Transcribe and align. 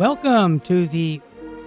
Welcome 0.00 0.60
to 0.60 0.86
the 0.86 1.20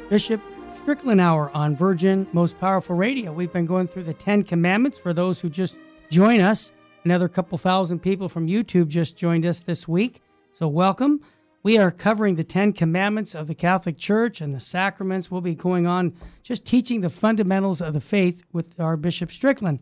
Bishop 0.09 0.41
Strickland 0.81 1.21
Hour 1.21 1.51
on 1.53 1.75
Virgin 1.75 2.27
Most 2.33 2.59
Powerful 2.59 2.95
Radio. 2.95 3.31
We've 3.31 3.53
been 3.53 3.67
going 3.67 3.87
through 3.87 4.05
the 4.05 4.15
Ten 4.15 4.41
Commandments 4.41 4.97
for 4.97 5.13
those 5.13 5.39
who 5.39 5.51
just 5.51 5.77
join 6.09 6.39
us. 6.39 6.71
Another 7.03 7.29
couple 7.29 7.59
thousand 7.59 7.99
people 7.99 8.27
from 8.27 8.47
YouTube 8.47 8.87
just 8.87 9.15
joined 9.15 9.45
us 9.45 9.59
this 9.59 9.87
week. 9.87 10.23
So, 10.51 10.67
welcome. 10.67 11.21
We 11.61 11.77
are 11.77 11.91
covering 11.91 12.33
the 12.33 12.43
Ten 12.43 12.73
Commandments 12.73 13.35
of 13.35 13.45
the 13.45 13.53
Catholic 13.53 13.99
Church 13.99 14.41
and 14.41 14.51
the 14.55 14.59
sacraments. 14.59 15.29
We'll 15.29 15.41
be 15.41 15.53
going 15.53 15.85
on 15.85 16.11
just 16.41 16.65
teaching 16.65 17.01
the 17.01 17.11
fundamentals 17.11 17.83
of 17.83 17.93
the 17.93 18.01
faith 18.01 18.43
with 18.51 18.79
our 18.79 18.97
Bishop 18.97 19.31
Strickland. 19.31 19.77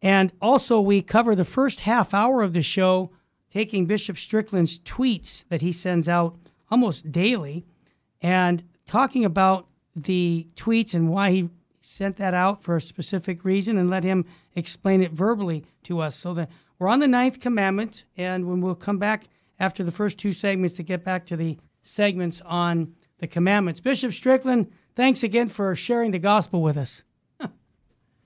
And 0.00 0.32
also, 0.40 0.80
we 0.80 1.02
cover 1.02 1.34
the 1.34 1.44
first 1.44 1.80
half 1.80 2.14
hour 2.14 2.40
of 2.40 2.52
the 2.52 2.62
show, 2.62 3.10
taking 3.52 3.86
Bishop 3.86 4.16
Strickland's 4.16 4.78
tweets 4.78 5.42
that 5.48 5.60
he 5.60 5.72
sends 5.72 6.08
out 6.08 6.36
almost 6.70 7.10
daily 7.10 7.66
and 8.22 8.62
talking 8.86 9.24
about 9.24 9.66
the 9.96 10.46
tweets 10.56 10.94
and 10.94 11.08
why 11.08 11.30
he 11.30 11.48
sent 11.80 12.16
that 12.16 12.34
out 12.34 12.62
for 12.62 12.76
a 12.76 12.80
specific 12.80 13.44
reason 13.44 13.78
and 13.78 13.90
let 13.90 14.04
him 14.04 14.24
explain 14.54 15.02
it 15.02 15.12
verbally 15.12 15.64
to 15.82 16.00
us. 16.00 16.16
So 16.16 16.34
that 16.34 16.50
we're 16.78 16.88
on 16.88 17.00
the 17.00 17.08
ninth 17.08 17.40
commandment, 17.40 18.04
and 18.16 18.48
when 18.48 18.60
we'll 18.60 18.74
come 18.74 18.98
back 18.98 19.24
after 19.58 19.84
the 19.84 19.90
first 19.90 20.18
two 20.18 20.32
segments 20.32 20.74
to 20.76 20.82
get 20.82 21.04
back 21.04 21.26
to 21.26 21.36
the 21.36 21.58
segments 21.82 22.40
on 22.46 22.94
the 23.18 23.26
commandments. 23.26 23.80
Bishop 23.80 24.12
Strickland, 24.12 24.70
thanks 24.96 25.22
again 25.22 25.48
for 25.48 25.74
sharing 25.76 26.10
the 26.10 26.18
gospel 26.18 26.62
with 26.62 26.76
us. 26.76 27.04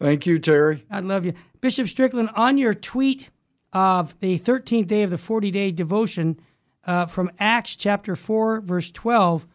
Thank 0.00 0.26
you, 0.26 0.38
Terry. 0.38 0.84
I 0.90 1.00
love 1.00 1.24
you. 1.24 1.34
Bishop 1.60 1.88
Strickland, 1.88 2.30
on 2.34 2.58
your 2.58 2.74
tweet 2.74 3.30
of 3.72 4.18
the 4.20 4.38
13th 4.38 4.86
day 4.86 5.02
of 5.02 5.10
the 5.10 5.18
40 5.18 5.50
day 5.50 5.70
devotion 5.70 6.38
uh, 6.86 7.06
from 7.06 7.30
Acts 7.38 7.76
chapter 7.76 8.14
4, 8.14 8.60
verse 8.60 8.90
12, 8.90 9.46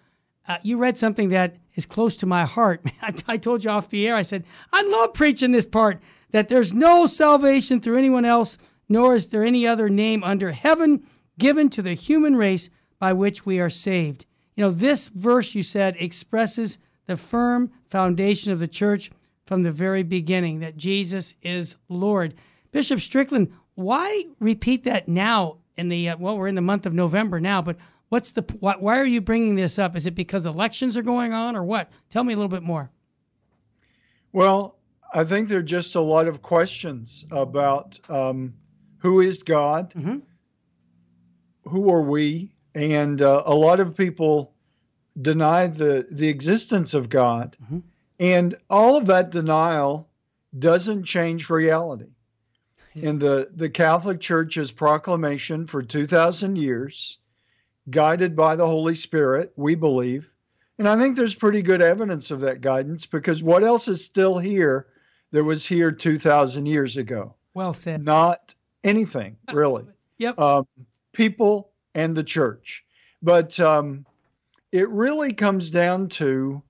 uh, 0.49 0.57
you 0.63 0.77
read 0.77 0.97
something 0.97 1.29
that 1.29 1.55
is 1.75 1.85
close 1.85 2.17
to 2.17 2.25
my 2.25 2.43
heart. 2.43 2.83
I, 3.27 3.37
told 3.37 3.63
you 3.63 3.69
off 3.69 3.89
the 3.89 4.07
air, 4.07 4.15
I 4.15 4.23
said, 4.23 4.43
I 4.73 4.81
love 4.81 5.13
preaching 5.13 5.51
this 5.51 5.65
part 5.65 6.01
that 6.31 6.49
there's 6.49 6.73
no 6.73 7.05
salvation 7.05 7.79
through 7.79 7.97
anyone 7.97 8.25
else, 8.25 8.57
nor 8.89 9.15
is 9.15 9.27
there 9.27 9.45
any 9.45 9.65
other 9.65 9.89
name 9.89 10.23
under 10.23 10.51
heaven 10.51 11.03
given 11.37 11.69
to 11.69 11.81
the 11.81 11.93
human 11.93 12.35
race 12.35 12.69
by 12.99 13.13
which 13.13 13.45
we 13.45 13.59
are 13.59 13.69
saved. 13.69 14.25
You 14.55 14.65
know, 14.65 14.71
this 14.71 15.07
verse 15.07 15.55
you 15.55 15.63
said 15.63 15.95
expresses 15.99 16.79
the 17.05 17.15
firm 17.15 17.71
foundation 17.89 18.51
of 18.51 18.59
the 18.59 18.67
church 18.67 19.09
from 19.45 19.63
the 19.63 19.71
very 19.71 20.03
beginning 20.03 20.59
that 20.59 20.77
Jesus 20.77 21.33
is 21.41 21.75
Lord. 21.87 22.33
Bishop 22.71 22.99
Strickland, 22.99 23.51
why 23.75 24.25
repeat 24.39 24.83
that 24.83 25.07
now 25.07 25.57
in 25.77 25.89
the 25.89 26.09
uh, 26.09 26.17
well, 26.17 26.37
we're 26.37 26.47
in 26.47 26.55
the 26.55 26.61
month 26.61 26.85
of 26.85 26.93
November 26.93 27.39
now, 27.39 27.61
but 27.61 27.77
what's 28.09 28.31
the 28.31 28.41
why, 28.59 28.75
why 28.77 28.99
are 28.99 29.05
you 29.05 29.21
bringing 29.21 29.55
this 29.55 29.79
up? 29.79 29.95
Is 29.95 30.05
it 30.05 30.15
because 30.15 30.45
elections 30.45 30.97
are 30.97 31.01
going 31.01 31.33
on 31.33 31.55
or 31.55 31.63
what? 31.63 31.89
Tell 32.09 32.23
me 32.23 32.33
a 32.33 32.35
little 32.35 32.49
bit 32.49 32.63
more. 32.63 32.89
Well, 34.31 34.77
I 35.13 35.23
think 35.23 35.47
there 35.47 35.59
are 35.59 35.63
just 35.63 35.95
a 35.95 36.01
lot 36.01 36.27
of 36.27 36.41
questions 36.41 37.25
about 37.31 37.99
um, 38.09 38.53
who 38.99 39.21
is 39.21 39.41
God, 39.43 39.93
mm-hmm 39.93 40.19
who 41.69 41.89
are 41.91 42.01
we? 42.01 42.51
And 42.75 43.21
uh, 43.21 43.43
a 43.45 43.55
lot 43.55 43.79
of 43.79 43.95
people 43.95 44.53
deny 45.19 45.67
the 45.67 46.07
the 46.09 46.27
existence 46.27 46.93
of 46.93 47.09
God, 47.09 47.57
mm-hmm. 47.63 47.79
and 48.19 48.55
all 48.69 48.95
of 48.95 49.07
that 49.07 49.31
denial 49.31 50.09
doesn't 50.57 51.03
change 51.03 51.49
reality. 51.49 52.11
In 52.95 53.19
the 53.19 53.49
the 53.53 53.69
Catholic 53.69 54.19
Church's 54.19 54.71
proclamation 54.71 55.65
for 55.65 55.81
two 55.81 56.05
thousand 56.05 56.57
years, 56.57 57.18
guided 57.89 58.35
by 58.35 58.55
the 58.55 58.65
Holy 58.65 58.93
Spirit, 58.93 59.53
we 59.55 59.75
believe, 59.75 60.29
and 60.77 60.87
I 60.87 60.97
think 60.97 61.15
there's 61.15 61.35
pretty 61.35 61.61
good 61.61 61.81
evidence 61.81 62.31
of 62.31 62.39
that 62.41 62.61
guidance 62.61 63.05
because 63.05 63.43
what 63.43 63.63
else 63.63 63.87
is 63.87 64.03
still 64.03 64.37
here 64.37 64.87
that 65.31 65.43
was 65.43 65.65
here 65.65 65.91
two 65.91 66.17
thousand 66.17 66.65
years 66.65 66.97
ago? 66.97 67.35
Well 67.53 67.73
said. 67.73 68.03
Not 68.03 68.55
anything 68.83 69.37
really. 69.53 69.85
yep. 70.17 70.39
Um, 70.39 70.65
people 71.11 71.71
and 71.95 72.15
the 72.15 72.23
church. 72.23 72.85
But 73.21 73.59
um, 73.59 74.05
it 74.71 74.89
really 74.89 75.33
comes 75.33 75.69
down 75.69 76.07
to, 76.09 76.63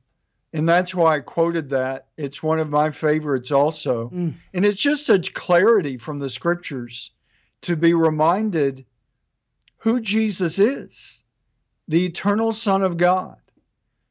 and 0.54 0.68
that's 0.68 0.96
why 0.96 1.18
I 1.18 1.20
quoted 1.20 1.70
that. 1.70 2.08
It's 2.18 2.42
one 2.42 2.60
of 2.60 2.70
my 2.70 2.90
favorites 2.90 3.52
also. 3.52 4.10
Mm. 4.10 4.34
And 4.54 4.66
it's 4.66 4.82
just 4.82 5.06
such 5.06 5.34
clarity 5.36 5.98
from 5.98 6.18
the 6.18 6.30
scriptures 6.30 7.12
to 7.62 7.76
be 7.76 7.94
reminded 7.94 8.86
who 9.80 10.02
Jesus 10.02 10.60
is 10.60 11.24
the 11.88 12.06
eternal 12.06 12.54
Son 12.54 12.84
of 12.84 12.98
God, 12.98 13.38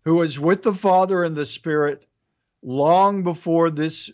who 0.04 0.16
was 0.16 0.38
with 0.38 0.62
the 0.62 0.74
Father 0.74 1.22
and 1.22 1.36
the 1.36 1.46
Spirit 1.46 2.06
long 2.62 3.22
before 3.22 3.70
this 3.70 4.10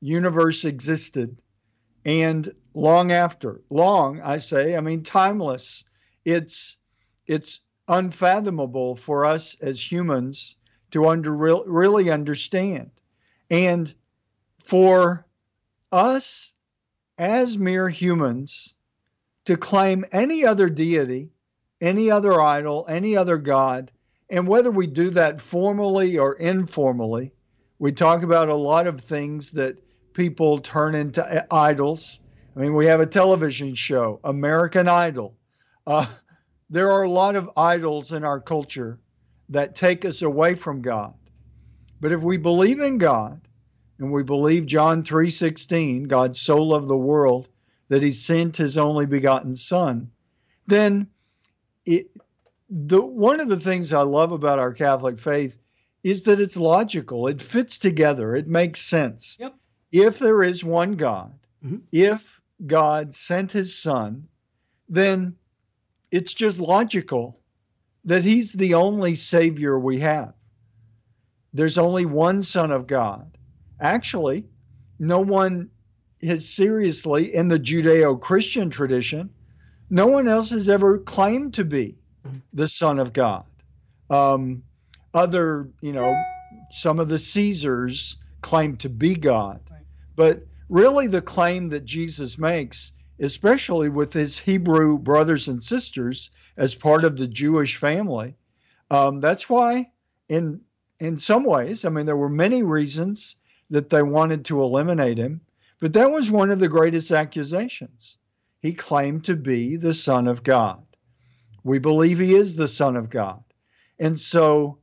universe 0.00 0.64
existed 0.64 1.40
and 2.04 2.52
long 2.74 3.12
after. 3.12 3.60
Long, 3.70 4.20
I 4.20 4.38
say, 4.38 4.76
I 4.76 4.80
mean 4.80 5.02
timeless. 5.02 5.84
It's 6.24 6.76
it's 7.26 7.60
unfathomable 7.86 8.96
for 8.96 9.24
us 9.24 9.56
as 9.60 9.80
humans 9.80 10.56
to 10.90 11.06
under 11.06 11.32
really 11.32 12.10
understand. 12.10 12.90
And 13.50 13.92
for 14.58 15.26
us 15.92 16.52
as 17.18 17.58
mere 17.58 17.88
humans 17.88 18.74
to 19.44 19.56
claim 19.56 20.04
any 20.12 20.44
other 20.44 20.68
deity, 20.68 21.30
any 21.80 22.10
other 22.10 22.40
idol, 22.40 22.86
any 22.88 23.16
other 23.16 23.38
god, 23.38 23.90
and 24.28 24.46
whether 24.46 24.70
we 24.70 24.86
do 24.86 25.10
that 25.10 25.40
formally 25.40 26.18
or 26.18 26.34
informally, 26.34 27.32
we 27.78 27.90
talk 27.92 28.22
about 28.22 28.48
a 28.48 28.54
lot 28.54 28.86
of 28.86 29.00
things 29.00 29.50
that 29.52 29.76
people 30.12 30.58
turn 30.58 30.94
into 30.94 31.46
idols. 31.52 32.20
I 32.54 32.60
mean, 32.60 32.74
we 32.74 32.86
have 32.86 33.00
a 33.00 33.06
television 33.06 33.74
show, 33.74 34.20
American 34.22 34.86
Idol. 34.86 35.36
Uh, 35.86 36.06
there 36.68 36.92
are 36.92 37.02
a 37.02 37.10
lot 37.10 37.34
of 37.34 37.50
idols 37.56 38.12
in 38.12 38.24
our 38.24 38.40
culture 38.40 39.00
that 39.48 39.74
take 39.74 40.04
us 40.04 40.22
away 40.22 40.54
from 40.54 40.82
God. 40.82 41.14
But 42.00 42.12
if 42.12 42.22
we 42.22 42.36
believe 42.36 42.80
in 42.80 42.98
God 42.98 43.40
and 43.98 44.12
we 44.12 44.22
believe 44.22 44.66
John 44.66 45.02
3:16, 45.02 46.04
God 46.06 46.36
so 46.36 46.62
loved 46.62 46.86
the 46.86 46.96
world 46.96 47.48
that 47.90 48.02
he 48.02 48.10
sent 48.10 48.56
his 48.56 48.78
only 48.78 49.04
begotten 49.04 49.54
son, 49.54 50.10
then 50.66 51.06
it, 51.84 52.10
the 52.70 53.00
one 53.04 53.40
of 53.40 53.48
the 53.48 53.60
things 53.60 53.92
I 53.92 54.00
love 54.00 54.32
about 54.32 54.58
our 54.58 54.72
Catholic 54.72 55.18
faith 55.18 55.58
is 56.02 56.22
that 56.22 56.40
it's 56.40 56.56
logical. 56.56 57.26
It 57.26 57.42
fits 57.42 57.76
together. 57.76 58.34
It 58.34 58.48
makes 58.48 58.80
sense. 58.80 59.36
Yep 59.38 59.54
if 59.92 60.18
there 60.18 60.42
is 60.42 60.64
one 60.64 60.92
God, 60.92 61.32
mm-hmm. 61.64 61.78
if 61.92 62.40
God 62.66 63.14
sent 63.14 63.52
his 63.52 63.76
son, 63.76 64.28
then 64.88 65.36
it's 66.10 66.34
just 66.34 66.60
logical 66.60 67.40
that 68.04 68.24
he's 68.24 68.52
the 68.52 68.74
only 68.74 69.14
savior 69.14 69.78
we 69.78 69.98
have. 70.00 70.34
There's 71.52 71.78
only 71.78 72.06
one 72.06 72.42
son 72.42 72.70
of 72.70 72.86
God. 72.86 73.36
Actually, 73.80 74.46
no 74.98 75.20
one 75.20 75.70
has 76.22 76.48
seriously, 76.48 77.34
in 77.34 77.48
the 77.48 77.58
Judeo 77.58 78.20
Christian 78.20 78.70
tradition, 78.70 79.30
no 79.88 80.06
one 80.06 80.28
else 80.28 80.50
has 80.50 80.68
ever 80.68 80.98
claimed 80.98 81.54
to 81.54 81.64
be 81.64 81.96
mm-hmm. 82.26 82.38
the 82.52 82.68
son 82.68 82.98
of 82.98 83.12
God. 83.12 83.44
Um, 84.08 84.62
other, 85.14 85.68
you 85.80 85.92
know, 85.92 86.14
some 86.70 86.98
of 86.98 87.08
the 87.08 87.18
Caesars 87.18 88.16
claim 88.42 88.76
to 88.78 88.88
be 88.88 89.14
God. 89.14 89.60
But 90.16 90.46
really, 90.68 91.06
the 91.06 91.22
claim 91.22 91.68
that 91.70 91.84
Jesus 91.84 92.38
makes, 92.38 92.92
especially 93.18 93.88
with 93.88 94.12
his 94.12 94.38
Hebrew 94.38 94.98
brothers 94.98 95.48
and 95.48 95.62
sisters 95.62 96.30
as 96.56 96.74
part 96.74 97.04
of 97.04 97.16
the 97.16 97.26
Jewish 97.26 97.76
family, 97.76 98.36
um, 98.90 99.20
that's 99.20 99.48
why, 99.48 99.90
in 100.28 100.60
in 100.98 101.16
some 101.16 101.44
ways, 101.44 101.84
I 101.84 101.88
mean, 101.88 102.06
there 102.06 102.16
were 102.16 102.28
many 102.28 102.62
reasons 102.62 103.36
that 103.70 103.88
they 103.88 104.02
wanted 104.02 104.44
to 104.46 104.62
eliminate 104.62 105.16
him, 105.16 105.40
but 105.80 105.92
that 105.94 106.10
was 106.10 106.30
one 106.30 106.50
of 106.50 106.58
the 106.58 106.68
greatest 106.68 107.10
accusations. 107.10 108.18
He 108.62 108.72
claimed 108.72 109.24
to 109.24 109.36
be 109.36 109.76
the 109.76 109.94
Son 109.94 110.26
of 110.26 110.42
God. 110.42 110.84
We 111.64 111.78
believe 111.78 112.18
he 112.18 112.34
is 112.34 112.56
the 112.56 112.68
Son 112.68 112.96
of 112.96 113.10
God. 113.10 113.42
And 113.98 114.18
so 114.18 114.78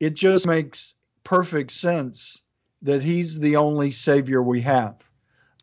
it 0.00 0.14
just 0.14 0.46
makes 0.46 0.94
perfect 1.24 1.70
sense 1.70 2.42
that 2.82 3.02
He's 3.02 3.38
the 3.38 3.56
only 3.56 3.90
Savior 3.90 4.42
we 4.42 4.60
have. 4.62 4.96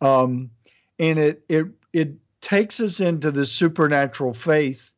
Um, 0.01 0.51
and 0.99 1.19
it, 1.19 1.43
it, 1.49 1.67
it 1.93 2.13
takes 2.41 2.79
us 2.79 2.99
into 2.99 3.31
the 3.31 3.45
supernatural 3.45 4.33
faith 4.33 4.91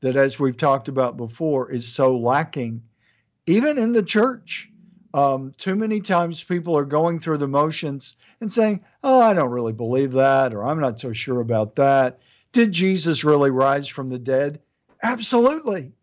that, 0.00 0.16
as 0.16 0.38
we've 0.38 0.56
talked 0.56 0.88
about 0.88 1.16
before, 1.16 1.70
is 1.70 1.86
so 1.86 2.16
lacking, 2.16 2.82
even 3.46 3.78
in 3.78 3.92
the 3.92 4.02
church. 4.02 4.70
Um, 5.14 5.52
too 5.56 5.76
many 5.76 6.00
times 6.00 6.42
people 6.42 6.76
are 6.76 6.84
going 6.84 7.18
through 7.18 7.38
the 7.38 7.48
motions 7.48 8.16
and 8.40 8.52
saying, 8.52 8.84
Oh, 9.02 9.20
I 9.20 9.34
don't 9.34 9.50
really 9.50 9.72
believe 9.72 10.12
that, 10.12 10.54
or 10.54 10.64
I'm 10.64 10.80
not 10.80 11.00
so 11.00 11.12
sure 11.12 11.40
about 11.40 11.76
that. 11.76 12.18
Did 12.52 12.72
Jesus 12.72 13.24
really 13.24 13.50
rise 13.50 13.88
from 13.88 14.08
the 14.08 14.18
dead? 14.18 14.60
Absolutely. 15.02 15.92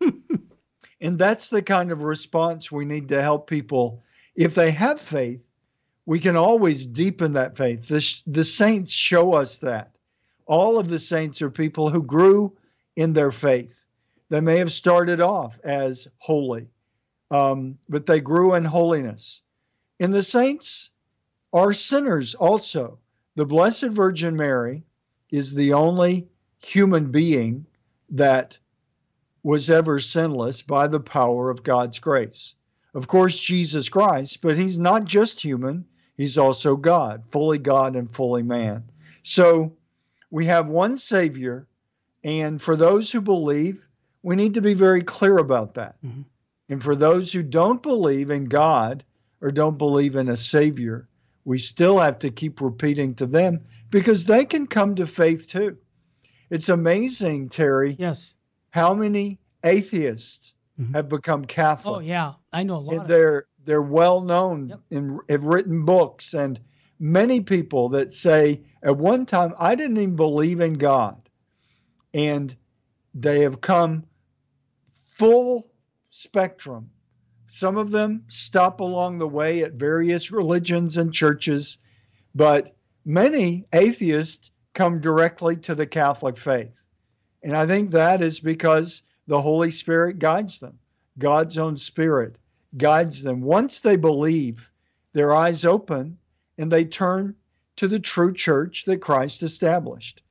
And 1.00 1.18
that's 1.18 1.48
the 1.48 1.62
kind 1.62 1.92
of 1.92 2.02
response 2.02 2.70
we 2.70 2.84
need 2.84 3.08
to 3.08 3.22
help 3.22 3.48
people. 3.48 4.02
If 4.34 4.54
they 4.54 4.70
have 4.72 5.00
faith, 5.00 5.42
we 6.04 6.18
can 6.18 6.36
always 6.36 6.86
deepen 6.86 7.34
that 7.34 7.56
faith. 7.56 7.88
The, 7.88 8.22
the 8.30 8.44
saints 8.44 8.92
show 8.92 9.34
us 9.34 9.58
that. 9.58 9.96
All 10.46 10.78
of 10.78 10.88
the 10.88 10.98
saints 10.98 11.40
are 11.42 11.50
people 11.50 11.90
who 11.90 12.02
grew 12.02 12.56
in 12.96 13.12
their 13.12 13.30
faith. 13.30 13.84
They 14.28 14.40
may 14.40 14.58
have 14.58 14.72
started 14.72 15.20
off 15.20 15.58
as 15.64 16.08
holy, 16.18 16.68
um, 17.30 17.78
but 17.88 18.06
they 18.06 18.20
grew 18.20 18.54
in 18.54 18.64
holiness. 18.64 19.42
And 19.98 20.12
the 20.12 20.22
saints 20.22 20.90
are 21.52 21.72
sinners 21.72 22.34
also. 22.34 22.98
The 23.36 23.46
Blessed 23.46 23.86
Virgin 23.86 24.36
Mary 24.36 24.84
is 25.30 25.54
the 25.54 25.72
only 25.72 26.28
human 26.58 27.10
being 27.10 27.66
that 28.10 28.58
was 29.42 29.70
ever 29.70 30.00
sinless 30.00 30.62
by 30.62 30.86
the 30.86 31.00
power 31.00 31.50
of 31.50 31.62
God's 31.62 31.98
grace. 31.98 32.54
Of 32.94 33.06
course, 33.06 33.38
Jesus 33.38 33.88
Christ, 33.88 34.40
but 34.42 34.56
he's 34.56 34.78
not 34.78 35.04
just 35.04 35.40
human, 35.40 35.84
he's 36.16 36.36
also 36.36 36.76
God, 36.76 37.22
fully 37.28 37.58
God 37.58 37.94
and 37.96 38.12
fully 38.12 38.42
man. 38.42 38.84
So 39.22 39.72
we 40.30 40.46
have 40.46 40.68
one 40.68 40.96
Savior, 40.96 41.66
and 42.24 42.60
for 42.60 42.76
those 42.76 43.10
who 43.10 43.20
believe, 43.20 43.86
we 44.22 44.36
need 44.36 44.54
to 44.54 44.60
be 44.60 44.74
very 44.74 45.02
clear 45.02 45.38
about 45.38 45.74
that. 45.74 45.96
Mm-hmm. 46.04 46.22
And 46.70 46.82
for 46.82 46.94
those 46.94 47.32
who 47.32 47.42
don't 47.42 47.82
believe 47.82 48.30
in 48.30 48.44
God 48.44 49.04
or 49.40 49.50
don't 49.50 49.76
believe 49.76 50.14
in 50.14 50.28
a 50.28 50.36
Savior, 50.36 51.08
we 51.44 51.58
still 51.58 51.98
have 51.98 52.20
to 52.20 52.30
keep 52.30 52.60
repeating 52.60 53.14
to 53.16 53.26
them 53.26 53.60
because 53.90 54.24
they 54.24 54.44
can 54.44 54.68
come 54.68 54.94
to 54.94 55.06
faith 55.06 55.48
too. 55.48 55.76
It's 56.48 56.68
amazing, 56.68 57.48
Terry. 57.48 57.96
Yes. 57.98 58.34
How 58.70 58.94
many 58.94 59.40
atheists 59.64 60.54
mm-hmm. 60.80 60.94
have 60.94 61.08
become 61.08 61.44
Catholic? 61.44 61.96
Oh 61.96 62.00
yeah, 62.00 62.34
I 62.52 62.62
know 62.62 62.76
a 62.76 62.78
lot. 62.78 63.08
They're 63.08 63.46
they're 63.64 63.82
well 63.82 64.20
known 64.20 64.68
yep. 64.68 64.80
and 64.92 65.20
have 65.28 65.44
written 65.44 65.84
books 65.84 66.34
and 66.34 66.60
many 67.00 67.40
people 67.40 67.88
that 67.90 68.12
say 68.12 68.62
at 68.82 68.96
one 68.96 69.26
time 69.26 69.54
I 69.58 69.74
didn't 69.74 69.96
even 69.96 70.16
believe 70.16 70.60
in 70.60 70.74
God, 70.74 71.28
and 72.14 72.54
they 73.12 73.40
have 73.40 73.60
come 73.60 74.04
full 74.92 75.69
spectrum. 76.10 76.90
Some 77.46 77.76
of 77.76 77.90
them 77.90 78.24
stop 78.28 78.80
along 78.80 79.18
the 79.18 79.28
way 79.28 79.62
at 79.62 79.72
various 79.72 80.30
religions 80.30 80.96
and 80.96 81.12
churches, 81.12 81.78
but 82.34 82.76
many 83.04 83.66
atheists 83.72 84.50
come 84.74 85.00
directly 85.00 85.56
to 85.56 85.74
the 85.74 85.86
Catholic 85.86 86.36
faith. 86.36 86.82
And 87.42 87.56
I 87.56 87.66
think 87.66 87.90
that 87.90 88.22
is 88.22 88.38
because 88.38 89.02
the 89.26 89.40
Holy 89.40 89.70
Spirit 89.70 90.18
guides 90.18 90.60
them. 90.60 90.78
God's 91.18 91.58
own 91.58 91.76
Spirit 91.76 92.36
guides 92.76 93.22
them. 93.22 93.40
Once 93.40 93.80
they 93.80 93.96
believe, 93.96 94.70
their 95.12 95.34
eyes 95.34 95.64
open 95.64 96.18
and 96.58 96.70
they 96.70 96.84
turn 96.84 97.34
to 97.76 97.88
the 97.88 97.98
true 97.98 98.32
church 98.32 98.84
that 98.84 99.00
Christ 99.00 99.42
established. 99.42 100.22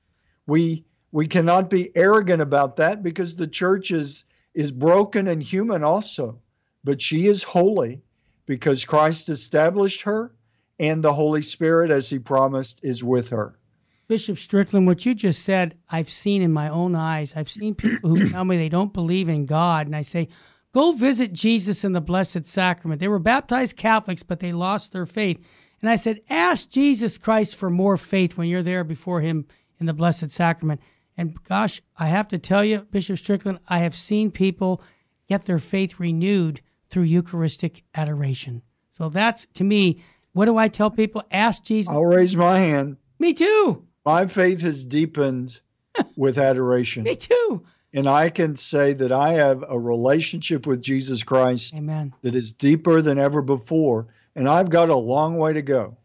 We 0.46 0.86
we 1.12 1.28
cannot 1.28 1.72
be 1.72 1.92
arrogant 1.96 2.42
about 2.42 2.76
that 2.76 3.02
because 3.02 3.36
the 3.36 3.48
church 3.48 3.90
is 3.90 4.26
is 4.54 4.72
broken 4.72 5.28
and 5.28 5.42
human 5.42 5.84
also, 5.84 6.40
but 6.84 7.02
she 7.02 7.28
is 7.28 7.44
holy 7.44 8.02
because 8.46 8.86
Christ 8.86 9.30
established 9.30 10.02
her 10.04 10.34
and 10.80 11.04
the 11.04 11.14
Holy 11.14 11.42
Spirit 11.42 11.92
as 11.92 12.10
he 12.10 12.20
promised 12.20 12.80
is 12.84 13.04
with 13.04 13.30
her. 13.30 13.60
Bishop 14.08 14.40
Strickland, 14.40 14.88
what 14.88 15.06
you 15.06 15.14
just 15.14 15.44
said, 15.44 15.78
I've 15.90 16.10
seen 16.10 16.42
in 16.42 16.52
my 16.52 16.70
own 16.70 16.96
eyes. 16.96 17.34
I've 17.36 17.50
seen 17.50 17.76
people 17.76 18.10
who 18.10 18.28
tell 18.30 18.44
me 18.44 18.58
they 18.58 18.70
don't 18.70 18.92
believe 18.92 19.30
in 19.30 19.46
God, 19.46 19.86
and 19.86 19.96
I 19.96 20.02
say, 20.02 20.30
go 20.74 20.94
visit 20.94 21.32
Jesus 21.32 21.84
in 21.84 21.92
the 21.92 22.02
Blessed 22.02 22.48
Sacrament. 22.48 23.00
They 23.00 23.08
were 23.08 23.20
baptized 23.20 23.78
Catholics, 23.78 24.24
but 24.24 24.40
they 24.40 24.52
lost 24.52 24.92
their 24.92 25.06
faith. 25.06 25.40
And 25.82 25.90
I 25.92 25.96
said, 25.96 26.22
ask 26.28 26.72
Jesus 26.72 27.20
Christ 27.20 27.56
for 27.56 27.70
more 27.70 27.98
faith 27.98 28.36
when 28.36 28.48
you're 28.48 28.64
there 28.64 28.84
before 28.84 29.22
Him 29.22 29.46
in 29.80 29.86
the 29.86 29.94
Blessed 29.94 30.32
Sacrament. 30.32 30.82
And 31.20 31.36
gosh, 31.44 31.82
I 31.98 32.08
have 32.08 32.30
to 32.30 32.38
tell 32.38 32.64
you, 32.64 32.88
Bishop 32.92 33.18
Strickland, 33.18 33.60
I 33.68 33.80
have 33.80 33.94
seen 33.94 34.32
people 34.32 34.82
get 35.28 35.44
their 35.44 35.60
faith 35.60 36.00
renewed 36.00 36.62
through 36.90 37.04
Eucharistic 37.04 37.84
adoration. 37.94 38.62
So 38.90 39.10
that's, 39.10 39.46
to 39.56 39.66
me, 39.66 40.02
what 40.32 40.46
do 40.46 40.56
I 40.56 40.70
tell 40.70 40.90
people? 40.90 41.22
Ask 41.30 41.66
Jesus. 41.66 41.94
I'll 41.94 42.06
raise 42.06 42.38
my 42.38 42.58
hand. 42.58 42.96
Me 43.20 43.34
too. 43.34 43.86
My 44.06 44.28
faith 44.28 44.62
has 44.62 44.86
deepened 44.86 45.60
with 46.16 46.38
adoration. 46.38 47.04
Me 47.04 47.18
too. 47.18 47.66
And 47.92 48.08
I 48.08 48.30
can 48.30 48.56
say 48.56 48.94
that 48.94 49.12
I 49.12 49.34
have 49.34 49.66
a 49.68 49.78
relationship 49.78 50.66
with 50.66 50.82
Jesus 50.82 51.22
Christ 51.22 51.76
Amen. 51.76 52.14
that 52.22 52.34
is 52.34 52.54
deeper 52.54 53.02
than 53.02 53.20
ever 53.20 53.42
before. 53.42 54.08
And 54.38 54.48
I've 54.48 54.70
got 54.70 54.88
a 54.88 54.96
long 54.96 55.36
way 55.36 55.52
to 55.52 55.62
go. 55.62 55.98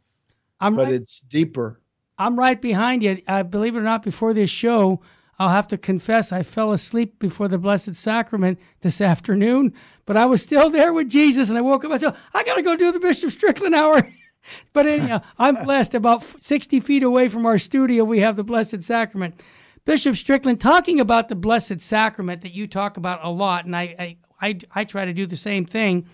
I'm 0.58 0.75
but 0.75 0.87
right, 0.87 0.94
it's 0.94 1.20
deeper. 1.20 1.78
I'm 2.19 2.38
right 2.38 2.61
behind 2.61 3.02
you. 3.02 3.20
I 3.26 3.43
believe 3.43 3.76
it 3.76 3.81
or 3.81 3.82
not, 3.82 4.02
before 4.02 4.34
this 4.34 4.50
show, 4.50 5.00
I'll 5.38 5.49
have 5.49 5.69
to 5.69 5.78
confess 5.78 6.32
I 6.32 6.43
fell 6.43 6.72
asleep 6.72 7.19
before 7.19 7.49
the 7.49 7.58
Blessed 7.58 7.96
Sacrament 7.96 8.58
this 8.81 9.00
afternoon, 9.12 9.72
but 10.06 10.16
I 10.16 10.26
was 10.26 10.43
still 10.43 10.70
there 10.70 10.93
with 10.93 11.08
Jesus 11.08 11.49
and 11.49 11.58
I 11.58 11.62
woke 11.62 11.84
up. 11.84 11.90
I 11.90 11.96
said, 11.96 12.14
I 12.32 12.44
got 12.44 12.55
to 12.55 12.62
go 12.62 12.76
do 12.76 12.93
the 12.93 13.00
Bishop 13.00 13.31
Strickland 13.31 13.75
hour. 13.75 14.08
but 14.72 14.87
anyhow, 14.87 15.22
I'm 15.38 15.64
blessed. 15.64 15.94
About 15.94 16.25
60 16.40 16.81
feet 16.81 17.02
away 17.02 17.28
from 17.28 17.46
our 17.46 17.58
studio, 17.58 18.05
we 18.05 18.20
have 18.20 18.37
the 18.37 18.44
Blessed 18.44 18.82
Sacrament. 18.82 19.40
Bishop 19.84 20.17
Strickland, 20.17 20.60
talking 20.60 21.00
about 21.00 21.28
the 21.28 21.34
Blessed 21.34 21.81
Sacrament 21.81 22.40
that 22.43 22.55
you 22.55 22.67
talk 22.67 22.96
about 22.96 23.22
a 23.22 23.28
lot, 23.28 23.67
and 23.67 23.76
I, 23.76 23.94
I, 23.99 24.17
I, 24.40 24.58
I 24.75 24.84
try 24.84 25.05
to 25.05 25.12
do 25.12 25.26
the 25.26 25.37
same 25.37 25.67
thing. 25.67 26.06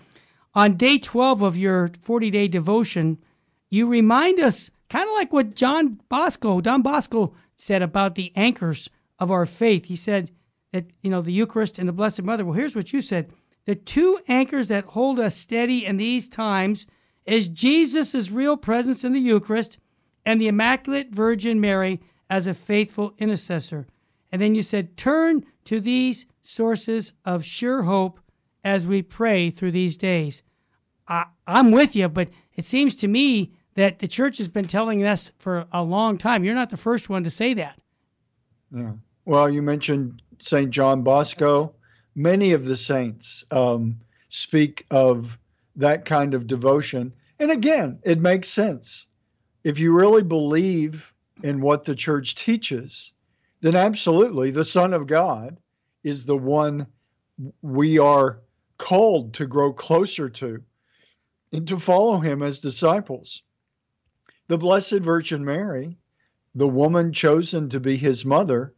On 0.55 0.75
day 0.75 0.97
12 0.97 1.41
of 1.41 1.55
your 1.55 1.89
40 2.01 2.29
day 2.31 2.47
devotion, 2.49 3.17
you 3.69 3.87
remind 3.87 4.39
us, 4.41 4.69
kind 4.91 5.07
of 5.07 5.13
like 5.13 5.31
what 5.31 5.55
John 5.55 5.99
Bosco, 6.09 6.59
Don 6.59 6.81
Bosco 6.81 7.33
said 7.55 7.81
about 7.81 8.15
the 8.15 8.33
anchors 8.35 8.89
of 9.19 9.31
our 9.31 9.45
faith. 9.45 9.85
He 9.85 9.95
said 9.95 10.31
that, 10.73 10.85
you 11.01 11.09
know, 11.09 11.21
the 11.21 11.31
Eucharist 11.31 11.79
and 11.79 11.87
the 11.87 11.93
Blessed 11.93 12.23
Mother. 12.23 12.43
Well, 12.43 12.55
here's 12.55 12.75
what 12.75 12.91
you 12.91 13.01
said 13.01 13.31
the 13.65 13.75
two 13.75 14.19
anchors 14.27 14.67
that 14.67 14.83
hold 14.83 15.17
us 15.19 15.35
steady 15.35 15.85
in 15.85 15.95
these 15.95 16.27
times 16.27 16.87
is 17.25 17.47
Jesus' 17.47 18.31
real 18.31 18.57
presence 18.57 19.05
in 19.05 19.13
the 19.13 19.19
Eucharist 19.19 19.77
and 20.25 20.41
the 20.41 20.49
Immaculate 20.49 21.09
Virgin 21.09 21.61
Mary 21.61 22.01
as 22.29 22.45
a 22.45 22.53
faithful 22.53 23.13
intercessor. 23.17 23.87
And 24.31 24.41
then 24.41 24.55
you 24.55 24.61
said, 24.61 24.97
turn 24.97 25.45
to 25.65 25.79
these 25.79 26.25
sources 26.41 27.13
of 27.23 27.45
sure 27.45 27.83
hope 27.83 28.19
as 28.63 28.85
we 28.85 29.01
pray 29.03 29.51
through 29.51 29.71
these 29.71 29.95
days. 29.95 30.43
I, 31.07 31.25
am 31.47 31.71
with 31.71 31.95
you, 31.95 32.09
but 32.09 32.29
it 32.55 32.65
seems 32.65 32.95
to 32.95 33.07
me 33.07 33.53
that 33.75 33.99
the 33.99 34.07
church 34.07 34.37
has 34.37 34.47
been 34.47 34.67
telling 34.67 35.05
us 35.05 35.31
for 35.37 35.65
a 35.71 35.81
long 35.83 36.17
time. 36.17 36.43
You're 36.43 36.55
not 36.55 36.69
the 36.69 36.77
first 36.77 37.09
one 37.09 37.23
to 37.23 37.31
say 37.31 37.53
that. 37.55 37.79
Yeah. 38.71 38.93
Well, 39.25 39.49
you 39.49 39.61
mentioned 39.61 40.21
St. 40.39 40.71
John 40.71 41.03
Bosco. 41.03 41.73
Many 42.15 42.51
of 42.51 42.65
the 42.65 42.75
saints 42.75 43.45
um, 43.51 43.99
speak 44.29 44.85
of 44.91 45.37
that 45.75 46.05
kind 46.05 46.33
of 46.33 46.47
devotion. 46.47 47.13
And 47.39 47.51
again, 47.51 47.99
it 48.03 48.19
makes 48.19 48.49
sense. 48.49 49.07
If 49.63 49.79
you 49.79 49.95
really 49.95 50.23
believe 50.23 51.13
in 51.43 51.61
what 51.61 51.85
the 51.85 51.95
church 51.95 52.35
teaches, 52.35 53.13
then 53.61 53.75
absolutely 53.75 54.51
the 54.51 54.65
Son 54.65 54.93
of 54.93 55.07
God 55.07 55.57
is 56.03 56.25
the 56.25 56.37
one 56.37 56.87
we 57.61 57.99
are 57.99 58.41
called 58.77 59.33
to 59.35 59.45
grow 59.45 59.71
closer 59.71 60.29
to 60.29 60.61
and 61.51 61.67
to 61.67 61.79
follow 61.79 62.17
him 62.17 62.41
as 62.41 62.59
disciples. 62.59 63.43
The 64.51 64.57
Blessed 64.57 64.99
Virgin 64.99 65.45
Mary, 65.45 65.97
the 66.55 66.67
woman 66.67 67.13
chosen 67.13 67.69
to 67.69 67.79
be 67.79 67.95
his 67.95 68.25
mother, 68.25 68.73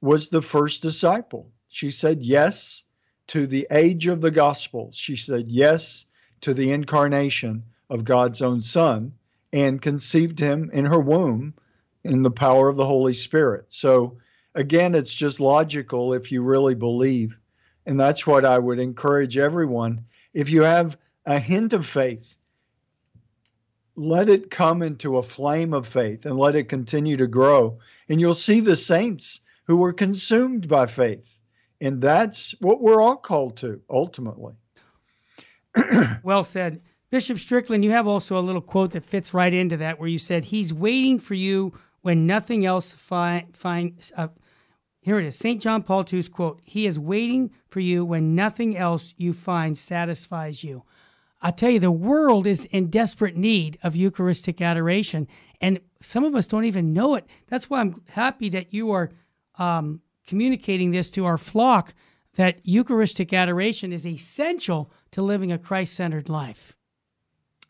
was 0.00 0.28
the 0.28 0.42
first 0.42 0.82
disciple. 0.82 1.52
She 1.68 1.92
said 1.92 2.24
yes 2.24 2.82
to 3.28 3.46
the 3.46 3.64
age 3.70 4.08
of 4.08 4.20
the 4.20 4.32
gospel. 4.32 4.90
She 4.92 5.14
said 5.14 5.44
yes 5.46 6.06
to 6.40 6.52
the 6.52 6.72
incarnation 6.72 7.62
of 7.88 8.04
God's 8.04 8.42
own 8.42 8.60
Son 8.62 9.12
and 9.52 9.80
conceived 9.80 10.40
him 10.40 10.68
in 10.72 10.84
her 10.84 10.98
womb 10.98 11.54
in 12.02 12.24
the 12.24 12.32
power 12.32 12.68
of 12.68 12.74
the 12.74 12.84
Holy 12.84 13.14
Spirit. 13.14 13.66
So, 13.68 14.18
again, 14.56 14.96
it's 14.96 15.14
just 15.14 15.38
logical 15.38 16.12
if 16.12 16.32
you 16.32 16.42
really 16.42 16.74
believe. 16.74 17.38
And 17.86 18.00
that's 18.00 18.26
what 18.26 18.44
I 18.44 18.58
would 18.58 18.80
encourage 18.80 19.38
everyone. 19.38 20.06
If 20.32 20.50
you 20.50 20.62
have 20.62 20.98
a 21.24 21.38
hint 21.38 21.72
of 21.72 21.86
faith, 21.86 22.34
let 23.96 24.28
it 24.28 24.50
come 24.50 24.82
into 24.82 25.18
a 25.18 25.22
flame 25.22 25.72
of 25.72 25.86
faith 25.86 26.26
and 26.26 26.36
let 26.36 26.56
it 26.56 26.68
continue 26.68 27.16
to 27.16 27.26
grow. 27.26 27.78
And 28.08 28.20
you'll 28.20 28.34
see 28.34 28.60
the 28.60 28.76
saints 28.76 29.40
who 29.64 29.76
were 29.76 29.92
consumed 29.92 30.68
by 30.68 30.86
faith. 30.86 31.38
And 31.80 32.00
that's 32.00 32.54
what 32.60 32.80
we're 32.80 33.02
all 33.02 33.16
called 33.16 33.56
to 33.58 33.80
ultimately. 33.88 34.54
well 36.22 36.44
said. 36.44 36.80
Bishop 37.10 37.38
Strickland, 37.38 37.84
you 37.84 37.92
have 37.92 38.08
also 38.08 38.38
a 38.38 38.42
little 38.42 38.60
quote 38.60 38.92
that 38.92 39.04
fits 39.04 39.32
right 39.32 39.54
into 39.54 39.76
that 39.76 40.00
where 40.00 40.08
you 40.08 40.18
said, 40.18 40.44
He's 40.44 40.72
waiting 40.72 41.18
for 41.18 41.34
you 41.34 41.72
when 42.02 42.26
nothing 42.26 42.66
else 42.66 42.92
fi- 42.92 43.46
find, 43.52 43.94
uh, 44.16 44.28
Here 45.00 45.20
it 45.20 45.26
is 45.26 45.36
St. 45.36 45.62
John 45.62 45.82
Paul 45.84 46.04
II's 46.10 46.28
quote 46.28 46.60
He 46.64 46.86
is 46.86 46.98
waiting 46.98 47.52
for 47.68 47.80
you 47.80 48.04
when 48.04 48.34
nothing 48.34 48.76
else 48.76 49.14
you 49.16 49.32
find 49.32 49.78
satisfies 49.78 50.64
you. 50.64 50.82
I 51.44 51.50
tell 51.50 51.68
you, 51.68 51.78
the 51.78 51.90
world 51.92 52.46
is 52.46 52.64
in 52.64 52.88
desperate 52.88 53.36
need 53.36 53.78
of 53.82 53.94
Eucharistic 53.94 54.62
adoration, 54.62 55.28
and 55.60 55.78
some 56.00 56.24
of 56.24 56.34
us 56.34 56.46
don't 56.46 56.64
even 56.64 56.94
know 56.94 57.16
it. 57.16 57.26
That's 57.48 57.68
why 57.68 57.80
I'm 57.80 58.00
happy 58.06 58.48
that 58.48 58.72
you 58.72 58.92
are 58.92 59.10
um, 59.58 60.00
communicating 60.26 60.90
this 60.90 61.10
to 61.10 61.26
our 61.26 61.36
flock 61.36 61.92
that 62.36 62.60
Eucharistic 62.64 63.34
adoration 63.34 63.92
is 63.92 64.06
essential 64.06 64.90
to 65.12 65.20
living 65.20 65.52
a 65.52 65.58
Christ 65.58 65.94
centered 65.94 66.30
life. 66.30 66.74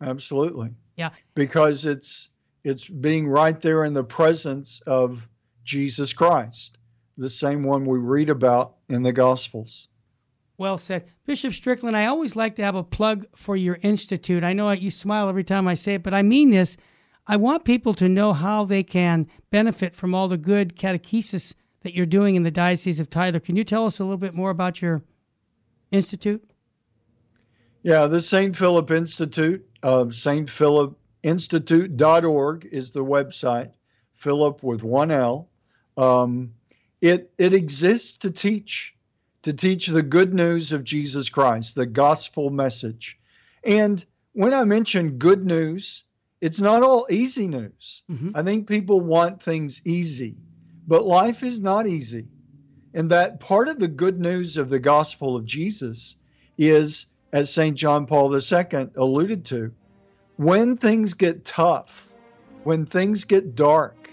Absolutely. 0.01 0.71
Yeah. 0.97 1.11
Because 1.35 1.85
it's 1.85 2.31
it's 2.63 2.89
being 2.89 3.27
right 3.29 3.61
there 3.61 3.85
in 3.85 3.93
the 3.93 4.05
presence 4.05 4.81
of 4.87 5.29
Jesus 5.65 6.13
Christ, 6.13 6.79
the 7.19 7.29
same 7.29 7.65
one 7.65 7.85
we 7.85 7.99
read 7.99 8.31
about 8.31 8.77
in 8.89 9.03
the 9.03 9.13
Gospels. 9.13 9.89
Well 10.57 10.79
said. 10.79 11.07
Bishop 11.27 11.53
Strickland, 11.53 11.97
I 11.97 12.07
always 12.07 12.37
like 12.37 12.57
to 12.57 12.63
have 12.63 12.77
a 12.77 12.85
plug 12.85 13.27
for 13.35 13.57
your 13.57 13.79
institute. 13.83 14.45
I 14.45 14.53
know 14.53 14.71
you 14.71 14.91
smile 14.91 15.29
every 15.29 15.45
time 15.45 15.67
I 15.67 15.75
say 15.75 15.95
it, 15.95 16.03
but 16.03 16.15
I 16.15 16.23
mean 16.23 16.51
this. 16.51 16.77
I 17.27 17.37
want 17.37 17.65
people 17.65 17.95
to 17.95 18.09
know 18.09 18.33
how 18.33 18.65
they 18.65 18.83
can 18.83 19.27
benefit 19.51 19.95
from 19.95 20.15
all 20.15 20.29
the 20.29 20.37
good 20.37 20.77
catechesis 20.77 21.55
that 21.83 21.95
you're 21.95 22.07
doing 22.07 22.35
in 22.35 22.43
the 22.43 22.51
Diocese 22.51 23.01
of 23.01 23.11
Tyler. 23.11 23.41
Can 23.41 23.57
you 23.57 23.65
tell 23.65 23.87
us 23.87 23.99
a 23.99 24.05
little 24.05 24.19
bit 24.19 24.35
more 24.35 24.51
about 24.51 24.83
your 24.83 25.03
institute? 25.91 26.43
Yeah, 27.83 28.07
the 28.07 28.23
St. 28.23 28.55
Philip 28.55 28.91
Institute, 28.91 29.67
uh, 29.83 30.11
St. 30.11 30.49
Philip 30.49 30.99
Institute.org 31.23 32.69
is 32.71 32.91
the 32.91 33.05
website, 33.05 33.73
Philip 34.15 34.63
with 34.63 34.83
one 34.83 35.11
L. 35.11 35.49
Um, 35.97 36.55
it, 37.01 37.33
it 37.39 37.53
exists 37.55 38.17
to 38.19 38.31
teach, 38.31 38.97
to 39.45 39.53
teach 39.53 39.87
the 39.87 40.03
good 40.03 40.33
news 40.33 40.73
of 40.73 40.85
Jesus 40.85 41.29
Christ, 41.29 41.75
the 41.75 41.85
gospel 41.85 42.49
message. 42.49 43.19
And 43.63 44.03
when 44.33 44.55
I 44.55 44.65
mention 44.65 45.19
good 45.19 45.45
news, 45.45 46.05
it's 46.41 46.63
not 46.63 46.83
all 46.83 47.07
easy 47.11 47.47
news. 47.47 48.03
Mm-hmm. 48.11 48.31
I 48.35 48.43
think 48.43 48.67
people 48.67 49.03
want 49.03 49.43
things 49.43 49.83
easy, 49.85 50.37
but 50.89 51.05
life 51.05 51.43
is 51.43 51.61
not 51.61 51.87
easy. 51.87 52.27
And 52.95 53.11
that 53.11 53.39
part 53.39 53.69
of 53.69 53.79
the 53.79 53.89
good 53.89 54.19
news 54.19 54.57
of 54.57 54.71
the 54.71 54.79
gospel 54.79 55.37
of 55.37 55.45
Jesus 55.45 56.17
is, 56.57 57.07
as 57.33 57.53
St. 57.53 57.77
John 57.77 58.07
Paul 58.07 58.35
II 58.35 58.89
alluded 58.97 59.45
to, 59.47 59.73
when 60.37 60.79
things 60.79 61.13
get 61.13 61.45
tough, 61.45 62.11
when 62.63 62.87
things 62.87 63.25
get 63.25 63.55
dark, 63.55 64.11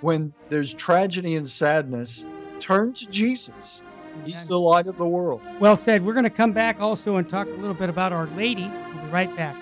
when 0.00 0.34
there's 0.48 0.74
tragedy 0.74 1.36
and 1.36 1.48
sadness, 1.48 2.26
turn 2.58 2.94
to 2.94 3.06
Jesus. 3.06 3.84
He's 4.24 4.46
the 4.46 4.58
light 4.58 4.86
of 4.86 4.96
the 4.96 5.06
world. 5.06 5.40
Well 5.60 5.76
said. 5.76 6.04
We're 6.04 6.12
going 6.14 6.24
to 6.24 6.30
come 6.30 6.52
back 6.52 6.80
also 6.80 7.16
and 7.16 7.28
talk 7.28 7.46
a 7.46 7.50
little 7.50 7.74
bit 7.74 7.88
about 7.88 8.12
Our 8.12 8.26
Lady. 8.28 8.68
We'll 8.68 9.04
be 9.04 9.10
right 9.10 9.34
back. 9.36 9.56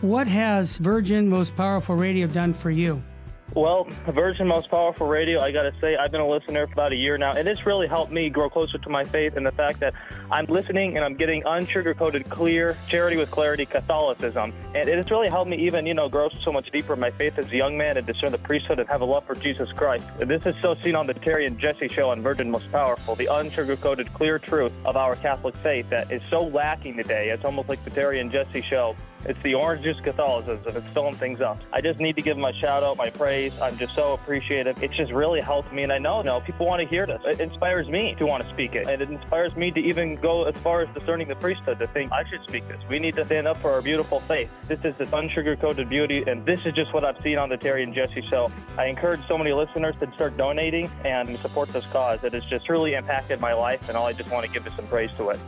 What 0.00 0.28
has 0.28 0.76
Virgin 0.76 1.28
Most 1.28 1.56
Powerful 1.56 1.96
Radio 1.96 2.28
done 2.28 2.54
for 2.54 2.70
you? 2.70 3.02
Well, 3.54 3.88
Virgin 4.08 4.46
Most 4.46 4.70
Powerful 4.70 5.08
Radio, 5.08 5.40
I 5.40 5.50
got 5.50 5.62
to 5.62 5.72
say, 5.80 5.96
I've 5.96 6.12
been 6.12 6.20
a 6.20 6.28
listener 6.28 6.68
for 6.68 6.72
about 6.72 6.92
a 6.92 6.96
year 6.96 7.18
now, 7.18 7.32
and 7.32 7.48
it's 7.48 7.66
really 7.66 7.88
helped 7.88 8.12
me 8.12 8.30
grow 8.30 8.48
closer 8.48 8.78
to 8.78 8.88
my 8.88 9.02
faith 9.02 9.36
and 9.36 9.44
the 9.44 9.50
fact 9.50 9.80
that 9.80 9.92
I'm 10.30 10.46
listening 10.46 10.94
and 10.94 11.04
I'm 11.04 11.16
getting 11.16 11.42
unsugar-coated, 11.42 12.28
clear, 12.28 12.76
charity 12.86 13.16
with 13.16 13.32
clarity 13.32 13.66
Catholicism. 13.66 14.52
And 14.76 14.88
it 14.88 14.96
has 14.98 15.10
really 15.10 15.28
helped 15.28 15.50
me 15.50 15.56
even, 15.66 15.84
you 15.84 15.94
know, 15.94 16.08
grow 16.08 16.28
so 16.44 16.52
much 16.52 16.70
deeper 16.70 16.92
in 16.92 17.00
my 17.00 17.10
faith 17.10 17.36
as 17.36 17.50
a 17.50 17.56
young 17.56 17.76
man 17.76 17.96
and 17.96 18.06
discern 18.06 18.30
the 18.30 18.38
priesthood 18.38 18.78
and 18.78 18.88
have 18.88 19.00
a 19.00 19.04
love 19.04 19.26
for 19.26 19.34
Jesus 19.34 19.72
Christ. 19.72 20.04
This 20.18 20.46
is 20.46 20.54
so 20.62 20.76
seen 20.84 20.94
on 20.94 21.08
the 21.08 21.14
Terry 21.14 21.44
and 21.44 21.58
Jesse 21.58 21.88
show 21.88 22.10
on 22.10 22.22
Virgin 22.22 22.52
Most 22.52 22.70
Powerful, 22.70 23.16
the 23.16 23.26
unsugar-coated, 23.26 24.14
clear 24.14 24.38
truth 24.38 24.72
of 24.84 24.96
our 24.96 25.16
Catholic 25.16 25.56
faith 25.56 25.88
that 25.90 26.12
is 26.12 26.22
so 26.30 26.40
lacking 26.40 26.96
today. 26.96 27.30
It's 27.30 27.44
almost 27.44 27.68
like 27.68 27.82
the 27.84 27.90
Terry 27.90 28.20
and 28.20 28.30
Jesse 28.30 28.62
show 28.62 28.94
it's 29.28 29.42
the 29.42 29.54
orange 29.54 29.82
juice 29.82 29.98
Catholicism. 30.02 30.76
It's 30.76 30.86
filling 30.94 31.14
things 31.14 31.40
up. 31.40 31.58
I 31.72 31.80
just 31.80 32.00
need 32.00 32.16
to 32.16 32.22
give 32.22 32.36
my 32.36 32.52
shout 32.52 32.82
out, 32.82 32.96
my 32.96 33.10
praise. 33.10 33.52
I'm 33.60 33.76
just 33.76 33.94
so 33.94 34.14
appreciative. 34.14 34.82
It's 34.82 34.96
just 34.96 35.12
really 35.12 35.40
helped 35.40 35.72
me, 35.72 35.82
and 35.82 35.92
I 35.92 35.98
know, 35.98 36.22
no, 36.22 36.40
people 36.40 36.66
want 36.66 36.80
to 36.82 36.88
hear 36.88 37.06
this. 37.06 37.20
It 37.24 37.40
inspires 37.40 37.88
me 37.88 38.14
to 38.18 38.26
want 38.26 38.42
to 38.42 38.48
speak 38.50 38.74
it, 38.74 38.88
and 38.88 39.02
it 39.02 39.10
inspires 39.10 39.54
me 39.56 39.70
to 39.72 39.80
even 39.80 40.16
go 40.16 40.44
as 40.44 40.54
far 40.62 40.82
as 40.82 40.88
discerning 40.94 41.28
the 41.28 41.36
priesthood 41.36 41.78
to 41.78 41.86
think 41.88 42.12
I 42.12 42.24
should 42.28 42.42
speak 42.44 42.66
this. 42.68 42.80
We 42.88 42.98
need 42.98 43.16
to 43.16 43.26
stand 43.26 43.46
up 43.46 43.60
for 43.60 43.72
our 43.72 43.82
beautiful 43.82 44.20
faith. 44.20 44.48
This 44.68 44.80
is 44.84 44.94
this 44.96 45.10
unsugar-coated 45.10 45.88
beauty, 45.88 46.24
and 46.26 46.44
this 46.46 46.64
is 46.64 46.74
just 46.74 46.92
what 46.94 47.04
I've 47.04 47.20
seen 47.22 47.38
on 47.38 47.48
the 47.48 47.56
Terry 47.56 47.82
and 47.82 47.94
Jesse 47.94 48.22
show. 48.22 48.50
I 48.78 48.86
encourage 48.86 49.26
so 49.28 49.36
many 49.36 49.52
listeners 49.52 49.94
to 50.00 50.12
start 50.14 50.36
donating 50.36 50.90
and 51.04 51.38
support 51.40 51.68
this 51.72 51.84
cause. 51.92 52.22
It 52.24 52.32
has 52.32 52.44
just 52.44 52.66
truly 52.66 52.94
impacted 52.94 53.40
my 53.40 53.52
life, 53.52 53.88
and 53.88 53.96
all 53.96 54.06
I 54.06 54.12
just 54.12 54.30
want 54.30 54.46
to 54.46 54.52
give 54.52 54.66
is 54.66 54.72
some 54.74 54.86
praise 54.86 55.10
to 55.18 55.30
it. 55.30 55.40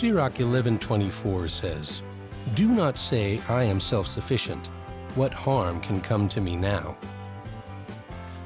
Sirach 0.00 0.40
11:24 0.40 1.46
says, 1.46 2.00
"Do 2.54 2.68
not 2.68 2.96
say 2.96 3.38
I 3.50 3.64
am 3.64 3.78
self-sufficient. 3.78 4.70
What 5.14 5.34
harm 5.34 5.78
can 5.82 6.00
come 6.00 6.26
to 6.30 6.40
me 6.40 6.56
now?" 6.56 6.96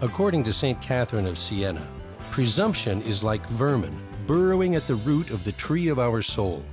According 0.00 0.42
to 0.44 0.52
St. 0.52 0.80
Catherine 0.80 1.28
of 1.28 1.38
Siena, 1.38 1.86
presumption 2.32 3.00
is 3.02 3.22
like 3.22 3.48
vermin 3.50 3.96
burrowing 4.26 4.74
at 4.74 4.88
the 4.88 4.96
root 4.96 5.30
of 5.30 5.44
the 5.44 5.52
tree 5.52 5.86
of 5.86 6.00
our 6.00 6.22
soul. 6.22 6.64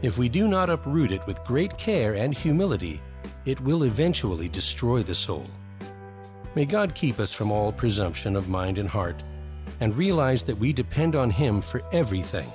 If 0.00 0.16
we 0.16 0.28
do 0.28 0.46
not 0.46 0.70
uproot 0.70 1.10
it 1.10 1.26
with 1.26 1.42
great 1.42 1.76
care 1.76 2.14
and 2.14 2.32
humility, 2.32 3.02
it 3.46 3.60
will 3.62 3.82
eventually 3.82 4.48
destroy 4.48 5.02
the 5.02 5.16
soul. 5.16 5.50
May 6.54 6.66
God 6.66 6.94
keep 6.94 7.18
us 7.18 7.32
from 7.32 7.50
all 7.50 7.72
presumption 7.72 8.36
of 8.36 8.48
mind 8.48 8.78
and 8.78 8.88
heart, 8.88 9.24
and 9.80 9.96
realize 9.96 10.44
that 10.44 10.58
we 10.60 10.72
depend 10.72 11.16
on 11.16 11.30
Him 11.30 11.60
for 11.60 11.82
everything. 11.90 12.48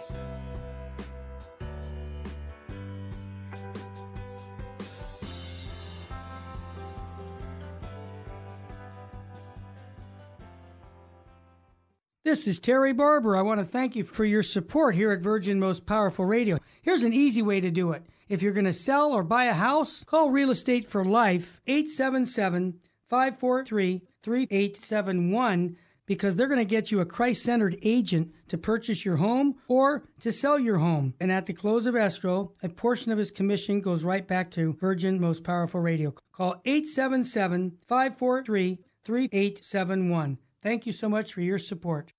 This 12.34 12.48
is 12.48 12.58
Terry 12.58 12.94
Barber. 12.94 13.38
I 13.38 13.44
want 13.44 13.60
to 13.60 13.64
thank 13.64 13.96
you 13.96 14.04
for 14.04 14.26
your 14.26 14.42
support 14.42 14.96
here 14.96 15.12
at 15.12 15.22
Virgin 15.22 15.60
Most 15.60 15.86
Powerful 15.86 16.26
Radio. 16.26 16.58
Here's 16.82 17.04
an 17.04 17.14
easy 17.14 17.44
way 17.44 17.60
to 17.60 17.70
do 17.70 17.92
it. 17.92 18.04
If 18.28 18.42
you're 18.42 18.54
going 18.54 18.66
to 18.66 18.74
sell 18.74 19.12
or 19.12 19.24
buy 19.24 19.44
a 19.44 19.54
house, 19.54 20.04
call 20.04 20.32
Real 20.32 20.50
Estate 20.50 20.84
for 20.84 21.06
Life 21.06 21.62
877 21.68 22.80
543 23.08 24.02
3871 24.24 25.78
because 26.08 26.36
they're 26.36 26.48
going 26.48 26.58
to 26.58 26.66
get 26.66 26.92
you 26.92 27.02
a 27.02 27.06
Christ 27.06 27.44
centered 27.44 27.78
agent 27.84 28.34
to 28.48 28.58
purchase 28.58 29.06
your 29.06 29.18
home 29.18 29.54
or 29.68 30.10
to 30.22 30.32
sell 30.32 30.58
your 30.58 30.80
home. 30.80 31.14
And 31.20 31.32
at 31.32 31.46
the 31.46 31.54
close 31.54 31.86
of 31.86 31.96
escrow, 31.96 32.52
a 32.64 32.70
portion 32.70 33.12
of 33.12 33.20
his 33.20 33.30
commission 33.30 33.80
goes 33.80 34.04
right 34.04 34.28
back 34.28 34.50
to 34.52 34.74
Virgin 34.74 35.22
Most 35.22 35.44
Powerful 35.44 35.82
Radio. 35.82 36.16
Call 36.32 36.60
877 36.66 37.78
543 37.88 38.80
3871. 39.04 40.40
Thank 40.64 40.88
you 40.88 40.94
so 40.94 41.08
much 41.08 41.32
for 41.32 41.42
your 41.42 41.60
support. 41.60 42.12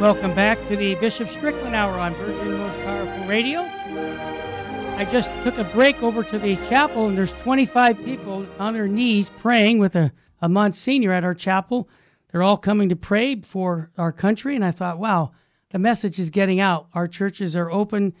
Welcome 0.00 0.32
back 0.32 0.58
to 0.68 0.76
the 0.76 0.94
Bishop 0.94 1.28
Strickland 1.28 1.74
Hour 1.74 1.98
on 1.98 2.14
Virgin 2.14 2.56
Most 2.56 2.78
Powerful 2.84 3.26
Radio. 3.26 3.62
I 3.62 5.08
just 5.10 5.28
took 5.42 5.58
a 5.58 5.64
break 5.64 6.00
over 6.04 6.22
to 6.22 6.38
the 6.38 6.54
chapel, 6.68 7.08
and 7.08 7.18
there's 7.18 7.32
25 7.32 8.04
people 8.04 8.46
on 8.60 8.74
their 8.74 8.86
knees 8.86 9.30
praying 9.30 9.80
with 9.80 9.96
a, 9.96 10.12
a 10.40 10.48
Monsignor 10.48 11.12
at 11.12 11.24
our 11.24 11.34
chapel. 11.34 11.88
They're 12.30 12.44
all 12.44 12.56
coming 12.56 12.88
to 12.90 12.96
pray 12.96 13.40
for 13.40 13.90
our 13.98 14.12
country, 14.12 14.54
and 14.54 14.64
I 14.64 14.70
thought, 14.70 15.00
wow, 15.00 15.32
the 15.70 15.80
message 15.80 16.20
is 16.20 16.30
getting 16.30 16.60
out. 16.60 16.86
Our 16.94 17.08
churches 17.08 17.56
are 17.56 17.70
open 17.70 18.14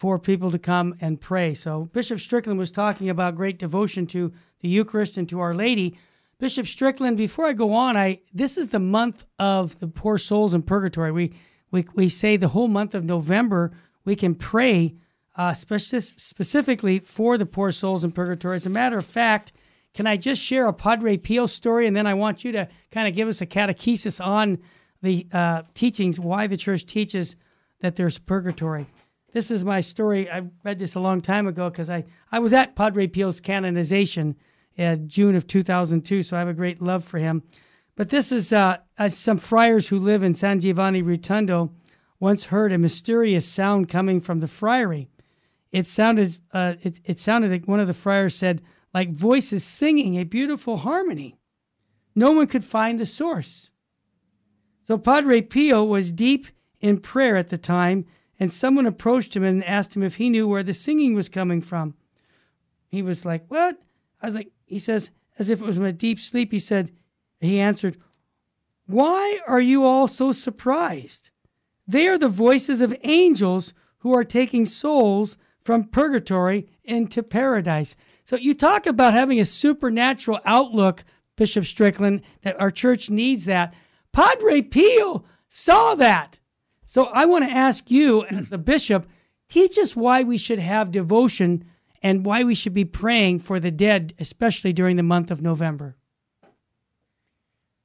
for 0.00 0.18
people 0.18 0.50
to 0.50 0.58
come 0.58 0.94
and 1.02 1.20
pray. 1.20 1.52
So, 1.52 1.90
Bishop 1.92 2.20
Strickland 2.20 2.58
was 2.58 2.70
talking 2.70 3.10
about 3.10 3.36
great 3.36 3.58
devotion 3.58 4.06
to 4.06 4.32
the 4.60 4.68
Eucharist 4.68 5.18
and 5.18 5.28
to 5.28 5.40
Our 5.40 5.54
Lady. 5.54 5.98
Bishop 6.38 6.66
Strickland, 6.66 7.18
before 7.18 7.44
I 7.44 7.52
go 7.52 7.74
on, 7.74 7.98
I 7.98 8.20
this 8.32 8.56
is 8.56 8.68
the 8.68 8.78
month 8.78 9.26
of 9.38 9.78
the 9.78 9.86
poor 9.86 10.16
souls 10.16 10.54
in 10.54 10.62
purgatory. 10.62 11.12
We 11.12 11.34
we 11.70 11.84
we 11.94 12.08
say 12.08 12.38
the 12.38 12.48
whole 12.48 12.66
month 12.66 12.94
of 12.94 13.04
November 13.04 13.72
we 14.06 14.16
can 14.16 14.34
pray 14.34 14.94
uh, 15.36 15.52
specifically 15.52 17.00
for 17.00 17.36
the 17.36 17.44
poor 17.44 17.70
souls 17.70 18.02
in 18.02 18.10
purgatory. 18.10 18.56
As 18.56 18.64
a 18.64 18.70
matter 18.70 18.96
of 18.96 19.04
fact, 19.04 19.52
can 19.92 20.06
I 20.06 20.16
just 20.16 20.42
share 20.42 20.66
a 20.66 20.72
Padre 20.72 21.18
Pio 21.18 21.44
story, 21.44 21.86
and 21.86 21.94
then 21.94 22.06
I 22.06 22.14
want 22.14 22.42
you 22.42 22.52
to 22.52 22.66
kind 22.90 23.06
of 23.06 23.14
give 23.14 23.28
us 23.28 23.42
a 23.42 23.46
catechesis 23.46 24.18
on 24.18 24.60
the 25.02 25.26
uh, 25.30 25.62
teachings, 25.74 26.18
why 26.18 26.46
the 26.46 26.56
church 26.56 26.86
teaches 26.86 27.36
that 27.80 27.96
there's 27.96 28.16
purgatory. 28.16 28.86
This 29.32 29.50
is 29.50 29.64
my 29.64 29.80
story. 29.80 30.30
I 30.30 30.42
read 30.64 30.78
this 30.78 30.96
a 30.96 31.00
long 31.00 31.20
time 31.20 31.46
ago 31.46 31.70
because 31.70 31.88
I, 31.88 32.04
I 32.32 32.40
was 32.40 32.52
at 32.52 32.74
Padre 32.74 33.06
Pio's 33.06 33.40
canonization 33.40 34.34
in 34.76 35.08
June 35.08 35.36
of 35.36 35.46
2002, 35.46 36.22
so 36.22 36.36
I 36.36 36.40
have 36.40 36.48
a 36.48 36.54
great 36.54 36.82
love 36.82 37.04
for 37.04 37.18
him. 37.18 37.42
But 37.94 38.08
this 38.08 38.32
is 38.32 38.52
uh, 38.52 38.78
some 39.08 39.38
friars 39.38 39.86
who 39.86 39.98
live 39.98 40.22
in 40.22 40.34
San 40.34 40.58
Giovanni 40.58 41.02
Rotondo 41.02 41.70
once 42.18 42.46
heard 42.46 42.72
a 42.72 42.78
mysterious 42.78 43.46
sound 43.46 43.88
coming 43.88 44.20
from 44.20 44.40
the 44.40 44.48
friary. 44.48 45.08
It 45.70 45.86
sounded, 45.86 46.38
uh, 46.52 46.74
it, 46.82 47.00
it 47.04 47.20
sounded 47.20 47.50
like 47.50 47.68
one 47.68 47.80
of 47.80 47.86
the 47.86 47.94
friars 47.94 48.34
said, 48.34 48.62
like 48.92 49.12
voices 49.12 49.62
singing 49.62 50.16
a 50.16 50.24
beautiful 50.24 50.78
harmony. 50.78 51.36
No 52.14 52.32
one 52.32 52.48
could 52.48 52.64
find 52.64 52.98
the 52.98 53.06
source. 53.06 53.70
So 54.82 54.98
Padre 54.98 55.40
Pio 55.40 55.84
was 55.84 56.12
deep 56.12 56.48
in 56.80 56.98
prayer 56.98 57.36
at 57.36 57.48
the 57.48 57.58
time, 57.58 58.06
and 58.40 58.50
someone 58.50 58.86
approached 58.86 59.36
him 59.36 59.44
and 59.44 59.62
asked 59.64 59.94
him 59.94 60.02
if 60.02 60.16
he 60.16 60.30
knew 60.30 60.48
where 60.48 60.62
the 60.62 60.72
singing 60.72 61.14
was 61.14 61.28
coming 61.28 61.60
from. 61.60 61.94
He 62.88 63.02
was 63.02 63.24
like, 63.24 63.44
What? 63.48 63.76
I 64.20 64.26
was 64.26 64.34
like, 64.34 64.50
He 64.64 64.78
says, 64.78 65.10
as 65.38 65.50
if 65.50 65.60
it 65.60 65.66
was 65.66 65.76
from 65.76 65.84
a 65.84 65.92
deep 65.92 66.18
sleep, 66.18 66.50
he 66.50 66.58
said, 66.58 66.90
He 67.40 67.60
answered, 67.60 67.98
Why 68.86 69.38
are 69.46 69.60
you 69.60 69.84
all 69.84 70.08
so 70.08 70.32
surprised? 70.32 71.30
They 71.86 72.08
are 72.08 72.18
the 72.18 72.28
voices 72.28 72.80
of 72.80 72.96
angels 73.02 73.72
who 73.98 74.14
are 74.14 74.24
taking 74.24 74.64
souls 74.64 75.36
from 75.62 75.84
purgatory 75.84 76.66
into 76.84 77.22
paradise. 77.22 77.94
So 78.24 78.36
you 78.36 78.54
talk 78.54 78.86
about 78.86 79.12
having 79.12 79.40
a 79.40 79.44
supernatural 79.44 80.40
outlook, 80.44 81.04
Bishop 81.36 81.66
Strickland, 81.66 82.22
that 82.42 82.60
our 82.60 82.70
church 82.70 83.10
needs 83.10 83.44
that. 83.44 83.74
Padre 84.12 84.62
Pio 84.62 85.24
saw 85.48 85.94
that. 85.96 86.39
So 86.90 87.04
I 87.04 87.26
want 87.26 87.44
to 87.44 87.50
ask 87.52 87.88
you, 87.88 88.24
as 88.24 88.48
the 88.50 88.58
bishop, 88.58 89.08
teach 89.48 89.78
us 89.78 89.94
why 89.94 90.24
we 90.24 90.36
should 90.36 90.58
have 90.58 90.90
devotion 90.90 91.64
and 92.02 92.26
why 92.26 92.42
we 92.42 92.56
should 92.56 92.74
be 92.74 92.84
praying 92.84 93.38
for 93.38 93.60
the 93.60 93.70
dead, 93.70 94.12
especially 94.18 94.72
during 94.72 94.96
the 94.96 95.04
month 95.04 95.30
of 95.30 95.40
November. 95.40 95.94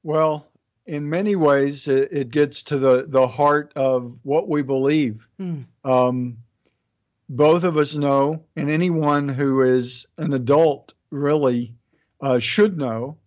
Well, 0.02 0.48
in 0.86 1.08
many 1.08 1.36
ways, 1.36 1.86
it, 1.86 2.32
gets 2.32 2.64
to 2.64 2.78
the, 2.78 3.06
the 3.06 3.28
heart 3.28 3.72
of 3.76 4.18
what 4.24 4.48
we 4.48 4.62
believe. 4.62 5.28
Mm. 5.40 5.66
Um, 5.84 6.38
both 7.28 7.62
of 7.62 7.76
us 7.76 7.94
know, 7.94 8.42
and 8.56 8.68
anyone 8.68 9.28
who 9.28 9.62
is 9.62 10.08
an 10.18 10.32
adult 10.32 10.94
really 11.12 11.76
uh, 12.20 12.40
should 12.40 12.76
know, 12.76 13.18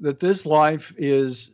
that 0.00 0.20
this 0.20 0.46
life 0.46 0.94
is 0.96 1.50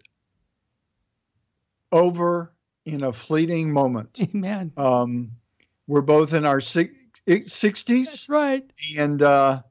over 1.90 2.53
in 2.85 3.03
a 3.03 3.12
fleeting 3.12 3.73
moment. 3.73 4.19
Amen. 4.35 4.73
Um, 4.76 5.33
we're 5.87 6.03
both 6.03 6.33
in 6.33 6.45
our 6.45 6.61
60s. 6.61 7.05
That's 7.26 8.29
right. 8.29 8.71
And, 8.99 9.21
uh, 9.23 9.62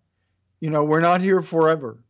you 0.60 0.70
know, 0.70 0.84
we're 0.84 0.99
not 0.99 1.21
here 1.21 1.41
forever. 1.41 2.04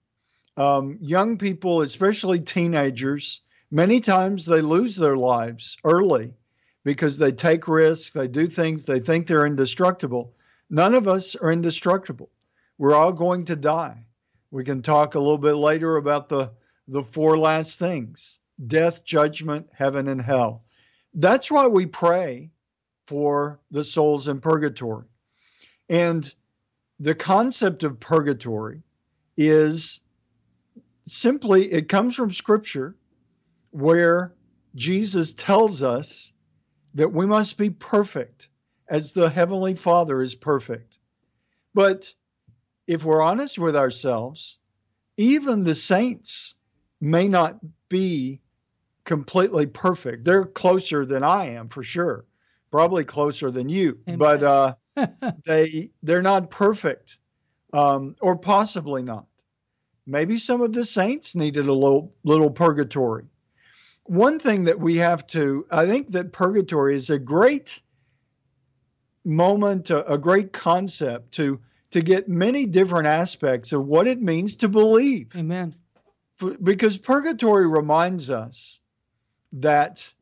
Um, 0.58 0.98
young 1.02 1.38
people, 1.38 1.82
especially 1.82 2.40
teenagers, 2.40 3.42
many 3.72 4.00
times 4.00 4.46
they 4.46 4.62
lose 4.62 4.96
their 4.96 5.18
lives 5.18 5.78
early 5.84 6.36
because 6.84 7.18
they 7.18 7.32
take 7.32 7.68
risks, 7.68 8.12
they 8.12 8.28
do 8.28 8.46
things, 8.46 8.84
they 8.84 9.00
think 9.00 9.26
they're 9.26 9.46
indestructible. 9.46 10.36
None 10.70 10.94
of 10.94 11.08
us 11.08 11.36
are 11.36 11.52
indestructible. 11.52 12.30
We're 12.78 12.96
all 12.96 13.14
going 13.14 13.46
to 13.46 13.56
die. 13.56 14.06
We 14.52 14.64
can 14.64 14.82
talk 14.82 15.16
a 15.16 15.20
little 15.20 15.38
bit 15.38 15.56
later 15.56 15.98
about 15.98 16.30
the, 16.30 16.52
the 16.88 17.04
four 17.04 17.38
last 17.38 17.80
things 17.80 18.40
death, 18.68 19.04
judgment, 19.04 19.68
heaven, 19.76 20.08
and 20.08 20.22
hell. 20.22 20.64
That's 21.14 21.52
why 21.52 21.68
we 21.68 21.86
pray 21.86 22.52
for 23.06 23.60
the 23.72 23.84
souls 23.84 24.28
in 24.28 24.40
purgatory. 24.40 25.06
And 25.90 26.34
the 27.00 27.16
concept 27.16 27.84
of 27.84 28.00
purgatory 28.00 28.82
is 29.38 30.02
simply, 31.06 31.72
it 31.72 31.90
comes 31.90 32.16
from 32.16 32.32
Scripture 32.32 32.96
where 33.72 34.34
Jesus 34.76 35.34
tells 35.34 35.84
us 35.84 36.34
that 36.94 37.12
we 37.12 37.26
must 37.26 37.58
be 37.58 37.70
perfect 37.70 38.50
as 38.88 39.14
the 39.14 39.30
Heavenly 39.30 39.76
Father 39.76 40.22
is 40.22 40.36
perfect. 40.36 41.00
But 41.74 42.14
if 42.88 43.04
we're 43.04 43.22
honest 43.22 43.58
with 43.58 43.76
ourselves, 43.76 44.60
even 45.18 45.64
the 45.64 45.76
saints 45.76 46.56
may 47.02 47.28
not 47.28 47.60
be 47.90 48.42
completely 49.06 49.66
perfect. 49.66 50.26
They're 50.26 50.46
closer 50.46 51.06
than 51.06 51.24
I 51.24 51.52
am 51.52 51.68
for 51.68 51.84
sure, 51.84 52.26
probably 52.72 53.04
closer 53.04 53.52
than 53.52 53.70
you, 53.70 54.00
Amen. 54.08 54.18
but 54.18 54.44
uh, 54.44 54.76
they 55.46 55.92
they're 56.04 56.22
not 56.22 56.50
perfect, 56.50 57.18
um, 57.74 58.16
or 58.22 58.38
possibly 58.38 59.04
not. 59.04 59.26
Maybe 60.06 60.38
some 60.38 60.62
of 60.62 60.74
the 60.74 60.86
saints 60.86 61.36
needed 61.36 61.68
a 61.68 61.74
little 61.74 62.14
little 62.24 62.52
purgatory 62.52 63.26
one 64.06 64.40
thing 64.40 64.66
that 64.66 64.80
we 64.80 64.98
have 64.98 65.26
to, 65.28 65.66
I 65.72 65.86
think 65.86 66.12
that 66.12 66.32
purgatory 66.32 66.96
is 66.96 67.10
a 67.10 67.20
great 67.20 67.82
moment, 69.24 69.90
a, 69.90 70.14
a 70.14 70.18
great 70.18 70.54
concept 70.54 71.34
to 71.36 71.60
to 71.92 72.02
get 72.02 72.28
many 72.28 72.66
different 72.66 73.06
aspects 73.06 73.72
of 73.72 73.86
what 73.86 74.08
it 74.08 74.20
means 74.20 74.56
to 74.56 74.68
believe. 74.68 75.32
Amen. 75.36 75.76
For, 76.38 76.58
because 76.58 76.98
purgatory 76.98 77.68
reminds 77.68 78.32
us 78.32 78.82
that 79.54 80.14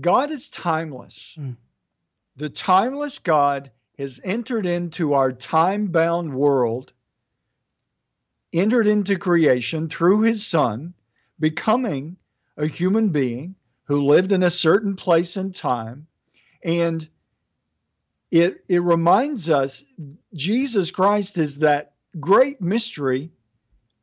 God 0.00 0.30
is 0.30 0.48
timeless. 0.48 1.36
Mm. 1.38 1.56
The 2.36 2.48
timeless 2.48 3.18
God 3.18 3.70
has 3.98 4.20
entered 4.22 4.64
into 4.64 5.14
our 5.14 5.32
time 5.32 5.88
bound 5.88 6.32
world, 6.32 6.92
entered 8.52 8.86
into 8.86 9.18
creation 9.18 9.88
through 9.88 10.22
his 10.22 10.46
Son, 10.46 10.94
becoming 11.40 12.16
a 12.56 12.66
human 12.66 13.10
being 13.10 13.56
who 13.84 14.04
lived 14.04 14.32
in 14.32 14.42
a 14.42 14.50
certain 14.50 14.94
place 14.94 15.36
and 15.36 15.54
time. 15.54 16.06
And 16.62 17.08
it, 18.30 18.64
it 18.68 18.82
reminds 18.82 19.50
us 19.50 19.84
Jesus 20.34 20.90
Christ 20.90 21.38
is 21.38 21.58
that 21.60 21.94
great 22.20 22.60
mystery 22.60 23.32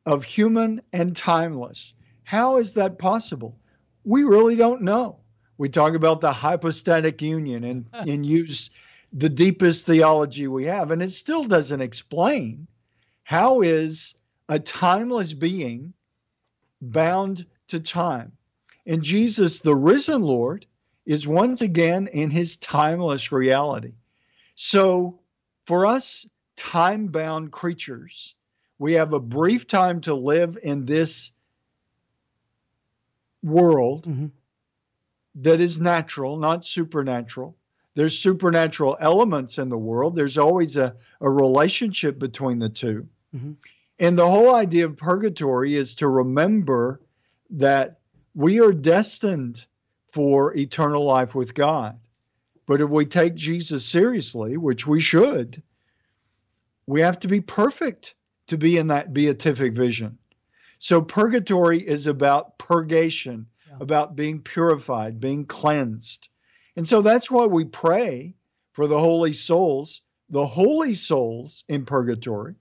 of 0.04 0.24
human 0.24 0.82
and 0.92 1.16
timeless. 1.16 1.94
How 2.24 2.58
is 2.58 2.74
that 2.74 2.98
possible? 2.98 3.58
We 4.06 4.22
really 4.22 4.54
don't 4.54 4.82
know. 4.82 5.18
We 5.58 5.68
talk 5.68 5.94
about 5.94 6.20
the 6.20 6.32
hypostatic 6.32 7.20
union 7.20 7.64
and, 7.64 7.86
and 7.92 8.24
use 8.24 8.70
the 9.12 9.28
deepest 9.28 9.84
theology 9.84 10.46
we 10.46 10.64
have, 10.64 10.92
and 10.92 11.02
it 11.02 11.10
still 11.10 11.44
doesn't 11.44 11.80
explain 11.80 12.68
how 13.24 13.62
is 13.62 14.14
a 14.48 14.60
timeless 14.60 15.32
being 15.32 15.92
bound 16.80 17.44
to 17.66 17.80
time. 17.80 18.30
And 18.86 19.02
Jesus, 19.02 19.60
the 19.60 19.74
risen 19.74 20.22
Lord, 20.22 20.66
is 21.04 21.26
once 21.26 21.60
again 21.60 22.06
in 22.08 22.30
his 22.30 22.56
timeless 22.58 23.32
reality. 23.32 23.94
So, 24.54 25.18
for 25.66 25.84
us 25.84 26.26
time 26.56 27.08
bound 27.08 27.50
creatures, 27.50 28.36
we 28.78 28.92
have 28.92 29.12
a 29.12 29.20
brief 29.20 29.66
time 29.66 30.00
to 30.02 30.14
live 30.14 30.56
in 30.62 30.84
this 30.84 31.32
world 33.42 34.04
mm-hmm. 34.06 34.26
that 35.36 35.60
is 35.60 35.80
natural, 35.80 36.36
not 36.36 36.64
supernatural. 36.64 37.56
There's 37.94 38.18
supernatural 38.18 38.96
elements 39.00 39.58
in 39.58 39.68
the 39.68 39.78
world. 39.78 40.16
There's 40.16 40.36
always 40.36 40.76
a, 40.76 40.96
a 41.20 41.30
relationship 41.30 42.18
between 42.18 42.58
the 42.58 42.68
2 42.68 43.08
mm-hmm. 43.34 43.52
And 43.98 44.18
the 44.18 44.28
whole 44.28 44.54
idea 44.54 44.84
of 44.84 44.96
purgatory 44.96 45.74
is 45.74 45.94
to 45.96 46.08
remember 46.08 47.00
that 47.50 48.00
we 48.34 48.60
are 48.60 48.72
destined 48.72 49.64
for 50.08 50.54
eternal 50.54 51.04
life 51.04 51.34
with 51.34 51.54
God. 51.54 51.98
But 52.66 52.80
if 52.80 52.90
we 52.90 53.06
take 53.06 53.34
Jesus 53.34 53.86
seriously, 53.86 54.56
which 54.56 54.86
we 54.86 55.00
should, 55.00 55.62
we 56.86 57.00
have 57.00 57.18
to 57.20 57.28
be 57.28 57.40
perfect 57.40 58.14
to 58.48 58.58
be 58.58 58.76
in 58.76 58.88
that 58.88 59.12
beatific 59.12 59.72
vision. 59.72 60.18
So 60.78 61.00
purgatory 61.00 61.86
is 61.86 62.06
about 62.06 62.58
purgation, 62.58 63.46
yeah. 63.68 63.76
about 63.80 64.16
being 64.16 64.40
purified, 64.40 65.20
being 65.20 65.46
cleansed. 65.46 66.28
And 66.76 66.86
so 66.86 67.00
that's 67.00 67.30
why 67.30 67.46
we 67.46 67.64
pray 67.64 68.34
for 68.72 68.86
the 68.86 68.98
holy 68.98 69.32
souls, 69.32 70.02
the 70.28 70.46
holy 70.46 70.94
souls 70.94 71.64
in 71.68 71.86
purgatory. 71.86 72.54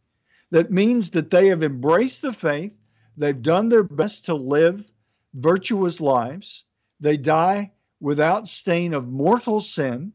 That 0.52 0.72
means 0.72 1.12
that 1.12 1.30
they 1.30 1.48
have 1.48 1.64
embraced 1.64 2.22
the 2.22 2.32
faith, 2.32 2.80
they've 3.18 3.42
done 3.42 3.70
their 3.70 3.84
best 3.84 4.26
to 4.26 4.36
live 4.36 4.90
virtuous 5.34 6.00
lives. 6.00 6.64
They 7.00 7.18
die 7.18 7.72
without 8.00 8.48
stain 8.48 8.94
of 8.94 9.10
mortal 9.10 9.60
sin, 9.60 10.14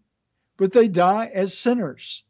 but 0.56 0.72
they 0.72 0.88
die 0.88 1.26
as 1.26 1.56
sinners. 1.56 2.24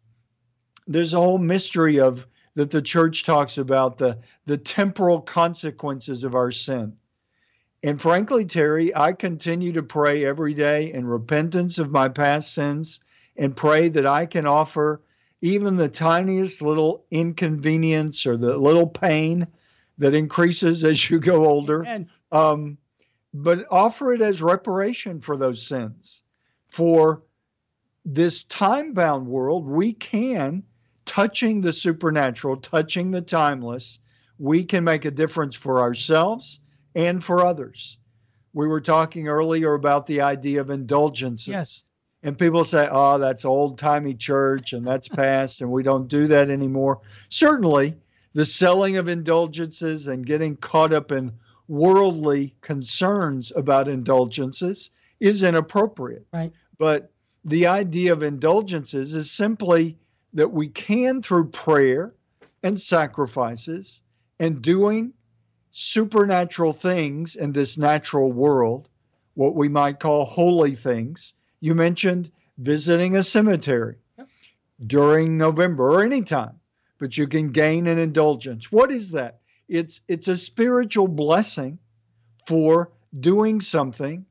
There's 0.87 1.13
a 1.13 1.21
whole 1.21 1.39
mystery 1.39 2.01
of 2.01 2.27
that 2.61 2.71
the 2.71 2.83
church 2.83 3.25
talks 3.25 3.57
about 3.57 3.97
the, 3.97 4.19
the 4.45 4.59
temporal 4.59 5.23
consequences 5.23 6.25
of 6.25 6.35
our 6.35 6.53
sin. 6.53 6.95
And 7.83 7.99
frankly, 7.99 8.45
Terry, 8.45 8.95
I 8.95 9.15
continue 9.15 9.73
to 9.73 9.83
pray 9.83 10.27
every 10.27 10.53
day 10.53 10.93
in 10.93 11.07
repentance 11.07 11.79
of 11.79 11.91
my 11.91 12.11
past 12.11 12.53
sins 12.53 13.01
and 13.35 13.57
pray 13.57 13.89
that 13.89 14.05
I 14.05 14.27
can 14.27 14.45
offer 14.45 15.01
even 15.41 15.79
the 15.79 15.89
tiniest 15.89 16.61
little 16.61 17.07
inconvenience 17.11 18.27
or 18.27 18.37
the 18.37 18.59
little 18.59 18.87
pain 18.87 19.47
that 19.97 20.13
increases 20.13 20.85
as 20.85 21.09
you 21.09 21.19
go 21.19 21.47
older. 21.47 21.83
Um, 22.31 22.77
but 23.33 23.65
offer 23.71 24.13
it 24.13 24.21
as 24.21 24.43
reparation 24.43 25.19
for 25.19 25.39
those 25.39 25.67
sins. 25.67 26.25
For 26.69 27.23
this 28.05 28.45
time 28.45 28.93
bound 28.93 29.27
world, 29.29 29.67
we 29.67 29.95
can, 29.95 30.65
touching 31.11 31.61
the 31.61 31.73
supernatural, 31.73 32.57
touching 32.57 33.11
the 33.11 33.21
timeless, 33.21 33.99
we 34.39 34.63
can 34.63 34.85
make 34.85 35.05
a 35.05 35.11
difference 35.11 35.57
for 35.57 35.81
ourselves 35.81 36.61
and 36.95 37.23
for 37.23 37.45
others. 37.45 37.99
We 38.53 38.69
were 38.69 38.81
talking 38.81 39.27
earlier 39.27 39.75
about 39.75 40.07
the 40.07 40.21
idea 40.21 40.61
of 40.61 40.71
indulgences. 40.71 41.49
Yes. 41.49 41.85
And 42.23 42.39
people 42.39 42.63
say, 42.63 42.89
oh, 42.89 43.19
that's 43.19 43.45
old 43.45 43.77
timey 43.77 44.15
church 44.15 44.73
and 44.73 44.87
that's 44.87 45.09
past 45.23 45.63
and 45.63 45.73
we 45.73 45.83
don't 45.83 46.07
do 46.07 46.29
that 46.29 46.49
anymore. 46.49 47.01
Certainly, 47.29 47.97
the 48.35 48.47
selling 48.47 48.97
of 48.97 49.09
indulgences 49.09 50.07
and 50.07 50.25
getting 50.25 50.57
caught 50.57 50.93
up 50.93 51.11
in 51.11 51.33
worldly 51.67 52.55
concerns 52.61 53.53
about 53.57 53.89
indulgences 53.89 54.93
is 55.19 55.43
inappropriate. 55.43 56.25
Right. 56.33 56.53
But 56.79 57.11
the 57.45 57.67
idea 57.67 58.13
of 58.13 58.23
indulgences 58.23 59.13
is 59.13 59.29
simply 59.29 59.97
that 60.35 60.53
we 60.53 60.69
can, 60.69 61.23
through 61.23 61.49
prayer 61.49 62.15
and 62.63 62.79
sacrifices 62.79 64.03
and 64.39 64.63
doing 64.63 65.13
supernatural 65.71 66.73
things 66.73 67.37
in 67.37 67.53
this 67.53 67.79
natural 67.79 68.33
world, 68.33 68.89
what 69.35 69.55
we 69.55 69.69
might 69.69 70.01
call 70.01 70.25
holy 70.25 70.75
things. 70.75 71.35
You 71.61 71.75
mentioned 71.75 72.31
visiting 72.59 73.17
a 73.17 73.23
cemetery 73.23 73.97
yep. 74.19 74.29
during 74.87 75.37
November 75.37 75.91
or 75.91 76.03
anytime, 76.03 76.59
but 76.99 77.17
you 77.17 77.27
can 77.27 77.51
gain 77.51 77.87
an 77.87 77.99
indulgence. 77.99 78.73
What 78.73 78.91
is 78.91 79.13
that? 79.13 79.41
It's 79.69 80.01
it's 80.09 80.29
a 80.29 80.37
spiritual 80.37 81.07
blessing 81.07 81.79
for 82.47 82.91
doing 83.19 83.61
something 83.61 84.27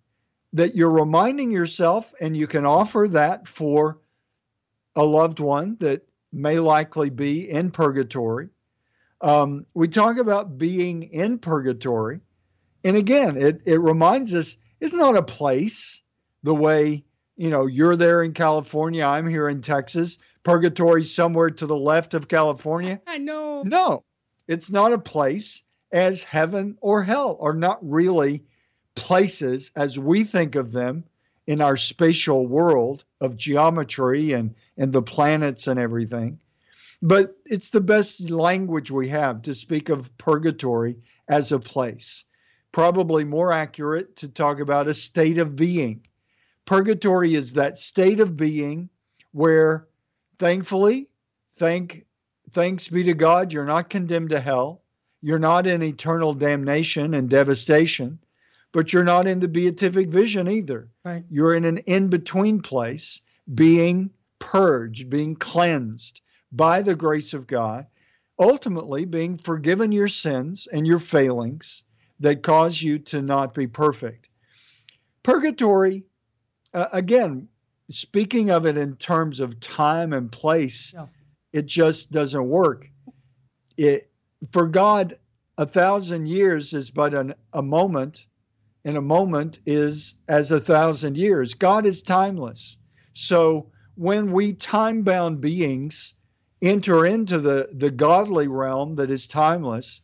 that 0.54 0.76
you're 0.76 0.90
reminding 0.90 1.52
yourself 1.52 2.14
and 2.20 2.36
you 2.36 2.48
can 2.48 2.66
offer 2.66 3.08
that 3.10 3.48
for 3.48 4.00
a 4.96 5.04
loved 5.04 5.40
one 5.40 5.78
that 5.80 6.08
may 6.32 6.60
likely 6.60 7.10
be 7.10 7.50
in 7.50 7.72
purgatory 7.72 8.50
um, 9.22 9.66
we 9.74 9.88
talk 9.88 10.18
about 10.18 10.58
being 10.58 11.04
in 11.04 11.40
purgatory. 11.40 12.22
And 12.84 12.96
again, 12.96 13.38
it, 13.38 13.62
it 13.66 13.80
reminds 13.80 14.34
us 14.34 14.58
it's 14.80 14.94
not 14.94 15.18
a 15.18 15.24
place 15.24 16.02
the 16.44 16.56
way, 16.56 17.04
you 17.36 17.50
know, 17.50 17.66
you're 17.66 17.98
there 17.98 18.24
in 18.24 18.34
California, 18.34 19.06
I'm 19.06 19.28
here 19.28 19.50
in 19.50 19.62
Texas. 19.62 20.18
Purgatory 20.44 21.04
somewhere 21.04 21.50
to 21.50 21.66
the 21.66 21.78
left 21.78 22.14
of 22.14 22.30
California. 22.30 23.02
I 23.08 23.18
know. 23.18 23.62
No, 23.64 24.04
it's 24.48 24.70
not 24.70 24.94
a 24.94 25.00
place 25.00 25.64
as 25.92 26.24
heaven 26.24 26.78
or 26.82 27.04
hell 27.04 27.38
are 27.42 27.54
not 27.54 27.80
really 27.82 28.44
places 28.96 29.72
as 29.76 30.00
we 30.00 30.24
think 30.24 30.56
of 30.56 30.72
them 30.72 31.04
in 31.50 31.62
our 31.62 31.76
spatial 31.76 32.46
world 32.46 33.04
of 33.22 33.36
geometry 33.36 34.34
and, 34.34 34.54
and 34.78 34.94
the 34.94 35.02
planets 35.02 35.66
and 35.66 35.80
everything. 35.80 36.40
But 37.02 37.38
it's 37.44 37.72
the 37.72 37.82
best 37.82 38.30
language 38.30 38.92
we 38.92 39.10
have 39.10 39.42
to 39.42 39.56
speak 39.56 39.90
of 39.90 40.16
purgatory 40.20 40.98
as 41.28 41.52
a 41.52 41.58
place. 41.58 42.26
Probably 42.72 43.24
more 43.24 43.52
accurate 43.52 44.16
to 44.18 44.28
talk 44.28 44.60
about 44.60 44.90
a 44.90 44.94
state 44.94 45.40
of 45.40 45.56
being. 45.56 46.06
Purgatory 46.66 47.34
is 47.34 47.54
that 47.54 47.80
state 47.80 48.20
of 48.20 48.38
being 48.38 48.88
where, 49.32 49.88
thankfully, 50.38 51.10
thank 51.56 52.06
thanks 52.52 52.90
be 52.90 53.02
to 53.06 53.16
God, 53.16 53.52
you're 53.52 53.66
not 53.66 53.90
condemned 53.90 54.30
to 54.30 54.40
hell. 54.40 54.84
You're 55.24 55.40
not 55.40 55.66
in 55.66 55.82
eternal 55.82 56.36
damnation 56.36 57.16
and 57.16 57.28
devastation, 57.28 58.20
but 58.72 58.94
you're 58.94 59.04
not 59.04 59.28
in 59.28 59.40
the 59.40 59.48
beatific 59.48 60.10
vision 60.10 60.48
either. 60.48 60.90
Right. 61.04 61.24
You're 61.30 61.56
in 61.56 61.66
an 61.66 61.80
in 61.80 62.10
between 62.10 62.62
place, 62.62 63.22
being 63.54 64.12
purged, 64.40 65.10
being 65.10 65.36
cleansed, 65.36 66.22
by 66.52 66.82
the 66.82 66.96
grace 66.96 67.34
of 67.34 67.48
God, 67.48 67.86
ultimately 68.40 69.06
being 69.06 69.38
forgiven 69.38 69.92
your 69.92 70.08
sins 70.08 70.68
and 70.72 70.88
your 70.88 71.00
failings 71.00 71.84
that 72.20 72.44
cause 72.44 72.82
you 72.82 73.00
to 73.00 73.22
not 73.22 73.54
be 73.54 73.68
perfect. 73.68 74.30
Purgatory, 75.24 76.04
uh, 76.74 76.88
again, 76.92 77.48
speaking 77.90 78.50
of 78.50 78.66
it 78.66 78.78
in 78.78 78.96
terms 78.96 79.40
of 79.40 79.60
time 79.60 80.14
and 80.14 80.32
place, 80.32 80.94
yeah. 80.94 81.06
it 81.54 81.66
just 81.66 82.12
doesn't 82.12 82.48
work. 82.48 82.90
It 83.78 84.10
for 84.52 84.68
God, 84.68 85.18
a 85.58 85.66
thousand 85.66 86.28
years 86.28 86.74
is 86.74 86.90
but 86.90 87.14
an, 87.14 87.34
a 87.54 87.62
moment, 87.62 88.26
and 88.86 88.98
a 88.98 89.02
moment 89.02 89.60
is 89.66 90.16
as 90.28 90.52
a 90.52 90.60
thousand 90.60 91.18
years. 91.18 91.54
God 91.54 91.86
is 91.86 92.02
timeless. 92.02 92.78
So 93.14 93.72
when 93.96 94.32
we 94.32 94.54
time 94.54 95.04
bound 95.04 95.42
beings 95.42 96.14
enter 96.62 97.06
into 97.06 97.40
the, 97.40 97.70
the 97.74 97.92
godly 97.92 98.48
realm 98.48 98.96
that 98.96 99.12
is 99.12 99.28
timeless, 99.28 100.02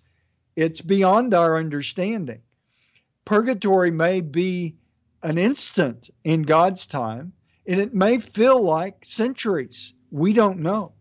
it's 0.56 0.82
beyond 0.82 1.34
our 1.34 1.58
understanding. 1.58 2.42
Purgatory 3.26 3.92
may 3.92 4.22
be 4.22 4.78
an 5.24 5.38
instant 5.38 6.10
in 6.24 6.44
God's 6.44 6.86
time, 6.86 7.34
and 7.68 7.80
it 7.80 7.94
may 7.94 8.20
feel 8.20 8.62
like 8.62 9.04
centuries. 9.04 9.94
We 10.12 10.34
don't 10.34 10.60
know. 10.60 10.94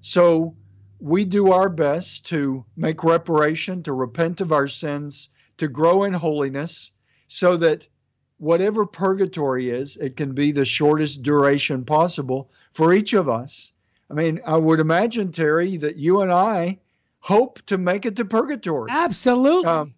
So 0.00 0.56
we 1.00 1.24
do 1.24 1.52
our 1.52 1.68
best 1.68 2.26
to 2.26 2.64
make 2.76 3.02
reparation, 3.02 3.82
to 3.82 3.92
repent 3.92 4.40
of 4.40 4.52
our 4.52 4.68
sins, 4.68 5.30
to 5.58 5.68
grow 5.68 6.04
in 6.04 6.12
holiness, 6.12 6.92
so 7.32 7.56
that 7.56 7.86
whatever 8.38 8.84
purgatory 8.84 9.70
is, 9.70 9.96
it 9.96 10.16
can 10.16 10.32
be 10.32 10.52
the 10.52 10.64
shortest 10.64 11.22
duration 11.22 11.84
possible 11.84 12.50
for 12.72 12.92
each 12.92 13.12
of 13.12 13.28
us 13.28 13.72
I 14.12 14.14
mean, 14.14 14.40
I 14.46 14.58
would 14.58 14.78
imagine, 14.78 15.32
Terry, 15.32 15.78
that 15.78 15.96
you 15.96 16.20
and 16.20 16.30
I 16.30 16.78
hope 17.20 17.62
to 17.62 17.78
make 17.78 18.04
it 18.04 18.16
to 18.16 18.26
purgatory. 18.26 18.90
Absolutely. 18.90 19.66
Um, 19.66 19.94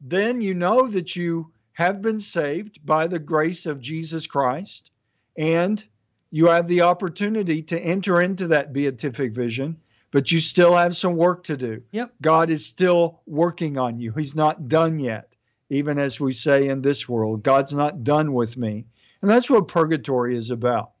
then 0.00 0.40
you 0.40 0.54
know 0.54 0.86
that 0.86 1.16
you 1.16 1.50
have 1.72 2.00
been 2.00 2.20
saved 2.20 2.86
by 2.86 3.08
the 3.08 3.18
grace 3.18 3.66
of 3.66 3.80
Jesus 3.80 4.28
Christ, 4.28 4.92
and 5.36 5.84
you 6.30 6.46
have 6.46 6.68
the 6.68 6.82
opportunity 6.82 7.62
to 7.62 7.80
enter 7.80 8.20
into 8.20 8.46
that 8.46 8.72
beatific 8.72 9.34
vision, 9.34 9.76
but 10.12 10.30
you 10.30 10.38
still 10.38 10.76
have 10.76 10.96
some 10.96 11.16
work 11.16 11.42
to 11.44 11.56
do. 11.56 11.82
Yep. 11.90 12.12
God 12.22 12.48
is 12.48 12.64
still 12.64 13.22
working 13.26 13.76
on 13.76 13.98
you. 13.98 14.12
He's 14.12 14.36
not 14.36 14.68
done 14.68 15.00
yet, 15.00 15.34
even 15.68 15.98
as 15.98 16.20
we 16.20 16.32
say 16.32 16.68
in 16.68 16.82
this 16.82 17.08
world, 17.08 17.42
God's 17.42 17.74
not 17.74 18.04
done 18.04 18.32
with 18.32 18.56
me. 18.56 18.86
And 19.22 19.30
that's 19.30 19.50
what 19.50 19.68
purgatory 19.68 20.36
is 20.36 20.50
about. 20.50 20.92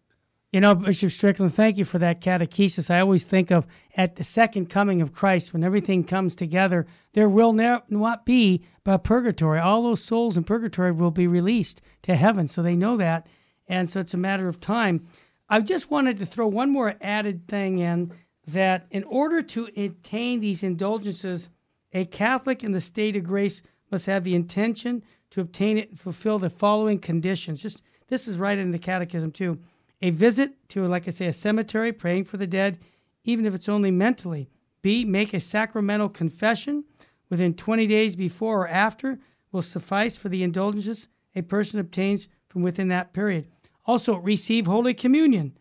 You 0.52 0.60
know, 0.60 0.74
Bishop 0.74 1.10
Strickland, 1.10 1.54
thank 1.54 1.76
you 1.76 1.84
for 1.84 1.98
that 1.98 2.20
catechesis. 2.20 2.88
I 2.88 3.00
always 3.00 3.24
think 3.24 3.50
of 3.50 3.66
at 3.96 4.16
the 4.16 4.24
second 4.24 4.70
coming 4.70 5.02
of 5.02 5.12
Christ, 5.12 5.52
when 5.52 5.64
everything 5.64 6.02
comes 6.02 6.34
together, 6.34 6.86
there 7.12 7.28
will 7.28 7.52
not 7.52 8.24
be 8.24 8.62
but 8.82 9.04
purgatory. 9.04 9.58
All 9.58 9.82
those 9.82 10.02
souls 10.02 10.36
in 10.36 10.44
purgatory 10.44 10.92
will 10.92 11.10
be 11.10 11.26
released 11.26 11.82
to 12.02 12.14
heaven, 12.14 12.48
so 12.48 12.62
they 12.62 12.76
know 12.76 12.96
that. 12.96 13.26
And 13.68 13.90
so 13.90 14.00
it's 14.00 14.14
a 14.14 14.18
matter 14.18 14.48
of 14.48 14.60
time. 14.60 15.06
I 15.48 15.60
just 15.60 15.90
wanted 15.90 16.18
to 16.18 16.26
throw 16.26 16.46
one 16.46 16.70
more 16.70 16.94
added 17.00 17.48
thing 17.48 17.80
in 17.80 18.12
that 18.46 18.86
in 18.90 19.04
order 19.04 19.42
to 19.42 19.68
attain 19.76 20.40
these 20.40 20.62
indulgences, 20.62 21.50
a 21.92 22.04
Catholic 22.06 22.64
in 22.64 22.72
the 22.72 22.80
state 22.80 23.16
of 23.16 23.24
grace 23.24 23.62
must 23.90 24.06
have 24.06 24.24
the 24.24 24.34
intention 24.34 25.02
to 25.30 25.40
obtain 25.40 25.78
it 25.78 25.90
and 25.90 26.00
fulfill 26.00 26.38
the 26.38 26.50
following 26.50 26.98
conditions. 26.98 27.62
Just 27.62 27.82
this 28.08 28.28
is 28.28 28.38
right 28.38 28.58
in 28.58 28.70
the 28.70 28.78
catechism 28.78 29.30
too 29.30 29.58
a 30.02 30.10
visit 30.10 30.52
to, 30.68 30.86
like 30.86 31.06
I 31.06 31.10
say, 31.10 31.26
a 31.26 31.32
cemetery, 31.32 31.92
praying 31.92 32.24
for 32.24 32.36
the 32.36 32.46
dead, 32.46 32.78
even 33.24 33.46
if 33.46 33.54
it's 33.54 33.68
only 33.68 33.90
mentally. 33.90 34.48
B. 34.82 35.04
Make 35.04 35.34
a 35.34 35.40
sacramental 35.40 36.08
confession 36.08 36.84
within 37.30 37.54
20 37.54 37.86
days 37.86 38.14
before 38.14 38.62
or 38.62 38.68
after 38.68 39.18
will 39.52 39.62
suffice 39.62 40.16
for 40.16 40.28
the 40.28 40.42
indulgences 40.42 41.08
a 41.34 41.42
person 41.42 41.80
obtains 41.80 42.28
from 42.48 42.62
within 42.62 42.88
that 42.88 43.12
period. 43.12 43.48
Also, 43.84 44.16
receive 44.16 44.66
Holy 44.66 44.94
Communion. 44.94 45.56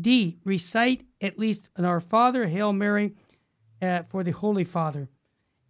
D. 0.00 0.38
Recite 0.44 1.04
at 1.20 1.38
least 1.38 1.70
an 1.76 1.84
Our 1.84 2.00
Father, 2.00 2.46
Hail 2.46 2.72
Mary 2.72 3.14
uh, 3.82 4.02
for 4.04 4.22
the 4.22 4.30
Holy 4.30 4.64
Father. 4.64 5.08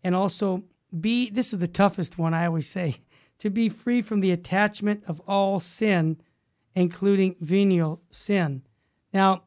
And 0.02 0.14
also, 0.14 0.62
B. 1.00 1.30
This 1.30 1.52
is 1.52 1.58
the 1.58 1.68
toughest 1.68 2.18
one, 2.18 2.34
I 2.34 2.46
always 2.46 2.68
say 2.68 2.96
to 3.38 3.50
be 3.50 3.68
free 3.68 4.00
from 4.00 4.20
the 4.20 4.30
attachment 4.30 5.02
of 5.06 5.20
all 5.26 5.60
sin 5.60 6.16
including 6.74 7.36
venial 7.40 8.00
sin. 8.10 8.62
Now, 9.12 9.42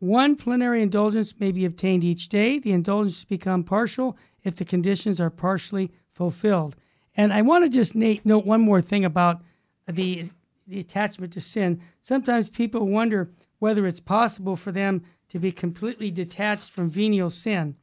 One 0.00 0.34
plenary 0.34 0.82
indulgence 0.82 1.38
may 1.38 1.52
be 1.52 1.66
obtained 1.66 2.04
each 2.04 2.30
day. 2.30 2.58
The 2.58 2.72
indulgence 2.72 3.22
become 3.24 3.62
partial 3.62 4.16
if 4.42 4.56
the 4.56 4.64
conditions 4.64 5.20
are 5.20 5.28
partially 5.28 5.92
fulfilled. 6.10 6.74
And 7.16 7.32
I 7.34 7.42
want 7.42 7.64
to 7.64 7.68
just 7.68 7.94
note 7.94 8.46
one 8.46 8.62
more 8.62 8.80
thing 8.80 9.04
about 9.04 9.42
the, 9.86 10.30
the 10.66 10.80
attachment 10.80 11.34
to 11.34 11.40
sin. 11.40 11.82
Sometimes 12.00 12.48
people 12.48 12.86
wonder 12.86 13.30
whether 13.58 13.86
it's 13.86 14.00
possible 14.00 14.56
for 14.56 14.72
them 14.72 15.02
to 15.28 15.38
be 15.38 15.52
completely 15.52 16.10
detached 16.10 16.70
from 16.70 16.88
venial 16.88 17.28
sin. 17.28 17.76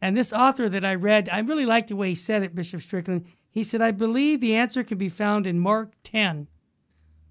And 0.00 0.16
this 0.16 0.32
author 0.32 0.68
that 0.68 0.84
I 0.84 0.94
read, 0.94 1.28
I 1.30 1.40
really 1.40 1.66
like 1.66 1.86
the 1.86 1.96
way 1.96 2.10
he 2.10 2.14
said 2.14 2.42
it, 2.42 2.54
Bishop 2.54 2.82
Strickland. 2.82 3.26
He 3.50 3.64
said, 3.64 3.80
I 3.80 3.90
believe 3.90 4.40
the 4.40 4.54
answer 4.54 4.82
can 4.84 4.98
be 4.98 5.08
found 5.08 5.46
in 5.46 5.58
Mark 5.58 5.92
10, 6.02 6.46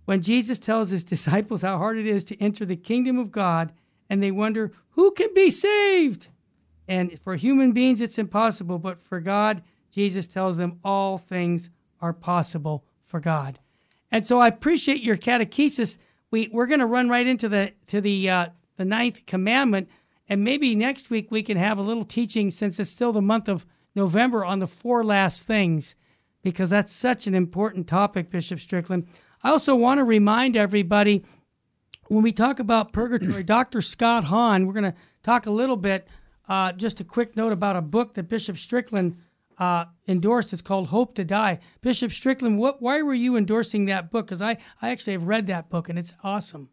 when 0.05 0.21
Jesus 0.21 0.59
tells 0.59 0.89
his 0.89 1.03
disciples 1.03 1.61
how 1.61 1.77
hard 1.77 1.97
it 1.97 2.07
is 2.07 2.23
to 2.25 2.41
enter 2.41 2.65
the 2.65 2.75
kingdom 2.75 3.17
of 3.17 3.31
God, 3.31 3.71
and 4.09 4.21
they 4.21 4.31
wonder, 4.31 4.71
who 4.89 5.11
can 5.11 5.33
be 5.33 5.49
saved? 5.49 6.27
And 6.87 7.19
for 7.21 7.35
human 7.35 7.71
beings, 7.71 8.01
it's 8.01 8.19
impossible, 8.19 8.77
but 8.77 9.01
for 9.01 9.19
God, 9.19 9.63
Jesus 9.91 10.27
tells 10.27 10.57
them 10.57 10.79
all 10.83 11.17
things 11.17 11.69
are 12.01 12.13
possible 12.13 12.83
for 13.07 13.19
God. 13.19 13.59
And 14.11 14.25
so 14.25 14.39
I 14.39 14.47
appreciate 14.47 15.01
your 15.01 15.17
catechesis. 15.17 15.97
We, 16.31 16.49
we're 16.51 16.67
going 16.67 16.79
to 16.79 16.85
run 16.85 17.09
right 17.09 17.25
into 17.25 17.49
the, 17.49 17.73
to 17.87 18.01
the, 18.01 18.29
uh, 18.29 18.45
the 18.77 18.85
ninth 18.85 19.25
commandment. 19.25 19.89
And 20.27 20.43
maybe 20.43 20.75
next 20.75 21.09
week 21.09 21.31
we 21.31 21.43
can 21.43 21.57
have 21.57 21.77
a 21.77 21.83
little 21.83 22.05
teaching 22.05 22.49
since 22.51 22.79
it's 22.79 22.89
still 22.89 23.11
the 23.11 23.21
month 23.21 23.47
of 23.47 23.65
November 23.95 24.43
on 24.43 24.59
the 24.59 24.67
four 24.67 25.03
last 25.03 25.45
things, 25.47 25.95
because 26.41 26.69
that's 26.69 26.91
such 26.91 27.27
an 27.27 27.35
important 27.35 27.87
topic, 27.87 28.29
Bishop 28.29 28.59
Strickland. 28.59 29.07
I 29.43 29.49
also 29.51 29.75
want 29.75 29.99
to 29.99 30.03
remind 30.03 30.57
everybody 30.57 31.23
when 32.07 32.23
we 32.23 32.31
talk 32.31 32.59
about 32.59 32.93
purgatory, 32.93 33.43
Dr. 33.55 33.81
Scott 33.81 34.23
Hahn, 34.23 34.65
we're 34.65 34.73
going 34.73 34.91
to 34.91 34.95
talk 35.23 35.45
a 35.45 35.51
little 35.51 35.77
bit, 35.77 36.07
uh, 36.49 36.71
just 36.73 36.99
a 36.99 37.03
quick 37.03 37.35
note 37.35 37.51
about 37.51 37.75
a 37.75 37.81
book 37.81 38.13
that 38.15 38.29
Bishop 38.29 38.57
Strickland 38.57 39.17
uh, 39.57 39.85
endorsed. 40.07 40.53
It's 40.53 40.61
called 40.61 40.87
Hope 40.87 41.15
to 41.15 41.23
Die. 41.23 41.59
Bishop 41.81 42.11
Strickland, 42.11 42.59
what, 42.59 42.81
why 42.81 43.01
were 43.01 43.13
you 43.13 43.37
endorsing 43.37 43.85
that 43.85 44.11
book? 44.11 44.27
Because 44.27 44.41
I, 44.41 44.57
I 44.81 44.89
actually 44.89 45.13
have 45.13 45.23
read 45.23 45.47
that 45.47 45.69
book 45.69 45.89
and 45.89 45.97
it's 45.97 46.13
awesome. 46.23 46.69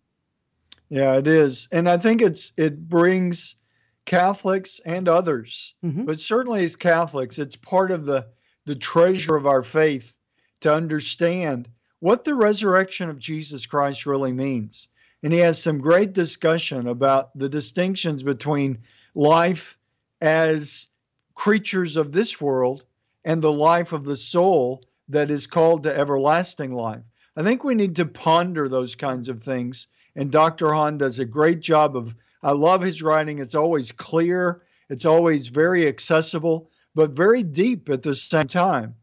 Yeah, 0.92 1.16
it 1.16 1.26
is, 1.26 1.68
and 1.72 1.88
I 1.88 1.96
think 1.96 2.20
it's 2.20 2.52
it 2.58 2.86
brings 2.86 3.56
Catholics 4.04 4.78
and 4.84 5.08
others, 5.08 5.74
mm-hmm. 5.82 6.04
but 6.04 6.20
certainly 6.20 6.66
as 6.66 6.76
Catholics, 6.76 7.38
it's 7.38 7.56
part 7.56 7.90
of 7.90 8.04
the 8.04 8.26
the 8.66 8.76
treasure 8.76 9.34
of 9.34 9.46
our 9.46 9.62
faith 9.62 10.18
to 10.60 10.70
understand 10.70 11.70
what 12.00 12.24
the 12.24 12.34
resurrection 12.34 13.08
of 13.08 13.18
Jesus 13.18 13.64
Christ 13.64 14.04
really 14.04 14.34
means. 14.34 14.88
And 15.22 15.32
he 15.32 15.38
has 15.38 15.62
some 15.62 15.78
great 15.78 16.12
discussion 16.12 16.86
about 16.86 17.38
the 17.38 17.48
distinctions 17.48 18.22
between 18.22 18.80
life 19.14 19.78
as 20.20 20.88
creatures 21.34 21.96
of 21.96 22.12
this 22.12 22.38
world 22.38 22.84
and 23.24 23.40
the 23.40 23.50
life 23.50 23.94
of 23.94 24.04
the 24.04 24.16
soul 24.16 24.84
that 25.08 25.30
is 25.30 25.46
called 25.46 25.84
to 25.84 25.98
everlasting 25.98 26.72
life. 26.72 27.04
I 27.34 27.42
think 27.42 27.64
we 27.64 27.74
need 27.74 27.96
to 27.96 28.04
ponder 28.04 28.68
those 28.68 28.94
kinds 28.94 29.30
of 29.30 29.42
things 29.42 29.88
and 30.16 30.30
Dr. 30.30 30.72
Hahn 30.72 30.98
does 30.98 31.18
a 31.18 31.24
great 31.24 31.60
job 31.60 31.96
of, 31.96 32.14
I 32.42 32.52
love 32.52 32.82
his 32.82 33.02
writing. 33.02 33.38
It's 33.38 33.54
always 33.54 33.92
clear, 33.92 34.62
it's 34.88 35.04
always 35.04 35.48
very 35.48 35.86
accessible, 35.86 36.70
but 36.94 37.10
very 37.10 37.42
deep 37.42 37.88
at 37.88 38.02
the 38.02 38.14
same 38.14 38.48
time. 38.48 38.94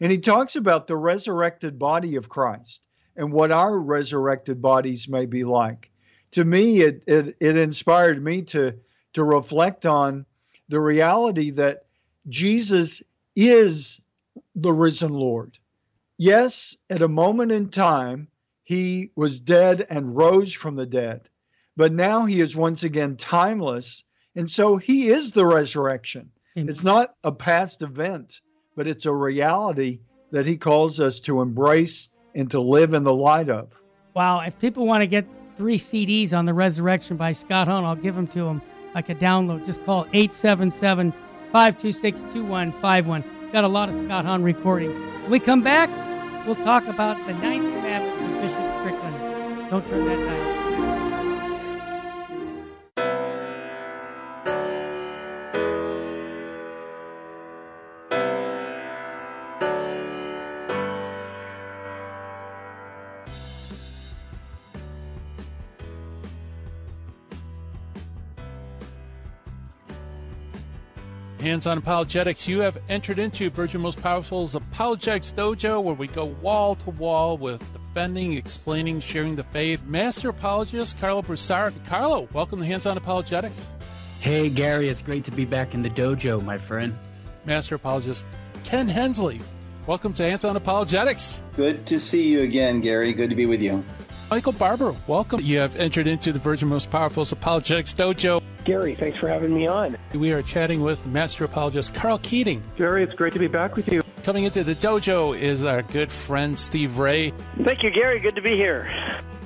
And 0.00 0.12
he 0.12 0.18
talks 0.18 0.56
about 0.56 0.86
the 0.86 0.96
resurrected 0.96 1.78
body 1.78 2.16
of 2.16 2.28
Christ 2.28 2.86
and 3.16 3.32
what 3.32 3.50
our 3.50 3.78
resurrected 3.78 4.62
bodies 4.62 5.08
may 5.08 5.26
be 5.26 5.44
like. 5.44 5.90
To 6.32 6.44
me, 6.44 6.82
it, 6.82 7.02
it, 7.06 7.36
it 7.40 7.56
inspired 7.56 8.22
me 8.22 8.42
to, 8.42 8.76
to 9.14 9.24
reflect 9.24 9.86
on 9.86 10.26
the 10.68 10.80
reality 10.80 11.50
that 11.50 11.86
Jesus 12.28 13.02
is 13.34 14.00
the 14.54 14.72
risen 14.72 15.12
Lord. 15.12 15.58
Yes, 16.18 16.76
at 16.90 17.02
a 17.02 17.08
moment 17.08 17.52
in 17.52 17.70
time, 17.70 18.28
he 18.68 19.10
was 19.16 19.40
dead 19.40 19.86
and 19.88 20.14
rose 20.14 20.52
from 20.52 20.76
the 20.76 20.84
dead. 20.84 21.30
But 21.74 21.90
now 21.90 22.26
he 22.26 22.42
is 22.42 22.54
once 22.54 22.82
again 22.82 23.16
timeless. 23.16 24.04
And 24.36 24.50
so 24.50 24.76
he 24.76 25.08
is 25.08 25.32
the 25.32 25.46
resurrection. 25.46 26.30
Amen. 26.54 26.68
It's 26.68 26.84
not 26.84 27.14
a 27.24 27.32
past 27.32 27.80
event, 27.80 28.42
but 28.76 28.86
it's 28.86 29.06
a 29.06 29.12
reality 29.14 30.00
that 30.32 30.44
he 30.44 30.54
calls 30.54 31.00
us 31.00 31.18
to 31.20 31.40
embrace 31.40 32.10
and 32.34 32.50
to 32.50 32.60
live 32.60 32.92
in 32.92 33.04
the 33.04 33.14
light 33.14 33.48
of. 33.48 33.72
Wow. 34.12 34.40
If 34.40 34.58
people 34.58 34.86
want 34.86 35.00
to 35.00 35.06
get 35.06 35.26
three 35.56 35.78
CDs 35.78 36.36
on 36.36 36.44
the 36.44 36.52
resurrection 36.52 37.16
by 37.16 37.32
Scott 37.32 37.68
Hahn, 37.68 37.86
I'll 37.86 37.96
give 37.96 38.16
them 38.16 38.26
to 38.28 38.40
them 38.40 38.60
like 38.94 39.08
a 39.08 39.14
download. 39.14 39.64
Just 39.64 39.82
call 39.86 40.02
877 40.12 41.12
526 41.52 42.20
2151. 42.34 43.24
Got 43.50 43.64
a 43.64 43.68
lot 43.68 43.88
of 43.88 43.94
Scott 43.94 44.26
Hahn 44.26 44.42
recordings. 44.42 44.98
When 44.98 45.30
we 45.30 45.40
come 45.40 45.62
back, 45.62 45.88
we'll 46.46 46.62
talk 46.66 46.86
about 46.86 47.16
the 47.26 47.32
ninth 47.32 47.64
commandment 47.64 47.97
don't 49.70 49.86
turn 49.86 50.04
that 50.06 50.18
dial. 50.18 50.58
Hands 71.40 71.66
on 71.66 71.78
Apologetics, 71.78 72.48
you 72.48 72.60
have 72.60 72.78
entered 72.88 73.18
into 73.18 73.48
Virgin 73.48 73.80
Most 73.80 74.02
Powerful's 74.02 74.54
Apologetics 74.54 75.32
Dojo, 75.32 75.82
where 75.82 75.94
we 75.94 76.08
go 76.08 76.24
wall 76.24 76.74
to 76.74 76.90
wall 76.90 77.38
with 77.38 77.77
defending, 77.98 78.34
explaining, 78.34 79.00
sharing 79.00 79.34
the 79.34 79.42
faith. 79.42 79.84
Master 79.84 80.28
apologist 80.28 80.98
Karlo 80.98 81.20
Broussard. 81.20 81.74
Karlo, 81.84 82.32
welcome 82.32 82.60
to 82.60 82.64
Hands 82.64 82.86
On 82.86 82.96
Apologetics. 82.96 83.72
Hey, 84.20 84.48
Gary, 84.48 84.88
it's 84.88 85.02
great 85.02 85.24
to 85.24 85.32
be 85.32 85.44
back 85.44 85.74
in 85.74 85.82
the 85.82 85.90
dojo, 85.90 86.40
my 86.40 86.56
friend. 86.56 86.96
Master 87.44 87.74
apologist 87.74 88.24
Ken 88.62 88.86
Hensley. 88.86 89.40
Welcome 89.88 90.12
to 90.12 90.22
Hands 90.22 90.44
On 90.44 90.54
Apologetics. 90.54 91.42
Good 91.56 91.86
to 91.86 91.98
see 91.98 92.28
you 92.28 92.42
again, 92.42 92.80
Gary. 92.80 93.12
Good 93.12 93.30
to 93.30 93.36
be 93.36 93.46
with 93.46 93.60
you. 93.60 93.84
Michael 94.30 94.52
Barber, 94.52 94.94
welcome. 95.08 95.40
You 95.42 95.58
have 95.58 95.74
entered 95.74 96.06
into 96.06 96.30
the 96.30 96.38
Virgin 96.38 96.68
Most 96.68 96.92
Powerful's 96.92 97.32
Apologetics 97.32 97.94
Dojo. 97.94 98.40
Gary, 98.64 98.94
thanks 98.94 99.18
for 99.18 99.26
having 99.26 99.52
me 99.52 99.66
on. 99.66 99.98
We 100.14 100.32
are 100.32 100.42
chatting 100.42 100.82
with 100.82 101.04
Master 101.08 101.46
Apologist 101.46 101.96
Karl 101.96 102.18
Keating. 102.18 102.62
Gary, 102.76 103.02
it's 103.02 103.14
great 103.14 103.32
to 103.32 103.40
be 103.40 103.48
back 103.48 103.74
with 103.74 103.90
you. 103.90 104.02
Coming 104.28 104.44
into 104.44 104.62
the 104.62 104.74
dojo 104.74 105.34
is 105.34 105.64
our 105.64 105.80
good 105.80 106.12
friend 106.12 106.58
Steve 106.58 106.98
Ray. 106.98 107.32
Thank 107.64 107.82
you, 107.82 107.90
Gary. 107.90 108.20
Good 108.20 108.34
to 108.34 108.42
be 108.42 108.56
here. 108.56 108.86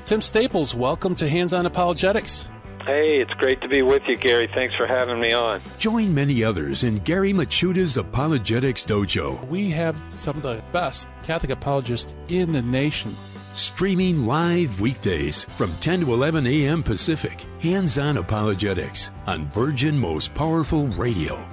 Tim 0.02 0.20
Staples, 0.20 0.74
welcome 0.74 1.14
to 1.14 1.28
Hands 1.28 1.52
On 1.52 1.66
Apologetics. 1.66 2.48
Hey, 2.84 3.20
it's 3.20 3.32
great 3.34 3.60
to 3.60 3.68
be 3.68 3.82
with 3.82 4.02
you, 4.08 4.16
Gary. 4.16 4.50
Thanks 4.52 4.74
for 4.74 4.88
having 4.88 5.20
me 5.20 5.32
on. 5.32 5.62
Join 5.78 6.12
many 6.12 6.42
others 6.42 6.82
in 6.82 6.98
Gary 6.98 7.32
Michuta's 7.32 7.96
Apologetics 7.96 8.84
Dojo. 8.84 9.46
We 9.46 9.70
have 9.70 10.02
some 10.08 10.38
of 10.38 10.42
the 10.42 10.60
best 10.72 11.10
Catholic 11.22 11.52
apologists 11.52 12.16
in 12.26 12.50
the 12.50 12.62
nation. 12.62 13.16
Streaming 13.52 14.26
live 14.26 14.80
weekdays 14.80 15.44
from 15.56 15.72
10 15.76 16.00
to 16.00 16.12
11 16.12 16.44
a.m. 16.44 16.82
Pacific. 16.82 17.46
Hands 17.60 17.98
on 17.98 18.16
Apologetics 18.16 19.12
on 19.28 19.48
Virgin 19.50 19.96
Most 19.96 20.34
Powerful 20.34 20.88
Radio. 20.88 21.51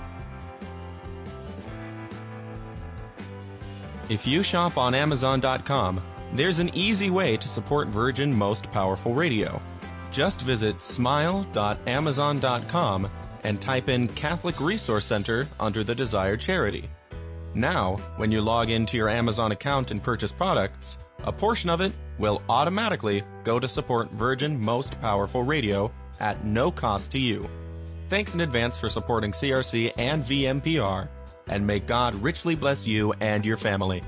If 4.10 4.26
you 4.26 4.42
shop 4.42 4.78
on 4.78 4.96
Amazon.com, 4.96 6.02
there's 6.34 6.58
an 6.58 6.74
easy 6.74 7.12
way 7.12 7.38
to 7.38 7.48
support 7.48 7.88
Virgin 7.90 8.34
Most 8.34 8.72
Powerful 8.72 9.14
Radio. 9.14 9.62
Just 10.12 10.42
visit 10.42 10.82
smile.amazon.com 10.82 13.12
and 13.44 13.62
type 13.62 13.88
in 13.88 14.08
Catholic 14.10 14.60
Resource 14.60 15.06
Center 15.06 15.48
under 15.60 15.84
the 15.84 15.94
desired 15.94 16.42
charity. 16.42 16.90
Now, 17.54 17.98
when 18.18 18.32
you 18.32 18.42
log 18.42 18.72
into 18.72 18.98
your 18.98 19.10
Amazon 19.10 19.52
account 19.52 19.92
and 19.92 20.02
purchase 20.02 20.32
products, 20.32 20.98
a 21.24 21.32
portion 21.32 21.70
of 21.70 21.82
it 21.82 21.94
will 22.18 22.42
automatically 22.50 23.22
go 23.44 23.60
to 23.60 23.68
support 23.68 24.10
Virgin 24.12 24.60
Most 24.60 25.00
Powerful 25.02 25.44
Radio 25.44 25.92
at 26.20 26.44
no 26.44 26.72
cost 26.72 27.12
to 27.12 27.20
you. 27.20 27.48
Thanks 28.10 28.34
in 28.34 28.42
advance 28.42 28.76
for 28.76 28.90
supporting 28.90 29.32
CRC 29.32 29.94
and 29.98 30.24
VMPR, 30.24 31.08
and 31.50 31.66
may 31.66 31.80
God 31.80 32.16
richly 32.16 32.56
bless 32.56 32.88
you 32.88 33.14
and 33.20 33.44
your 33.44 33.58
family. 33.58 34.04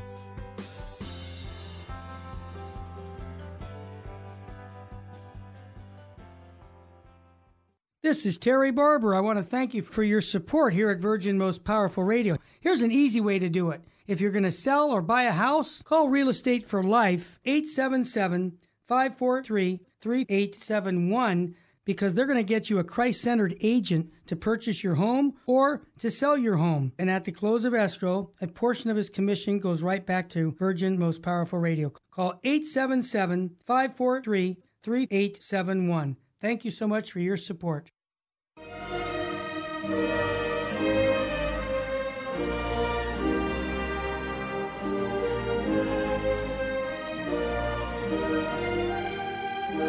This 8.03 8.25
is 8.25 8.37
Terry 8.37 8.71
Barber. 8.71 9.15
I 9.15 9.19
want 9.19 9.39
to 9.39 9.43
thank 9.43 9.73
you 9.73 9.81
for 9.81 10.03
your 10.03 10.21
support 10.21 10.73
here 10.73 10.89
at 10.89 10.99
Virgin 10.99 11.37
Most 11.37 11.63
Powerful 11.63 12.03
Radio. 12.03 12.37
Here's 12.59 12.81
an 12.81 12.91
easy 12.91 13.21
way 13.21 13.39
to 13.39 13.47
do 13.47 13.69
it. 13.69 13.81
If 14.07 14.19
you're 14.19 14.31
going 14.31 14.43
to 14.43 14.51
sell 14.51 14.91
or 14.91 15.01
buy 15.01 15.23
a 15.23 15.31
house, 15.31 15.81
call 15.81 16.09
Real 16.09 16.27
Estate 16.27 16.65
for 16.65 16.83
Life 16.83 17.39
877 17.45 18.57
543 18.87 19.79
3871 20.01 21.55
because 21.91 22.13
they're 22.13 22.25
going 22.25 22.37
to 22.37 22.43
get 22.43 22.69
you 22.69 22.79
a 22.79 22.83
Christ 22.85 23.19
centered 23.19 23.53
agent 23.59 24.09
to 24.27 24.35
purchase 24.37 24.81
your 24.81 24.95
home 24.95 25.33
or 25.45 25.81
to 25.99 26.09
sell 26.09 26.37
your 26.37 26.55
home. 26.55 26.93
And 26.97 27.09
at 27.09 27.25
the 27.25 27.33
close 27.33 27.65
of 27.65 27.73
escrow, 27.73 28.31
a 28.39 28.47
portion 28.47 28.89
of 28.89 28.95
his 28.95 29.09
commission 29.09 29.59
goes 29.59 29.83
right 29.83 30.05
back 30.05 30.29
to 30.29 30.51
Virgin 30.53 30.97
Most 30.97 31.21
Powerful 31.21 31.59
Radio. 31.59 31.91
Call 32.11 32.39
877 32.45 33.57
543 33.65 34.57
3871. 34.83 36.15
Thank 36.39 36.63
you 36.63 36.71
so 36.71 36.87
much 36.87 37.11
for 37.11 37.19
your 37.19 37.35
support. 37.35 37.91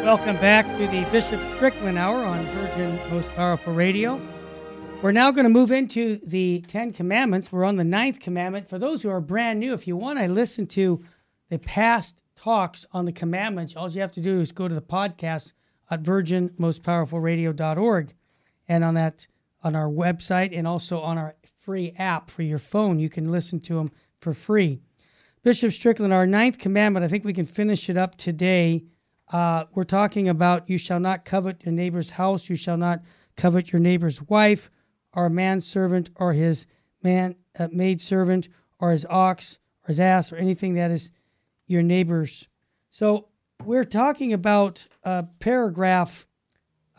Welcome 0.03 0.35
back 0.35 0.65
to 0.77 0.85
the 0.87 1.09
Bishop 1.13 1.39
Strickland 1.55 1.97
Hour 1.97 2.25
on 2.25 2.45
Virgin 2.47 2.97
Most 3.09 3.29
Powerful 3.35 3.73
Radio. 3.73 4.19
We're 5.01 5.13
now 5.13 5.31
going 5.31 5.45
to 5.45 5.49
move 5.49 5.71
into 5.71 6.19
the 6.25 6.59
Ten 6.67 6.91
Commandments. 6.91 7.53
We're 7.53 7.63
on 7.63 7.77
the 7.77 7.85
ninth 7.85 8.19
commandment. 8.19 8.67
For 8.67 8.77
those 8.77 9.01
who 9.01 9.09
are 9.09 9.21
brand 9.21 9.61
new, 9.61 9.73
if 9.73 9.87
you 9.87 9.95
want 9.95 10.19
to 10.19 10.27
listen 10.27 10.67
to 10.67 11.01
the 11.49 11.57
past 11.59 12.21
talks 12.35 12.85
on 12.91 13.05
the 13.05 13.13
commandments, 13.13 13.77
all 13.77 13.89
you 13.89 14.01
have 14.01 14.11
to 14.11 14.19
do 14.19 14.41
is 14.41 14.51
go 14.51 14.67
to 14.67 14.75
the 14.75 14.81
podcast 14.81 15.53
at 15.89 16.03
virginmostpowerfulradio.org. 16.03 18.13
And 18.67 18.83
on 18.83 18.95
that, 18.95 19.25
on 19.63 19.73
our 19.73 19.87
website 19.87 20.53
and 20.55 20.67
also 20.67 20.99
on 20.99 21.17
our 21.17 21.33
free 21.61 21.93
app 21.97 22.29
for 22.29 22.41
your 22.41 22.59
phone, 22.59 22.99
you 22.99 23.09
can 23.09 23.31
listen 23.31 23.61
to 23.61 23.75
them 23.75 23.89
for 24.19 24.33
free. 24.33 24.81
Bishop 25.43 25.71
Strickland, 25.71 26.11
our 26.11 26.27
ninth 26.27 26.57
commandment, 26.57 27.05
I 27.05 27.07
think 27.07 27.23
we 27.23 27.31
can 27.31 27.45
finish 27.45 27.89
it 27.89 27.95
up 27.95 28.17
today 28.17 28.83
uh, 29.33 29.65
we're 29.73 29.83
talking 29.83 30.29
about 30.29 30.69
you 30.69 30.77
shall 30.77 30.99
not 30.99 31.25
covet 31.25 31.65
your 31.65 31.73
neighbor's 31.73 32.11
house, 32.11 32.47
you 32.49 32.55
shall 32.55 32.77
not 32.77 33.01
covet 33.35 33.73
your 33.73 33.79
neighbor's 33.79 34.21
wife, 34.21 34.69
or 35.11 35.27
manservant, 35.27 36.11
or 36.17 36.33
his 36.33 36.67
man 37.01 37.35
uh, 37.57 37.67
maid 37.71 37.99
servant, 37.99 38.47
or 38.79 38.91
his 38.91 39.07
ox, 39.09 39.57
or 39.83 39.87
his 39.87 39.99
ass, 39.99 40.31
or 40.31 40.35
anything 40.35 40.75
that 40.75 40.91
is 40.91 41.09
your 41.65 41.81
neighbor's. 41.81 42.47
So 42.91 43.27
we're 43.65 43.83
talking 43.83 44.33
about 44.33 44.85
uh, 45.03 45.23
paragraph 45.39 46.27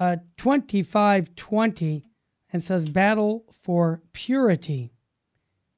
uh, 0.01 0.17
2520 0.37 2.05
and 2.53 2.61
says 2.61 2.89
battle 2.89 3.45
for 3.53 4.03
purity. 4.13 4.93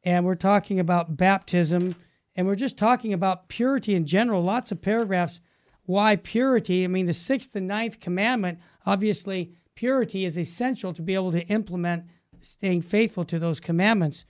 And 0.05 0.25
we're 0.25 0.37
talking 0.37 0.81
about 0.81 1.19
baptism, 1.19 1.97
and 2.35 2.47
we're 2.47 2.55
just 2.55 2.79
talking 2.79 3.13
about 3.13 3.49
purity 3.49 3.95
in 3.95 4.07
general. 4.07 4.43
Lots 4.43 4.73
of 4.73 4.81
paragraphs 4.81 5.41
why 5.87 6.17
purity? 6.17 6.85
I 6.85 6.89
mean, 6.89 7.07
the 7.07 7.15
sixth 7.15 7.55
and 7.55 7.67
ninth 7.67 8.01
commandment, 8.01 8.59
obviously, 8.85 9.53
purity 9.75 10.25
is 10.25 10.39
essential 10.39 10.93
to 10.93 11.03
be 11.03 11.15
able 11.15 11.33
to 11.33 11.47
implement 11.47 12.05
staying 12.43 12.83
faithful 12.83 13.25
to 13.25 13.39
those 13.39 13.61
commandments. 13.61 14.25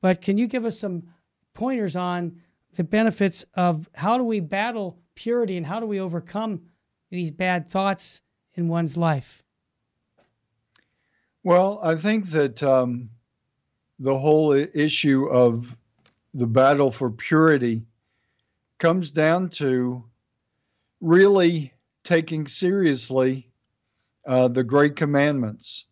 But 0.00 0.20
can 0.20 0.36
you 0.36 0.46
give 0.46 0.64
us 0.64 0.78
some 0.78 1.02
pointers 1.54 1.96
on 1.96 2.40
the 2.76 2.84
benefits 2.84 3.44
of 3.54 3.88
how 3.94 4.16
do 4.16 4.24
we 4.24 4.40
battle 4.40 4.98
purity 5.14 5.56
and 5.56 5.66
how 5.66 5.80
do 5.80 5.86
we 5.86 6.00
overcome 6.00 6.62
these 7.10 7.30
bad 7.30 7.70
thoughts 7.70 8.20
in 8.54 8.68
one's 8.68 8.96
life? 8.96 9.42
Well, 11.44 11.80
I 11.82 11.96
think 11.96 12.30
that 12.30 12.62
um, 12.62 13.10
the 13.98 14.18
whole 14.18 14.52
issue 14.52 15.26
of 15.26 15.76
the 16.34 16.46
battle 16.46 16.90
for 16.90 17.10
purity 17.10 17.82
comes 18.78 19.10
down 19.10 19.48
to 19.50 20.02
really 21.02 21.74
taking 22.04 22.46
seriously 22.46 23.50
uh, 24.24 24.48
the 24.48 24.64
great 24.64 24.96
commandments. 24.96 25.86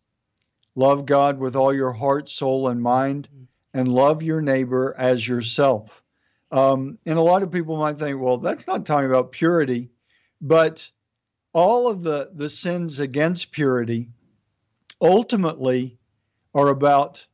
Love 0.73 1.05
God 1.05 1.37
with 1.37 1.55
all 1.55 1.73
your 1.73 1.91
heart, 1.91 2.29
soul, 2.29 2.69
and 2.69 2.81
mind, 2.81 3.27
and 3.73 3.87
love 3.89 4.23
your 4.23 4.41
neighbor 4.41 4.95
as 4.97 5.27
yourself. 5.27 6.01
Um, 6.49 6.97
and 7.05 7.17
a 7.17 7.21
lot 7.21 7.43
of 7.43 7.51
people 7.51 7.77
might 7.77 7.97
think, 7.97 8.19
well, 8.19 8.37
that's 8.37 8.67
not 8.67 8.85
talking 8.85 9.09
about 9.09 9.33
purity, 9.33 9.89
but 10.41 10.89
all 11.53 11.89
of 11.89 12.03
the, 12.03 12.31
the 12.33 12.49
sins 12.49 12.99
against 12.99 13.51
purity 13.51 14.09
ultimately 15.01 15.97
are 16.53 16.69
about 16.69 17.25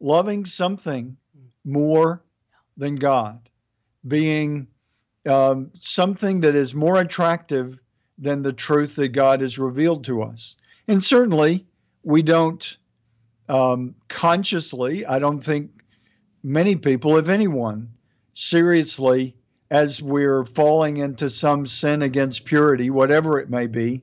loving 0.00 0.46
something 0.46 1.16
more 1.64 2.22
than 2.78 2.96
God, 2.96 3.48
being 4.06 4.68
um, 5.26 5.70
something 5.78 6.40
that 6.40 6.54
is 6.54 6.74
more 6.74 6.98
attractive 6.98 7.78
than 8.18 8.42
the 8.42 8.52
truth 8.52 8.96
that 8.96 9.08
God 9.08 9.40
has 9.40 9.58
revealed 9.58 10.04
to 10.04 10.22
us. 10.22 10.56
And 10.88 11.02
certainly, 11.02 11.66
we 12.02 12.22
don't 12.22 12.76
um, 13.48 13.94
consciously, 14.08 15.06
I 15.06 15.18
don't 15.18 15.40
think 15.40 15.70
many 16.42 16.76
people, 16.76 17.16
if 17.16 17.28
anyone, 17.28 17.90
seriously, 18.32 19.36
as 19.70 20.02
we're 20.02 20.44
falling 20.44 20.98
into 20.98 21.28
some 21.30 21.66
sin 21.66 22.02
against 22.02 22.44
purity, 22.44 22.90
whatever 22.90 23.38
it 23.38 23.50
may 23.50 23.66
be, 23.66 24.02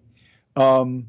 um, 0.55 1.07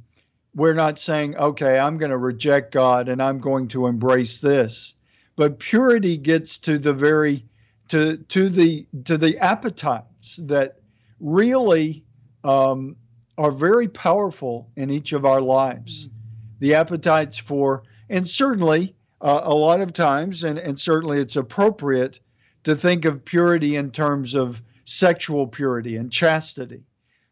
we're 0.55 0.75
not 0.75 0.99
saying, 0.99 1.37
okay, 1.37 1.79
I'm 1.79 1.99
going 1.99 2.11
to 2.11 2.19
reject 2.19 2.73
God 2.73 3.09
and 3.09 3.21
I'm 3.21 3.41
going 3.41 3.69
to 3.69 3.87
embrace 3.87 4.41
this. 4.41 4.95
But 5.37 5.59
purity 5.59 6.17
gets 6.17 6.59
to 6.59 6.79
the 6.79 6.93
very 6.93 7.45
to 7.89 8.17
to 8.17 8.49
the 8.49 8.87
to 9.05 9.19
the 9.19 9.39
appetites 9.39 10.37
that 10.37 10.79
really 11.21 12.05
um, 12.45 12.97
are 13.39 13.51
very 13.51 13.89
powerful 13.89 14.71
in 14.77 14.91
each 14.91 15.13
of 15.13 15.25
our 15.25 15.41
lives. 15.41 16.07
Mm-hmm. 16.07 16.15
The 16.61 16.75
appetites 16.75 17.39
for, 17.39 17.83
and 18.09 18.29
certainly 18.29 18.95
uh, 19.21 19.41
a 19.43 19.55
lot 19.55 19.81
of 19.81 19.93
times, 19.93 20.45
and, 20.45 20.59
and 20.59 20.79
certainly 20.79 21.19
it's 21.19 21.37
appropriate 21.37 22.21
to 22.65 22.75
think 22.75 23.05
of 23.05 23.25
purity 23.25 23.77
in 23.77 23.91
terms 23.91 24.35
of 24.35 24.63
sexual 24.85 25.47
purity 25.47 25.97
and 25.97 26.13
chastity. 26.13 26.85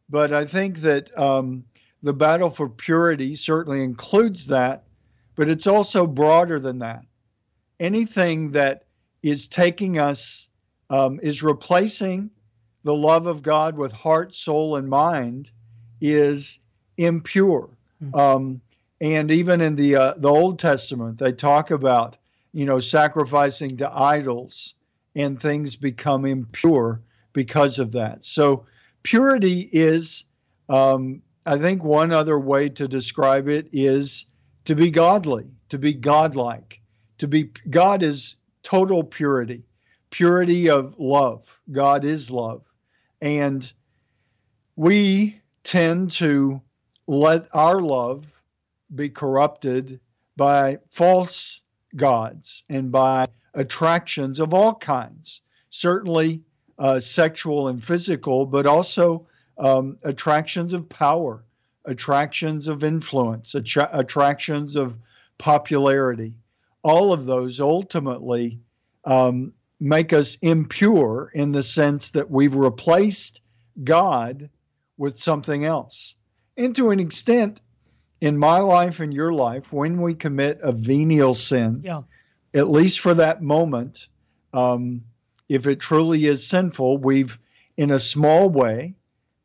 But 0.08 0.32
I 0.32 0.44
think 0.44 0.78
that 0.78 1.16
um, 1.18 1.64
the 2.02 2.12
battle 2.12 2.50
for 2.50 2.68
purity 2.68 3.36
certainly 3.36 3.82
includes 3.82 4.46
that, 4.46 4.84
but 5.36 5.48
it's 5.48 5.66
also 5.66 6.06
broader 6.06 6.58
than 6.58 6.78
that. 6.80 7.04
Anything 7.80 8.50
that 8.52 8.84
is 9.22 9.48
taking 9.48 9.98
us, 9.98 10.48
um, 10.90 11.20
is 11.22 11.42
replacing 11.42 12.30
the 12.84 12.94
love 12.94 13.26
of 13.26 13.42
God 13.42 13.76
with 13.76 13.92
heart, 13.92 14.34
soul, 14.34 14.76
and 14.76 14.88
mind 14.88 15.50
is 16.00 16.58
impure. 16.96 17.70
Mm-hmm. 18.02 18.14
Um, 18.14 18.60
and 19.00 19.30
even 19.30 19.60
in 19.60 19.76
the 19.76 19.96
uh, 19.96 20.14
the 20.16 20.28
Old 20.28 20.58
Testament, 20.58 21.18
they 21.18 21.32
talk 21.32 21.70
about 21.70 22.16
you 22.52 22.64
know 22.64 22.80
sacrificing 22.80 23.76
to 23.78 23.92
idols, 23.92 24.74
and 25.16 25.40
things 25.40 25.76
become 25.76 26.24
impure 26.24 27.00
because 27.32 27.78
of 27.78 27.92
that. 27.92 28.24
So 28.24 28.66
purity 29.02 29.68
is, 29.72 30.24
um, 30.68 31.22
I 31.46 31.58
think, 31.58 31.82
one 31.82 32.12
other 32.12 32.38
way 32.38 32.68
to 32.70 32.86
describe 32.86 33.48
it 33.48 33.68
is 33.72 34.26
to 34.64 34.74
be 34.74 34.90
godly, 34.90 35.46
to 35.70 35.78
be 35.78 35.92
godlike, 35.92 36.80
to 37.18 37.28
be 37.28 37.50
God 37.70 38.02
is 38.02 38.36
total 38.62 39.04
purity, 39.04 39.62
purity 40.10 40.68
of 40.68 40.98
love. 40.98 41.58
God 41.70 42.04
is 42.04 42.30
love. 42.30 42.62
And 43.20 43.70
we 44.76 45.40
tend 45.64 46.10
to 46.12 46.60
let 47.06 47.46
our 47.54 47.80
love 47.80 48.26
be 48.94 49.08
corrupted 49.08 50.00
by 50.36 50.78
false 50.90 51.60
gods 51.96 52.64
and 52.68 52.90
by 52.90 53.26
attractions 53.54 54.40
of 54.40 54.54
all 54.54 54.74
kinds, 54.74 55.42
certainly 55.70 56.42
uh, 56.78 56.98
sexual 56.98 57.68
and 57.68 57.82
physical, 57.82 58.46
but 58.46 58.66
also 58.66 59.26
um, 59.58 59.96
attractions 60.04 60.72
of 60.72 60.88
power, 60.88 61.44
attractions 61.84 62.66
of 62.68 62.82
influence, 62.82 63.54
attra- 63.54 63.90
attractions 63.92 64.76
of 64.76 64.96
popularity 65.38 66.34
all 66.82 67.12
of 67.12 67.26
those 67.26 67.60
ultimately 67.60 68.60
um, 69.04 69.52
make 69.80 70.12
us 70.12 70.36
impure 70.42 71.30
in 71.34 71.52
the 71.52 71.62
sense 71.62 72.10
that 72.10 72.30
we've 72.30 72.54
replaced 72.54 73.40
God 73.82 74.50
with 74.96 75.18
something 75.18 75.64
else. 75.64 76.16
And 76.56 76.74
to 76.76 76.90
an 76.90 77.00
extent, 77.00 77.60
in 78.22 78.38
my 78.38 78.60
life 78.60 79.00
and 79.00 79.12
your 79.12 79.32
life, 79.32 79.72
when 79.72 80.00
we 80.00 80.14
commit 80.14 80.60
a 80.62 80.70
venial 80.70 81.34
sin, 81.34 81.82
yeah. 81.84 82.02
at 82.54 82.68
least 82.68 83.00
for 83.00 83.14
that 83.14 83.42
moment, 83.42 84.06
um, 84.54 85.02
if 85.48 85.66
it 85.66 85.80
truly 85.80 86.26
is 86.26 86.46
sinful, 86.46 86.98
we've, 86.98 87.36
in 87.76 87.90
a 87.90 87.98
small 87.98 88.48
way, 88.48 88.94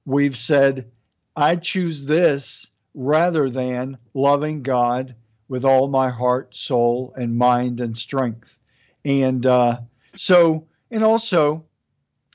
we've 0.06 0.38
said, 0.38 0.92
I 1.36 1.56
choose 1.56 2.06
this 2.06 2.70
rather 2.94 3.50
than 3.50 3.98
loving 4.14 4.62
God 4.62 5.16
with 5.50 5.66
all 5.66 5.88
my 5.88 6.10
heart, 6.10 6.56
soul, 6.56 7.14
and 7.16 7.38
mind 7.38 7.80
and 7.80 7.95
strength. 7.95 8.60
And 9.06 9.45
uh, 9.45 9.80
so, 10.16 10.68
and 10.91 11.04
also 11.04 11.64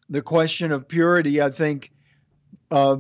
the 0.09 0.23
question 0.23 0.73
of 0.73 0.89
purity, 0.89 1.43
I 1.43 1.51
think, 1.51 1.93
uh, 2.71 2.97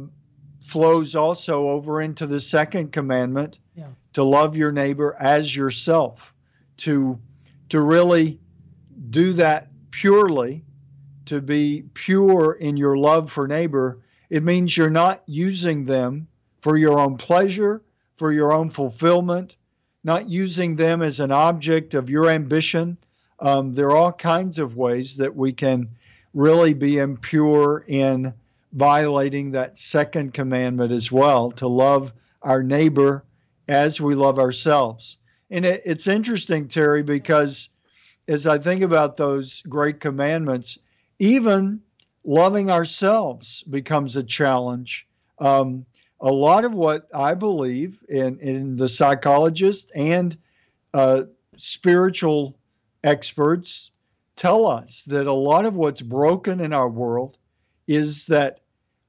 flows 0.66 1.14
also 1.14 1.68
over 1.68 2.00
into 2.02 2.26
the 2.26 2.40
second 2.40 2.92
commandment 2.92 3.58
yeah. 3.74 3.88
to 4.12 4.22
love 4.22 4.56
your 4.56 4.72
neighbor 4.72 5.16
as 5.18 5.54
yourself, 5.54 6.34
to 6.78 7.18
to 7.68 7.80
really 7.80 8.38
do 9.10 9.32
that 9.32 9.68
purely, 9.90 10.64
to 11.24 11.40
be 11.40 11.84
pure 11.94 12.52
in 12.52 12.76
your 12.76 12.96
love 12.96 13.30
for 13.30 13.48
neighbor. 13.48 14.00
It 14.30 14.42
means 14.42 14.76
you're 14.76 14.90
not 14.90 15.22
using 15.26 15.84
them 15.84 16.26
for 16.60 16.76
your 16.76 16.98
own 16.98 17.16
pleasure, 17.16 17.82
for 18.16 18.32
your 18.32 18.52
own 18.52 18.70
fulfillment, 18.70 19.56
not 20.04 20.28
using 20.28 20.76
them 20.76 21.02
as 21.02 21.20
an 21.20 21.30
object 21.30 21.94
of 21.94 22.10
your 22.10 22.28
ambition. 22.28 22.96
Um, 23.40 23.72
there 23.72 23.88
are 23.88 23.96
all 23.96 24.12
kinds 24.12 24.58
of 24.58 24.76
ways 24.76 25.16
that 25.16 25.34
we 25.34 25.52
can 25.52 25.88
really 26.34 26.74
be 26.74 26.98
impure 26.98 27.84
in 27.86 28.32
violating 28.72 29.52
that 29.52 29.78
second 29.78 30.32
commandment 30.32 30.92
as 30.92 31.12
well 31.12 31.50
to 31.52 31.68
love 31.68 32.12
our 32.42 32.62
neighbor 32.62 33.24
as 33.68 34.00
we 34.00 34.14
love 34.14 34.38
ourselves. 34.38 35.18
And 35.50 35.64
it, 35.64 35.82
it's 35.84 36.06
interesting, 36.06 36.68
Terry, 36.68 37.02
because 37.02 37.68
as 38.28 38.46
I 38.46 38.58
think 38.58 38.82
about 38.82 39.16
those 39.16 39.62
great 39.68 40.00
commandments, 40.00 40.78
even 41.18 41.82
loving 42.24 42.70
ourselves 42.70 43.62
becomes 43.64 44.16
a 44.16 44.22
challenge. 44.22 45.06
Um, 45.38 45.84
a 46.22 46.30
lot 46.30 46.64
of 46.64 46.74
what 46.74 47.08
I 47.12 47.34
believe 47.34 47.98
in, 48.08 48.38
in 48.38 48.76
the 48.76 48.88
psychologists 48.88 49.90
and 49.90 50.36
uh, 50.94 51.24
spiritual 51.56 52.56
experts 53.02 53.90
tell 54.36 54.66
us 54.66 55.02
that 55.04 55.26
a 55.26 55.32
lot 55.32 55.66
of 55.66 55.74
what's 55.74 56.00
broken 56.00 56.60
in 56.60 56.72
our 56.72 56.88
world 56.88 57.38
is 57.88 58.26
that 58.26 58.60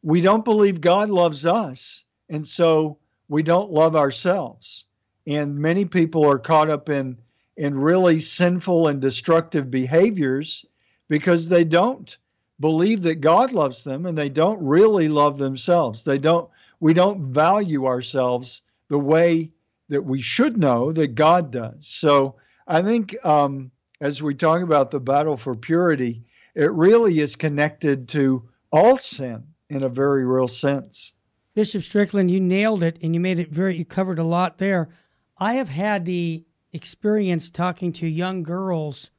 we 0.02 0.22
don't 0.22 0.44
believe 0.44 0.82
God 0.82 1.10
loves 1.10 1.46
us, 1.46 2.04
and 2.30 2.46
so 2.46 2.98
we 3.30 3.44
don't 3.44 3.72
love 3.72 3.96
ourselves. 3.96 4.86
And 5.28 5.58
many 5.58 5.86
people 5.86 6.30
are 6.30 6.40
caught 6.40 6.70
up 6.70 6.90
in 6.90 7.18
in 7.56 7.78
really 7.78 8.20
sinful 8.20 8.88
and 8.88 9.00
destructive 9.00 9.70
behaviors 9.70 10.66
because 11.08 11.48
they 11.48 11.64
don't 11.64 12.18
believe 12.60 13.04
that 13.04 13.22
God 13.22 13.52
loves 13.52 13.84
them 13.84 14.08
and 14.08 14.18
they 14.18 14.30
don't 14.30 14.60
really 14.60 15.08
love 15.08 15.38
themselves. 15.38 16.04
They 16.04 16.18
don't 16.18 16.50
we 16.84 16.94
don't 16.94 17.32
value 17.32 17.86
ourselves 17.86 18.62
the 18.90 19.00
way 19.00 19.50
that 19.88 20.02
we 20.02 20.20
should 20.20 20.58
know 20.58 20.92
that 20.92 21.16
God 21.16 21.50
does. 21.50 21.88
So 21.88 22.36
I 22.68 22.82
think 22.82 23.16
um, 23.26 23.72
as 24.02 24.22
we 24.22 24.36
talk 24.36 24.62
about 24.62 24.92
the 24.92 25.00
battle 25.00 25.38
for 25.38 25.56
purity, 25.56 26.26
it 26.56 26.74
really 26.74 27.22
is 27.22 27.38
connected 27.38 28.10
to 28.10 28.50
all 28.70 28.98
sin 28.98 29.46
in 29.70 29.84
a 29.84 29.88
very 29.88 30.26
real 30.26 30.50
sense. 30.50 31.14
Bishop 31.56 31.84
Strickland, 31.84 32.30
you 32.30 32.42
nailed 32.42 32.84
it 32.84 33.00
and 33.02 33.14
you 33.14 33.22
made 33.22 33.40
it 33.40 33.50
very, 33.50 33.78
you 33.78 33.86
covered 33.86 34.20
a 34.20 34.26
lot 34.26 34.58
there. 34.58 34.90
I 35.38 35.54
have 35.54 35.70
had 35.70 36.04
the 36.04 36.44
experience 36.74 37.50
talking 37.50 37.94
to 37.94 38.08
young 38.08 38.44
girls 38.44 39.10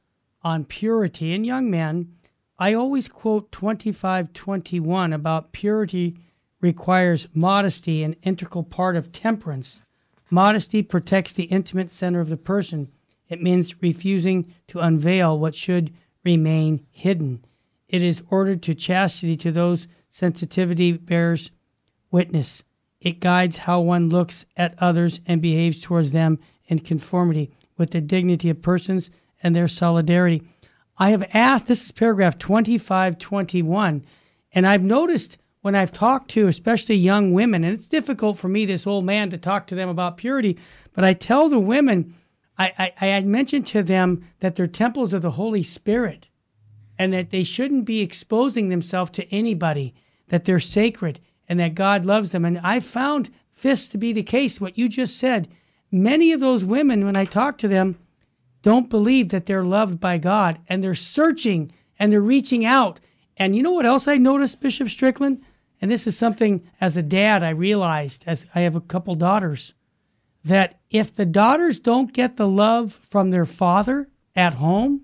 on 0.43 0.65
purity 0.65 1.33
and 1.33 1.43
young 1.43 1.71
men. 1.71 2.13
I 2.59 2.75
always 2.75 3.07
quote 3.07 3.51
2521 3.51 5.13
about 5.13 5.51
purity 5.51 6.19
requires 6.65 7.27
modesty, 7.31 8.01
an 8.01 8.15
integral 8.23 8.63
part 8.63 8.95
of 8.95 9.11
temperance. 9.11 9.81
Modesty 10.31 10.81
protects 10.81 11.31
the 11.31 11.43
intimate 11.43 11.91
center 11.91 12.19
of 12.21 12.29
the 12.29 12.37
person. 12.37 12.87
It 13.29 13.39
means 13.39 13.83
refusing 13.83 14.51
to 14.69 14.79
unveil 14.79 15.37
what 15.37 15.53
should 15.53 15.93
remain 16.23 16.83
hidden. 16.89 17.45
It 17.87 18.01
is 18.01 18.23
ordered 18.31 18.63
to 18.63 18.73
chastity 18.73 19.37
to 19.37 19.51
those 19.51 19.87
sensitivity 20.09 20.93
bears 20.93 21.51
witness. 22.09 22.63
It 22.99 23.19
guides 23.19 23.59
how 23.59 23.81
one 23.81 24.09
looks 24.09 24.47
at 24.57 24.73
others 24.79 25.19
and 25.27 25.43
behaves 25.43 25.79
towards 25.79 26.09
them 26.09 26.39
in 26.65 26.79
conformity 26.79 27.51
with 27.77 27.91
the 27.91 28.01
dignity 28.01 28.49
of 28.49 28.63
persons 28.63 29.11
and 29.43 29.55
their 29.55 29.67
solidarity. 29.67 30.41
I 30.97 31.11
have 31.11 31.29
asked, 31.31 31.67
this 31.67 31.85
is 31.85 31.91
paragraph 31.91 32.39
2521, 32.39 34.03
and 34.51 34.65
I've 34.65 34.81
noticed 34.81 35.37
when 35.65 35.73
I've 35.73 35.91
talked 35.91 36.29
to 36.29 36.47
especially 36.47 36.95
young 36.95 37.33
women, 37.33 37.63
and 37.63 37.73
it's 37.73 37.87
difficult 37.87 38.37
for 38.37 38.47
me, 38.47 38.67
this 38.67 38.85
old 38.85 39.03
man, 39.03 39.31
to 39.31 39.37
talk 39.39 39.65
to 39.65 39.73
them 39.73 39.89
about 39.89 40.15
purity, 40.15 40.59
but 40.93 41.03
I 41.03 41.13
tell 41.13 41.49
the 41.49 41.59
women, 41.59 42.13
I, 42.59 42.93
I, 43.01 43.09
I 43.09 43.21
mentioned 43.23 43.65
to 43.67 43.81
them 43.81 44.23
that 44.41 44.55
they're 44.55 44.67
temples 44.67 45.11
of 45.11 45.23
the 45.23 45.31
Holy 45.31 45.63
Spirit 45.63 46.27
and 46.99 47.11
that 47.13 47.31
they 47.31 47.43
shouldn't 47.43 47.85
be 47.85 48.01
exposing 48.01 48.69
themselves 48.69 49.09
to 49.13 49.27
anybody, 49.33 49.95
that 50.27 50.45
they're 50.45 50.59
sacred 50.59 51.19
and 51.49 51.59
that 51.59 51.73
God 51.73 52.05
loves 52.05 52.29
them. 52.29 52.45
And 52.45 52.59
I 52.59 52.79
found 52.79 53.31
this 53.63 53.87
to 53.87 53.97
be 53.97 54.13
the 54.13 54.21
case, 54.21 54.61
what 54.61 54.77
you 54.77 54.87
just 54.87 55.17
said. 55.17 55.47
Many 55.91 56.31
of 56.31 56.41
those 56.41 56.63
women, 56.63 57.05
when 57.05 57.15
I 57.15 57.25
talk 57.25 57.57
to 57.57 57.67
them, 57.67 57.97
don't 58.61 58.87
believe 58.87 59.29
that 59.29 59.47
they're 59.47 59.63
loved 59.63 59.99
by 59.99 60.19
God 60.19 60.59
and 60.69 60.83
they're 60.83 60.93
searching 60.93 61.71
and 61.97 62.13
they're 62.13 62.21
reaching 62.21 62.65
out. 62.65 62.99
And 63.37 63.55
you 63.55 63.63
know 63.63 63.71
what 63.71 63.87
else 63.87 64.07
I 64.07 64.17
noticed, 64.17 64.61
Bishop 64.61 64.89
Strickland? 64.89 65.41
And 65.81 65.91
this 65.91 66.07
is 66.07 66.17
something 66.17 66.61
as 66.79 66.97
a 66.97 67.03
dad 67.03 67.43
I 67.43 67.49
realized 67.49 68.23
as 68.27 68.45
I 68.55 68.61
have 68.61 68.75
a 68.75 68.81
couple 68.81 69.15
daughters 69.15 69.73
that 70.43 70.79
if 70.91 71.13
the 71.13 71.25
daughters 71.25 71.79
don't 71.79 72.13
get 72.13 72.37
the 72.37 72.47
love 72.47 72.93
from 72.93 73.31
their 73.31 73.45
father 73.45 74.07
at 74.35 74.53
home, 74.53 75.01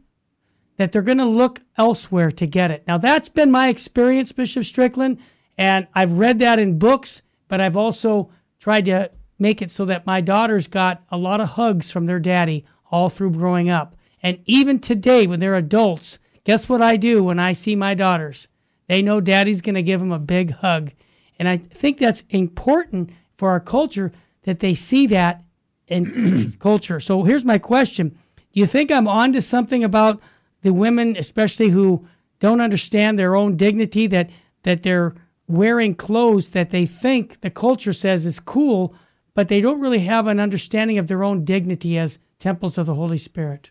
that 0.78 0.92
they're 0.92 1.02
going 1.02 1.18
to 1.18 1.26
look 1.26 1.62
elsewhere 1.78 2.32
to 2.32 2.46
get 2.46 2.72
it. 2.72 2.84
Now 2.88 2.98
that's 2.98 3.30
been 3.30 3.52
my 3.52 3.68
experience, 3.68 4.32
Bishop 4.32 4.66
Strickland, 4.66 5.18
and 5.58 5.88
I've 5.94 6.14
read 6.14 6.40
that 6.40 6.60
in 6.60 6.80
books, 6.80 7.22
but 7.48 7.60
I've 7.60 7.78
also 7.78 8.30
tried 8.60 8.86
to 8.86 9.12
make 9.40 9.62
it 9.62 9.72
so 9.72 9.86
that 9.86 10.06
my 10.06 10.22
daughters 10.22 10.68
got 10.68 11.04
a 11.12 11.18
lot 11.18 11.42
of 11.42 11.50
hugs 11.50 11.92
from 11.92 12.06
their 12.06 12.20
daddy 12.20 12.64
all 12.92 13.10
through 13.10 13.32
growing 13.32 13.70
up. 13.70 13.96
And 14.24 14.38
even 14.46 14.80
today, 14.80 15.26
when 15.28 15.40
they're 15.40 15.56
adults, 15.56 16.20
guess 16.44 16.70
what 16.70 16.82
I 16.82 16.96
do 16.96 17.24
when 17.24 17.40
I 17.40 17.54
see 17.54 17.76
my 17.76 17.96
daughters? 17.96 18.48
They 18.92 19.02
know 19.02 19.22
daddy's 19.22 19.62
going 19.62 19.76
to 19.76 19.82
give 19.82 20.02
them 20.02 20.12
a 20.12 20.20
big 20.20 20.52
hug. 20.52 20.92
And 21.40 21.48
I 21.48 21.56
think 21.56 21.98
that's 21.98 22.26
important 22.30 23.12
for 23.38 23.50
our 23.50 23.62
culture 23.62 24.12
that 24.44 24.60
they 24.60 24.74
see 24.76 25.08
that 25.08 25.46
in 25.88 26.52
culture. 26.60 27.00
So 27.00 27.24
here's 27.24 27.46
my 27.46 27.58
question 27.58 28.10
Do 28.10 28.60
you 28.60 28.66
think 28.66 28.92
I'm 28.92 29.08
onto 29.08 29.40
something 29.40 29.86
about 29.86 30.20
the 30.62 30.74
women, 30.74 31.16
especially 31.16 31.70
who 31.70 32.06
don't 32.42 32.60
understand 32.60 33.18
their 33.18 33.38
own 33.38 33.56
dignity, 33.56 34.08
that, 34.08 34.30
that 34.64 34.84
they're 34.84 35.16
wearing 35.48 35.96
clothes 35.96 36.50
that 36.50 36.72
they 36.72 36.86
think 36.86 37.40
the 37.40 37.50
culture 37.50 37.94
says 37.94 38.26
is 38.26 38.42
cool, 38.42 38.94
but 39.36 39.48
they 39.48 39.62
don't 39.62 39.80
really 39.80 40.00
have 40.00 40.28
an 40.28 40.38
understanding 40.38 40.98
of 40.98 41.08
their 41.08 41.24
own 41.24 41.46
dignity 41.46 41.98
as 41.98 42.20
temples 42.40 42.78
of 42.78 42.88
the 42.88 42.96
Holy 42.96 43.18
Spirit? 43.18 43.70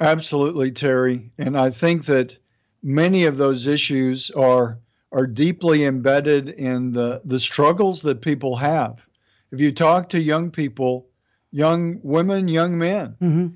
Absolutely, 0.00 0.72
Terry. 0.72 1.30
And 1.38 1.56
I 1.56 1.70
think 1.70 2.06
that 2.06 2.39
many 2.82 3.24
of 3.24 3.36
those 3.36 3.66
issues 3.66 4.30
are 4.32 4.78
are 5.12 5.26
deeply 5.26 5.84
embedded 5.84 6.50
in 6.50 6.92
the 6.92 7.20
the 7.24 7.40
struggles 7.40 8.02
that 8.02 8.20
people 8.20 8.56
have. 8.56 9.04
If 9.50 9.60
you 9.60 9.72
talk 9.72 10.08
to 10.10 10.20
young 10.20 10.50
people, 10.50 11.08
young 11.50 12.00
women, 12.02 12.48
young 12.48 12.78
men, 12.78 13.16
mm-hmm. 13.20 13.46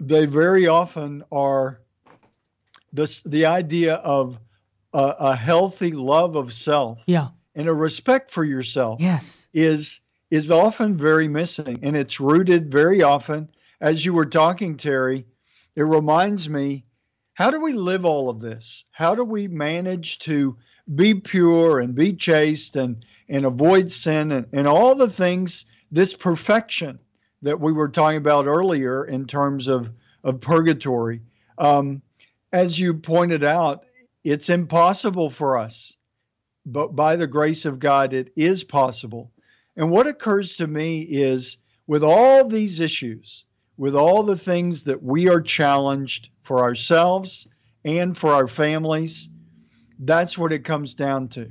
they 0.00 0.26
very 0.26 0.66
often 0.66 1.24
are 1.32 1.80
this 2.92 3.22
the 3.22 3.46
idea 3.46 3.94
of 3.96 4.38
a, 4.92 5.14
a, 5.18 5.36
healthy 5.36 5.92
love 5.92 6.36
of 6.36 6.52
self, 6.52 7.02
yeah, 7.06 7.28
and 7.54 7.68
a 7.68 7.72
respect 7.72 8.30
for 8.30 8.44
yourself, 8.44 9.00
yes, 9.00 9.46
is 9.52 10.00
is 10.30 10.50
often 10.50 10.96
very 10.96 11.28
missing, 11.28 11.80
and 11.82 11.96
it's 11.96 12.20
rooted 12.20 12.70
very 12.70 13.02
often. 13.02 13.48
As 13.80 14.04
you 14.04 14.12
were 14.12 14.26
talking, 14.26 14.76
Terry, 14.76 15.26
it 15.74 15.82
reminds 15.82 16.48
me 16.48 16.84
how 17.34 17.50
do 17.50 17.60
we 17.60 17.72
live 17.72 18.04
all 18.04 18.30
of 18.30 18.40
this? 18.40 18.84
How 18.92 19.14
do 19.14 19.24
we 19.24 19.48
manage 19.48 20.20
to 20.20 20.56
be 20.94 21.14
pure 21.14 21.80
and 21.80 21.94
be 21.94 22.12
chaste 22.12 22.76
and, 22.76 23.04
and 23.28 23.44
avoid 23.44 23.90
sin 23.90 24.30
and, 24.30 24.46
and 24.52 24.68
all 24.68 24.94
the 24.94 25.08
things, 25.08 25.66
this 25.90 26.14
perfection 26.14 26.98
that 27.42 27.60
we 27.60 27.72
were 27.72 27.88
talking 27.88 28.18
about 28.18 28.46
earlier 28.46 29.04
in 29.04 29.26
terms 29.26 29.66
of, 29.66 29.90
of 30.22 30.40
purgatory? 30.40 31.22
Um, 31.58 32.02
as 32.52 32.78
you 32.78 32.94
pointed 32.94 33.42
out, 33.42 33.84
it's 34.22 34.48
impossible 34.48 35.28
for 35.28 35.58
us, 35.58 35.96
but 36.64 36.94
by 36.94 37.16
the 37.16 37.26
grace 37.26 37.64
of 37.64 37.80
God, 37.80 38.12
it 38.12 38.32
is 38.36 38.62
possible. 38.62 39.32
And 39.76 39.90
what 39.90 40.06
occurs 40.06 40.56
to 40.56 40.68
me 40.68 41.00
is 41.00 41.58
with 41.88 42.04
all 42.04 42.46
these 42.46 42.78
issues, 42.78 43.44
with 43.76 43.94
all 43.94 44.22
the 44.22 44.36
things 44.36 44.84
that 44.84 45.02
we 45.02 45.28
are 45.28 45.40
challenged 45.40 46.30
for 46.42 46.60
ourselves 46.60 47.46
and 47.84 48.16
for 48.16 48.32
our 48.32 48.48
families, 48.48 49.30
that's 49.98 50.38
what 50.38 50.52
it 50.52 50.64
comes 50.64 50.94
down 50.94 51.28
to. 51.28 51.50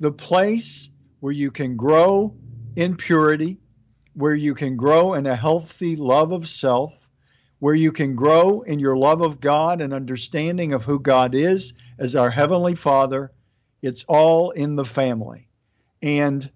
The 0.00 0.12
place 0.12 0.90
where 1.20 1.32
you 1.32 1.50
can 1.50 1.76
grow 1.76 2.34
in 2.76 2.96
purity, 2.96 3.58
where 4.14 4.34
you 4.34 4.54
can 4.54 4.76
grow 4.76 5.14
in 5.14 5.26
a 5.26 5.36
healthy 5.36 5.96
love 5.96 6.32
of 6.32 6.48
self, 6.48 7.08
where 7.60 7.74
you 7.74 7.92
can 7.92 8.16
grow 8.16 8.62
in 8.62 8.80
your 8.80 8.96
love 8.96 9.20
of 9.20 9.40
God 9.40 9.80
and 9.80 9.94
understanding 9.94 10.72
of 10.72 10.84
who 10.84 10.98
God 10.98 11.34
is 11.34 11.74
as 11.98 12.16
our 12.16 12.30
Heavenly 12.30 12.74
Father. 12.74 13.30
It's 13.82 14.04
all 14.08 14.50
in 14.50 14.74
the 14.74 14.84
family. 14.84 15.48
And 16.02 16.50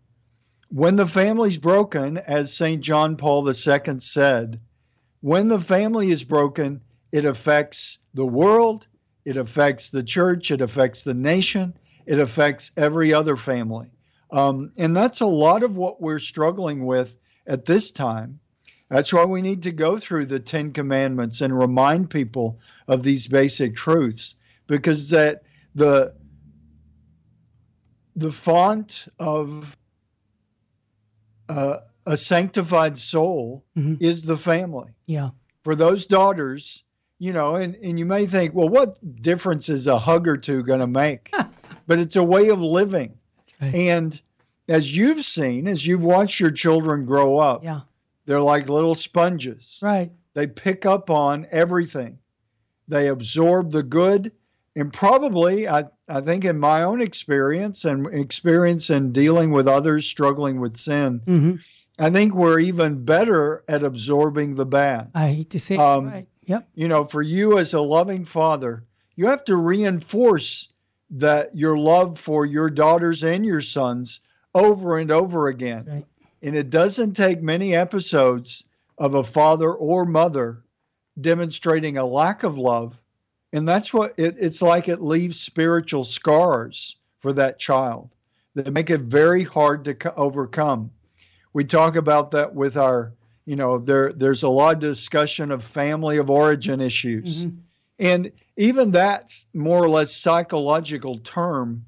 when 0.68 0.96
the 0.96 1.06
family's 1.06 1.58
broken, 1.58 2.18
as 2.18 2.52
St. 2.52 2.82
John 2.82 3.16
Paul 3.16 3.48
II 3.48 4.00
said, 4.00 4.60
when 5.20 5.48
the 5.48 5.60
family 5.60 6.10
is 6.10 6.24
broken, 6.24 6.80
it 7.12 7.24
affects 7.24 7.98
the 8.14 8.26
world, 8.26 8.86
it 9.24 9.36
affects 9.36 9.90
the 9.90 10.02
church, 10.02 10.50
it 10.50 10.60
affects 10.60 11.02
the 11.02 11.14
nation, 11.14 11.76
it 12.06 12.18
affects 12.18 12.72
every 12.76 13.12
other 13.12 13.36
family. 13.36 13.90
Um, 14.30 14.72
and 14.76 14.94
that's 14.96 15.20
a 15.20 15.26
lot 15.26 15.62
of 15.62 15.76
what 15.76 16.00
we're 16.00 16.18
struggling 16.18 16.84
with 16.84 17.16
at 17.46 17.64
this 17.64 17.90
time. 17.90 18.40
That's 18.88 19.12
why 19.12 19.24
we 19.24 19.42
need 19.42 19.62
to 19.64 19.72
go 19.72 19.96
through 19.96 20.26
the 20.26 20.38
Ten 20.38 20.72
Commandments 20.72 21.40
and 21.40 21.58
remind 21.58 22.10
people 22.10 22.60
of 22.86 23.02
these 23.02 23.26
basic 23.26 23.74
truths, 23.74 24.36
because 24.66 25.10
that 25.10 25.42
the 25.74 26.14
the 28.14 28.32
font 28.32 29.06
of 29.18 29.76
uh, 31.48 31.78
a 32.06 32.16
sanctified 32.16 32.96
soul 32.98 33.64
Mm-hmm. 33.76 33.96
is 34.00 34.22
the 34.22 34.36
family. 34.38 34.90
Yeah. 35.06 35.30
For 35.62 35.74
those 35.74 36.06
daughters, 36.06 36.82
you 37.18 37.32
know, 37.32 37.56
and, 37.56 37.74
and 37.82 37.98
you 37.98 38.04
may 38.06 38.26
think, 38.26 38.54
well, 38.54 38.68
what 38.68 38.96
difference 39.22 39.68
is 39.68 39.86
a 39.86 39.98
hug 39.98 40.26
or 40.28 40.36
two 40.36 40.62
going 40.62 40.80
to 40.80 40.86
make? 40.86 41.32
but 41.86 41.98
it's 41.98 42.16
a 42.16 42.22
way 42.22 42.48
of 42.48 42.60
living. 42.60 43.14
right. 43.60 43.74
And 43.74 44.20
as 44.68 44.96
you've 44.96 45.24
seen, 45.24 45.66
as 45.68 45.86
you've 45.86 46.04
watched 46.04 46.40
your 46.40 46.50
children 46.50 47.04
grow 47.06 47.38
up, 47.38 47.62
Yeah. 47.64 47.80
they're 48.26 48.40
like 48.40 48.68
little 48.68 48.94
sponges. 48.94 49.78
Right. 49.82 50.10
They 50.34 50.46
pick 50.46 50.84
up 50.86 51.10
on 51.10 51.46
everything. 51.50 52.18
They 52.88 53.08
absorb 53.08 53.70
the 53.72 53.82
good. 53.82 54.32
And 54.74 54.92
probably, 54.92 55.66
I, 55.68 55.84
I 56.08 56.20
think, 56.20 56.44
in 56.44 56.58
my 56.58 56.82
own 56.82 57.00
experience 57.00 57.84
and 57.86 58.06
experience 58.12 58.90
in 58.90 59.12
dealing 59.12 59.50
with 59.50 59.66
others 59.68 60.06
struggling 60.06 60.60
with 60.60 60.76
sin, 60.76 61.20
hmm 61.24 61.54
I 61.98 62.10
think 62.10 62.34
we're 62.34 62.60
even 62.60 63.04
better 63.04 63.64
at 63.68 63.82
absorbing 63.82 64.54
the 64.54 64.66
bad. 64.66 65.10
I 65.14 65.28
hate 65.28 65.50
to 65.50 65.60
say 65.60 65.74
it. 65.74 65.80
Um, 65.80 66.10
Right. 66.10 66.28
Yep. 66.46 66.68
You 66.74 66.88
know, 66.88 67.04
for 67.04 67.22
you 67.22 67.58
as 67.58 67.72
a 67.74 67.80
loving 67.80 68.24
father, 68.24 68.84
you 69.16 69.26
have 69.26 69.44
to 69.46 69.56
reinforce 69.56 70.68
that 71.10 71.56
your 71.56 71.76
love 71.76 72.18
for 72.18 72.46
your 72.46 72.70
daughters 72.70 73.24
and 73.24 73.44
your 73.44 73.60
sons 73.60 74.20
over 74.54 74.98
and 74.98 75.10
over 75.10 75.48
again. 75.48 75.84
Right. 75.86 76.06
And 76.42 76.54
it 76.54 76.70
doesn't 76.70 77.14
take 77.14 77.42
many 77.42 77.74
episodes 77.74 78.64
of 78.98 79.14
a 79.14 79.24
father 79.24 79.72
or 79.72 80.06
mother 80.06 80.62
demonstrating 81.20 81.96
a 81.96 82.06
lack 82.06 82.44
of 82.44 82.58
love. 82.58 83.00
And 83.52 83.66
that's 83.66 83.92
what 83.92 84.14
it, 84.16 84.36
it's 84.38 84.62
like 84.62 84.88
it 84.88 85.02
leaves 85.02 85.40
spiritual 85.40 86.04
scars 86.04 86.96
for 87.18 87.32
that 87.32 87.58
child 87.58 88.10
that 88.54 88.72
make 88.72 88.90
it 88.90 89.02
very 89.02 89.42
hard 89.42 89.84
to 89.86 89.94
co- 89.94 90.12
overcome. 90.16 90.90
We 91.56 91.64
talk 91.64 91.96
about 91.96 92.32
that 92.32 92.54
with 92.54 92.76
our, 92.76 93.14
you 93.46 93.56
know, 93.56 93.78
there 93.78 94.12
there's 94.12 94.42
a 94.42 94.48
lot 94.50 94.74
of 94.74 94.80
discussion 94.80 95.50
of 95.50 95.64
family 95.64 96.18
of 96.18 96.28
origin 96.28 96.82
issues. 96.82 97.46
Mhm. 97.46 97.56
And 97.98 98.32
even 98.58 98.90
that 98.90 99.32
more 99.54 99.82
or 99.82 99.88
less 99.88 100.14
psychological 100.14 101.16
term, 101.20 101.86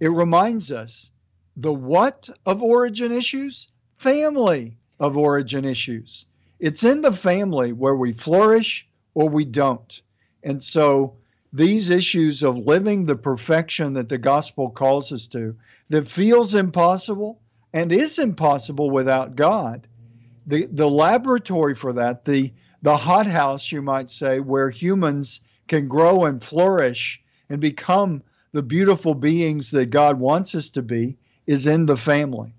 it 0.00 0.08
reminds 0.08 0.72
us 0.72 1.12
the 1.56 1.72
what 1.72 2.28
of 2.44 2.60
origin 2.60 3.12
issues? 3.12 3.68
Family 3.98 4.76
of 4.98 5.16
origin 5.16 5.64
issues. 5.64 6.26
It's 6.58 6.82
in 6.82 7.02
the 7.02 7.12
family 7.12 7.72
where 7.72 7.94
we 7.94 8.12
flourish 8.12 8.88
or 9.14 9.28
we 9.28 9.44
don't. 9.44 10.02
And 10.42 10.60
so 10.60 11.14
these 11.52 11.88
issues 11.90 12.42
of 12.42 12.58
living 12.58 13.06
the 13.06 13.14
perfection 13.14 13.94
that 13.94 14.08
the 14.08 14.18
gospel 14.18 14.70
calls 14.70 15.12
us 15.12 15.28
to, 15.28 15.54
that 15.88 16.08
feels 16.08 16.56
impossible 16.56 17.38
and 17.72 17.92
is 17.92 18.18
impossible 18.18 18.90
without 18.90 19.36
God, 19.36 19.86
the, 20.46 20.66
the 20.66 20.88
laboratory 20.88 21.74
for 21.74 21.92
that, 21.92 22.24
the, 22.24 22.52
the 22.82 22.96
hothouse, 22.96 23.70
you 23.70 23.82
might 23.82 24.10
say, 24.10 24.40
where 24.40 24.70
humans 24.70 25.42
can 25.66 25.88
grow 25.88 26.24
and 26.24 26.42
flourish 26.42 27.22
and 27.50 27.60
become 27.60 28.22
the 28.52 28.62
beautiful 28.62 29.14
beings 29.14 29.70
that 29.72 29.86
God 29.86 30.18
wants 30.18 30.54
us 30.54 30.70
to 30.70 30.82
be, 30.82 31.18
is 31.46 31.66
in 31.66 31.86
the 31.86 31.96
family. 31.96 32.54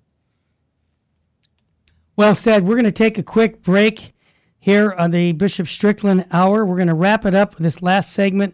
Well 2.16 2.36
said. 2.36 2.68
We're 2.68 2.76
going 2.76 2.84
to 2.84 2.92
take 2.92 3.18
a 3.18 3.24
quick 3.24 3.64
break 3.64 4.14
here 4.60 4.92
on 4.94 5.12
the 5.12 5.32
Bishop 5.32 5.68
Strickland 5.68 6.26
Hour. 6.32 6.66
We're 6.66 6.76
going 6.76 6.90
to 6.90 6.94
wrap 6.94 7.26
it 7.26 7.34
up 7.34 7.56
with 7.56 7.64
this 7.64 7.82
last 7.82 8.14
segment, 8.14 8.54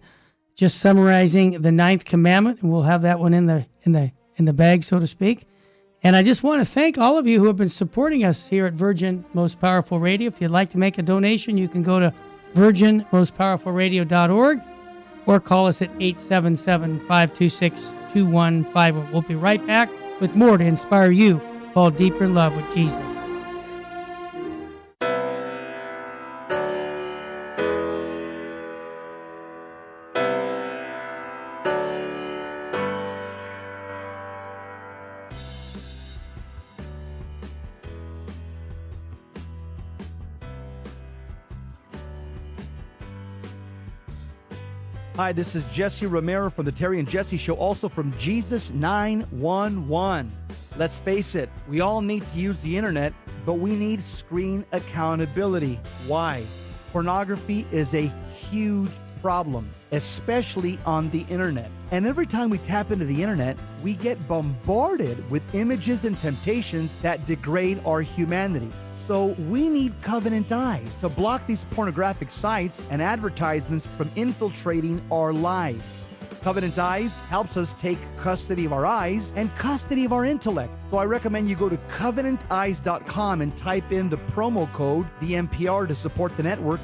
just 0.55 0.77
summarizing 0.77 1.61
the 1.61 1.71
ninth 1.71 2.05
commandment, 2.05 2.61
and 2.61 2.71
we'll 2.71 2.83
have 2.83 3.01
that 3.01 3.19
one 3.19 3.33
in 3.33 3.47
the 3.47 3.65
in 3.83 3.91
the 3.91 4.11
in 4.37 4.45
the 4.45 4.53
bag, 4.53 4.83
so 4.83 4.99
to 4.99 5.07
speak. 5.07 5.47
And 6.05 6.15
I 6.15 6.21
just 6.21 6.43
want 6.43 6.61
to 6.61 6.65
thank 6.65 6.99
all 6.99 7.17
of 7.17 7.25
you 7.25 7.39
who 7.39 7.47
have 7.47 7.55
been 7.55 7.67
supporting 7.67 8.25
us 8.25 8.47
here 8.47 8.67
at 8.67 8.73
Virgin 8.73 9.25
Most 9.33 9.59
Powerful 9.59 9.99
Radio. 9.99 10.27
If 10.27 10.39
you'd 10.39 10.51
like 10.51 10.69
to 10.69 10.77
make 10.77 10.99
a 10.99 11.01
donation, 11.01 11.57
you 11.57 11.67
can 11.67 11.81
go 11.81 11.99
to 11.99 12.13
virginmostpowerfulradio.org 12.53 14.61
or 15.25 15.39
call 15.39 15.65
us 15.65 15.81
at 15.81 15.89
877 15.99 16.99
526 17.07 17.81
2151. 18.13 19.11
We'll 19.11 19.23
be 19.23 19.33
right 19.33 19.65
back 19.65 19.89
with 20.21 20.35
more 20.35 20.59
to 20.59 20.63
inspire 20.63 21.09
you 21.09 21.41
fall 21.73 21.89
deeper 21.89 22.25
in 22.25 22.35
love 22.35 22.55
with 22.55 22.71
Jesus. 22.75 23.14
Hi, 45.18 45.32
this 45.32 45.55
is 45.55 45.66
Jesse 45.68 46.07
Romero 46.07 46.49
from 46.49 46.66
the 46.66 46.74
Terry 46.74 46.99
and 46.99 47.07
Jesse 47.07 47.38
Show, 47.38 47.53
also 47.55 47.88
from 47.88 48.13
Jesus 48.18 48.70
911. 48.72 50.30
Let's 50.76 50.97
face 50.97 51.36
it, 51.36 51.49
we 51.70 51.80
all 51.80 52.01
need 52.01 52.30
to 52.34 52.38
use 52.38 52.59
the 52.59 52.76
internet, 52.76 53.13
but 53.45 53.53
we 53.53 53.78
need 53.78 54.03
screen 54.03 54.66
accountability. 54.74 55.80
Why? 56.05 56.45
Pornography 56.91 57.66
is 57.72 57.93
a 57.93 58.11
huge 58.49 58.91
problem, 59.26 59.67
especially 59.91 60.78
on 60.86 61.09
the 61.09 61.26
internet. 61.30 61.71
And 61.89 62.05
every 62.05 62.28
time 62.28 62.51
we 62.51 62.59
tap 62.59 62.91
into 62.91 63.05
the 63.05 63.23
internet, 63.23 63.57
we 63.82 63.95
get 63.95 64.28
bombarded 64.28 65.28
with 65.32 65.41
images 65.55 66.05
and 66.05 66.15
temptations 66.19 66.93
that 67.01 67.26
degrade 67.26 67.82
our 67.88 68.01
humanity. 68.01 68.69
So 69.07 69.30
we 69.49 69.67
need 69.67 69.99
Covenant 70.03 70.51
Eyes 70.51 70.88
to 71.01 71.09
block 71.09 71.47
these 71.47 71.65
pornographic 71.71 72.30
sites 72.30 72.86
and 72.91 73.01
advertisements 73.01 73.88
from 73.88 74.11
infiltrating 74.15 75.01
our 75.11 75.34
lives. 75.34 75.82
Covenant 76.43 76.78
Eyes 76.78 77.23
helps 77.23 77.57
us 77.57 77.73
take 77.73 77.97
custody 78.17 78.65
of 78.65 78.73
our 78.73 78.86
eyes 78.86 79.34
and 79.36 79.49
custody 79.55 80.05
of 80.05 80.13
our 80.13 80.26
intellect. 80.26 80.71
So 80.91 80.97
I 80.97 81.05
recommend 81.05 81.49
you 81.49 81.55
go 81.55 81.67
to 81.67 81.78
covenanteyes.com 81.89 83.41
and 83.41 83.57
type 83.57 83.91
in 83.91 84.07
the 84.07 84.17
promo 84.17 84.71
code 84.71 85.07
VMPR 85.19 85.88
to 85.88 85.95
support 85.95 86.38
the 86.38 86.43
network. 86.43 86.80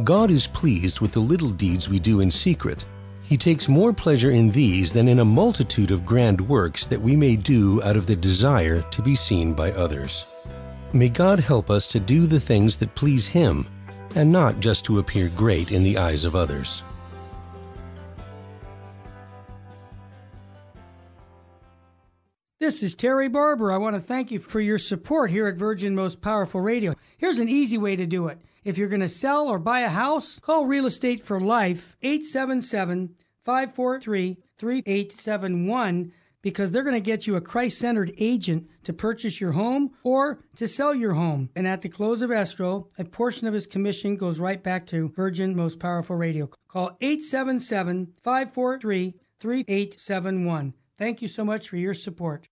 God 0.04 0.30
is 0.30 0.46
pleased 0.46 1.00
with 1.00 1.12
the 1.12 1.20
little 1.20 1.50
deeds 1.50 1.90
we 1.90 2.00
do 2.00 2.20
in 2.20 2.30
secret. 2.30 2.86
He 3.24 3.38
takes 3.38 3.68
more 3.68 3.92
pleasure 3.92 4.30
in 4.30 4.52
these 4.52 4.94
than 4.94 5.08
in 5.08 5.20
a 5.20 5.26
multitude 5.26 5.90
of 5.90 6.06
grand 6.06 6.40
works 6.42 6.86
that 6.86 7.02
we 7.02 7.16
may 7.16 7.36
do 7.36 7.82
out 7.82 7.98
of 7.98 8.06
the 8.06 8.16
desire 8.16 8.84
to 8.92 9.02
be 9.02 9.16
seen 9.16 9.54
by 9.54 9.72
others. 9.72 10.26
May 10.94 11.10
God 11.10 11.40
help 11.40 11.72
us 11.72 11.88
to 11.88 12.00
do 12.00 12.28
the 12.28 12.40
things 12.40 12.76
that 12.78 12.94
please 12.94 13.26
Him, 13.26 13.66
and 14.14 14.32
not 14.32 14.60
just 14.60 14.86
to 14.86 15.00
appear 15.00 15.30
great 15.30 15.72
in 15.72 15.84
the 15.84 15.98
eyes 15.98 16.24
of 16.24 16.36
others. 16.36 16.84
This 22.62 22.84
is 22.84 22.94
Terry 22.94 23.28
Barber. 23.28 23.72
I 23.72 23.78
want 23.78 23.96
to 23.96 24.00
thank 24.00 24.30
you 24.30 24.38
for 24.38 24.62
your 24.62 24.78
support 24.78 25.32
here 25.32 25.48
at 25.48 25.56
Virgin 25.56 25.96
Most 25.96 26.22
Powerful 26.22 26.62
Radio. 26.62 26.94
Here's 27.18 27.40
an 27.40 27.50
easy 27.50 27.80
way 27.80 27.96
to 27.96 28.06
do 28.06 28.28
it. 28.28 28.38
If 28.64 28.78
you're 28.78 28.88
going 28.88 29.02
to 29.02 29.10
sell 29.10 29.48
or 29.48 29.58
buy 29.58 29.80
a 29.80 29.90
house, 29.90 30.38
call 30.38 30.68
Real 30.68 30.86
Estate 30.86 31.24
for 31.24 31.40
Life 31.42 31.98
877 32.04 33.16
543 33.46 34.38
3871 34.60 36.12
because 36.44 36.70
they're 36.70 36.84
going 36.84 36.94
to 36.94 37.02
get 37.02 37.26
you 37.26 37.36
a 37.36 37.42
Christ 37.42 37.80
centered 37.80 38.14
agent 38.20 38.68
to 38.84 38.94
purchase 38.94 39.42
your 39.42 39.54
home 39.54 39.94
or 40.04 40.44
to 40.58 40.68
sell 40.68 40.94
your 40.94 41.14
home. 41.14 41.50
And 41.56 41.68
at 41.68 41.82
the 41.82 41.90
close 41.90 42.22
of 42.22 42.30
escrow, 42.30 42.88
a 43.00 43.06
portion 43.06 43.48
of 43.48 43.56
his 43.56 43.66
commission 43.66 44.18
goes 44.18 44.40
right 44.40 44.62
back 44.62 44.86
to 44.86 45.10
Virgin 45.10 45.56
Most 45.56 45.80
Powerful 45.80 46.16
Radio. 46.16 46.48
Call 46.68 46.96
877 47.02 48.14
543 48.22 49.16
3871. 49.40 50.76
Thank 51.00 51.24
you 51.24 51.28
so 51.28 51.44
much 51.44 51.68
for 51.68 51.78
your 51.78 51.96
support. 51.96 52.48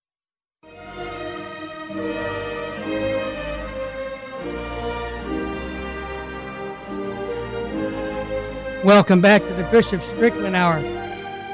Welcome 8.84 9.20
back 9.20 9.42
to 9.42 9.52
the 9.52 9.64
Bishop 9.64 10.02
Strickland 10.04 10.56
Hour. 10.56 10.78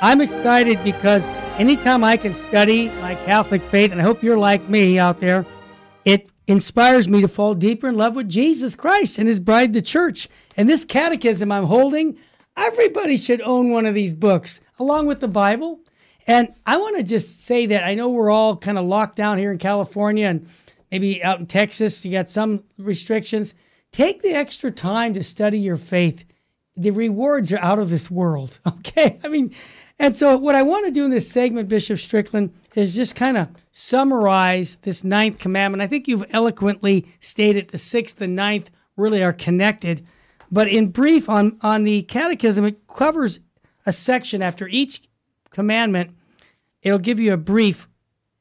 I'm 0.00 0.20
excited 0.20 0.78
because 0.84 1.24
anytime 1.58 2.04
I 2.04 2.16
can 2.16 2.32
study 2.32 2.88
my 3.00 3.16
Catholic 3.16 3.62
faith, 3.64 3.90
and 3.90 4.00
I 4.00 4.04
hope 4.04 4.22
you're 4.22 4.38
like 4.38 4.68
me 4.68 5.00
out 5.00 5.18
there, 5.18 5.44
it 6.04 6.30
inspires 6.46 7.08
me 7.08 7.20
to 7.22 7.26
fall 7.26 7.54
deeper 7.54 7.88
in 7.88 7.96
love 7.96 8.14
with 8.14 8.28
Jesus 8.28 8.76
Christ 8.76 9.18
and 9.18 9.26
his 9.26 9.40
bride, 9.40 9.72
the 9.72 9.82
church. 9.82 10.28
And 10.56 10.68
this 10.68 10.84
catechism 10.84 11.50
I'm 11.50 11.64
holding, 11.64 12.16
everybody 12.56 13.16
should 13.16 13.40
own 13.40 13.70
one 13.72 13.86
of 13.86 13.94
these 13.96 14.14
books 14.14 14.60
along 14.78 15.06
with 15.06 15.18
the 15.18 15.26
Bible. 15.26 15.80
And 16.28 16.54
I 16.64 16.76
want 16.76 16.96
to 16.96 17.02
just 17.02 17.44
say 17.44 17.66
that 17.66 17.82
I 17.82 17.94
know 17.94 18.08
we're 18.08 18.30
all 18.30 18.56
kind 18.56 18.78
of 18.78 18.86
locked 18.86 19.16
down 19.16 19.36
here 19.36 19.50
in 19.50 19.58
California 19.58 20.28
and 20.28 20.48
maybe 20.92 21.24
out 21.24 21.40
in 21.40 21.46
Texas, 21.46 22.04
you 22.04 22.12
got 22.12 22.30
some 22.30 22.62
restrictions. 22.78 23.54
Take 23.90 24.22
the 24.22 24.34
extra 24.34 24.70
time 24.70 25.12
to 25.14 25.24
study 25.24 25.58
your 25.58 25.76
faith. 25.76 26.24
The 26.76 26.90
rewards 26.90 27.52
are 27.52 27.58
out 27.58 27.78
of 27.78 27.90
this 27.90 28.10
world. 28.10 28.58
Okay. 28.66 29.18
I 29.24 29.28
mean, 29.28 29.54
and 29.98 30.16
so 30.16 30.36
what 30.36 30.54
I 30.54 30.62
want 30.62 30.86
to 30.86 30.90
do 30.90 31.04
in 31.04 31.10
this 31.10 31.28
segment, 31.28 31.68
Bishop 31.68 31.98
Strickland, 31.98 32.52
is 32.74 32.94
just 32.94 33.16
kind 33.16 33.36
of 33.36 33.48
summarize 33.72 34.76
this 34.82 35.04
ninth 35.04 35.38
commandment. 35.38 35.82
I 35.82 35.86
think 35.86 36.06
you've 36.06 36.24
eloquently 36.30 37.06
stated 37.20 37.68
the 37.68 37.78
sixth 37.78 38.20
and 38.20 38.36
ninth 38.36 38.70
really 38.96 39.22
are 39.22 39.32
connected. 39.32 40.06
But 40.50 40.68
in 40.68 40.88
brief, 40.88 41.28
on, 41.28 41.58
on 41.62 41.84
the 41.84 42.02
catechism, 42.02 42.64
it 42.64 42.86
covers 42.86 43.40
a 43.86 43.92
section 43.92 44.42
after 44.42 44.68
each 44.68 45.02
commandment. 45.50 46.10
It'll 46.82 46.98
give 46.98 47.18
you 47.18 47.32
a 47.32 47.38
brief 47.38 47.88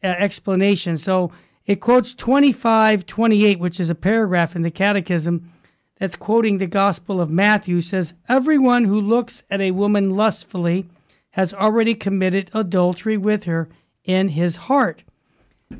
uh, 0.03 0.07
explanation. 0.07 0.97
So 0.97 1.31
it 1.65 1.79
quotes 1.81 2.13
25 2.13 3.05
28, 3.05 3.59
which 3.59 3.79
is 3.79 3.89
a 3.89 3.95
paragraph 3.95 4.55
in 4.55 4.61
the 4.61 4.71
catechism 4.71 5.51
that's 5.97 6.15
quoting 6.15 6.57
the 6.57 6.67
Gospel 6.67 7.21
of 7.21 7.29
Matthew, 7.29 7.81
says, 7.81 8.13
Everyone 8.27 8.83
who 8.83 8.99
looks 8.99 9.43
at 9.49 9.61
a 9.61 9.71
woman 9.71 10.11
lustfully 10.11 10.87
has 11.31 11.53
already 11.53 11.95
committed 11.95 12.49
adultery 12.53 13.17
with 13.17 13.45
her 13.45 13.69
in 14.03 14.29
his 14.29 14.55
heart. 14.55 15.03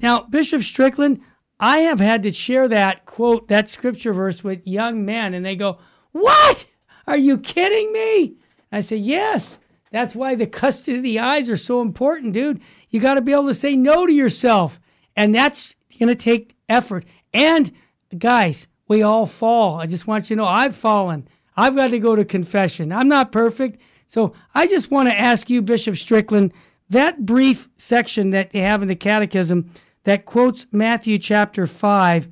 Now, 0.01 0.24
Bishop 0.24 0.63
Strickland, 0.63 1.22
I 1.59 1.80
have 1.80 1.99
had 1.99 2.24
to 2.24 2.32
share 2.32 2.68
that 2.68 3.05
quote, 3.05 3.47
that 3.47 3.70
scripture 3.70 4.13
verse 4.13 4.43
with 4.43 4.66
young 4.66 5.05
men, 5.05 5.34
and 5.34 5.45
they 5.45 5.55
go, 5.55 5.80
What? 6.11 6.66
Are 7.07 7.18
you 7.18 7.38
kidding 7.38 7.91
me? 7.91 8.36
I 8.72 8.82
say, 8.82 8.97
Yes. 8.97 9.57
That's 9.91 10.16
why 10.16 10.36
the 10.36 10.47
custody 10.47 10.97
of 10.97 11.03
the 11.03 11.20
eyes 11.20 11.49
are 11.49 11.55
so 11.55 11.82
important, 11.82 12.34
dude. 12.34 12.59
You 12.89 12.99
got 12.99 13.13
to 13.13 13.22
be 13.22 13.32
able 13.32 13.47
to 13.47 13.53
say 13.53 13.78
no 13.78 14.05
to 14.05 14.11
yourself. 14.11 14.78
And 15.16 15.34
that's 15.34 15.76
going 15.97 16.09
to 16.09 16.16
take 16.16 16.53
effort. 16.68 17.05
And 17.34 17.72
guys, 18.18 18.68
we 18.88 19.04
all 19.04 19.26
fall. 19.26 19.80
I 19.80 19.86
just 19.86 20.08
want 20.08 20.30
you 20.30 20.36
to 20.36 20.42
know 20.42 20.48
I've 20.48 20.76
fallen. 20.76 21.28
I've 21.58 21.76
got 21.76 21.88
to 21.88 22.00
go 22.00 22.16
to 22.16 22.26
confession. 22.26 22.92
I'm 22.92 23.08
not 23.08 23.32
perfect. 23.32 23.80
So 24.08 24.34
I 24.54 24.68
just 24.68 24.92
want 24.92 25.10
to 25.10 25.20
ask 25.20 25.50
you, 25.50 25.62
Bishop 25.62 25.98
Strickland, 25.98 26.54
that 26.90 27.26
brief 27.26 27.70
section 27.78 28.30
that 28.32 28.54
you 28.54 28.62
have 28.62 28.82
in 28.82 28.88
the 28.88 28.96
Catechism 28.96 29.72
that 30.04 30.26
quotes 30.26 30.68
Matthew 30.72 31.18
chapter 31.18 31.66
5, 31.66 32.28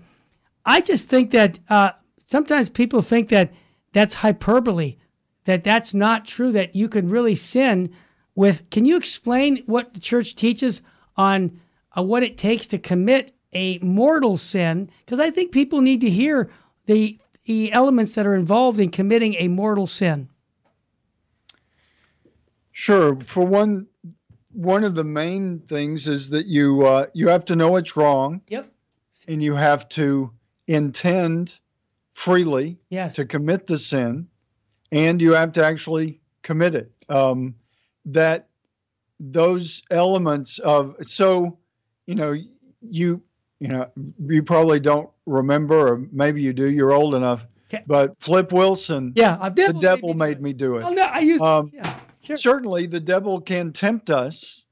I 0.65 0.81
just 0.81 1.09
think 1.09 1.31
that 1.31 1.57
uh, 1.69 1.91
sometimes 2.27 2.69
people 2.69 3.01
think 3.01 3.29
that 3.29 3.51
that's 3.93 4.13
hyperbole, 4.13 4.97
that 5.45 5.63
that's 5.63 5.93
not 5.93 6.25
true, 6.25 6.51
that 6.51 6.75
you 6.75 6.87
can 6.87 7.09
really 7.09 7.35
sin 7.35 7.91
with. 8.35 8.69
Can 8.69 8.85
you 8.85 8.95
explain 8.95 9.63
what 9.65 9.93
the 9.93 9.99
church 9.99 10.35
teaches 10.35 10.81
on 11.17 11.59
uh, 11.97 12.03
what 12.03 12.23
it 12.23 12.37
takes 12.37 12.67
to 12.67 12.77
commit 12.77 13.33
a 13.55 13.79
mortal 13.79 14.37
sin? 14.37 14.89
Because 15.05 15.19
I 15.19 15.31
think 15.31 15.51
people 15.51 15.81
need 15.81 16.01
to 16.01 16.09
hear 16.09 16.49
the, 16.85 17.17
the 17.45 17.71
elements 17.71 18.15
that 18.15 18.25
are 18.25 18.35
involved 18.35 18.79
in 18.79 18.89
committing 18.89 19.35
a 19.35 19.47
mortal 19.47 19.87
sin. 19.87 20.29
Sure. 22.71 23.19
For 23.21 23.45
one, 23.45 23.87
one 24.51 24.83
of 24.83 24.95
the 24.95 25.03
main 25.03 25.59
things 25.59 26.07
is 26.07 26.29
that 26.31 26.47
you 26.47 26.85
uh, 26.85 27.07
you 27.13 27.27
have 27.27 27.45
to 27.45 27.55
know 27.55 27.75
it's 27.75 27.95
wrong. 27.95 28.41
Yep. 28.47 28.71
And 29.27 29.41
you 29.41 29.55
have 29.55 29.87
to 29.89 30.31
intend 30.67 31.59
freely 32.11 32.77
yes. 32.89 33.15
to 33.15 33.25
commit 33.25 33.65
the 33.65 33.79
sin, 33.79 34.27
and 34.91 35.21
you 35.21 35.33
have 35.33 35.51
to 35.53 35.65
actually 35.65 36.19
commit 36.41 36.75
it. 36.75 36.91
Um, 37.09 37.55
that 38.05 38.49
those 39.19 39.81
elements 39.91 40.59
of 40.59 40.95
so 41.05 41.57
you 42.05 42.15
know 42.15 42.35
you 42.81 43.21
you 43.63 43.69
know 43.69 43.89
you 44.27 44.43
probably 44.43 44.79
don't 44.79 45.09
remember 45.25 45.93
or 45.93 46.07
maybe 46.11 46.41
you 46.41 46.51
do 46.51 46.69
you're 46.69 46.91
old 46.91 47.15
enough 47.15 47.45
okay. 47.73 47.81
but 47.87 48.19
flip 48.19 48.51
wilson 48.51 49.13
yeah 49.15 49.49
the 49.49 49.73
devil 49.79 50.13
made 50.13 50.41
me 50.41 50.51
do 50.51 50.75
it, 50.77 50.83
oh, 50.83 50.89
no, 50.89 51.03
I 51.03 51.19
used, 51.19 51.41
um, 51.41 51.71
yeah, 51.73 51.97
sure. 52.21 52.35
certainly 52.35 52.87
the 52.87 52.99
devil 52.99 53.39
can 53.39 53.71
tempt 53.71 54.09
us 54.09 54.65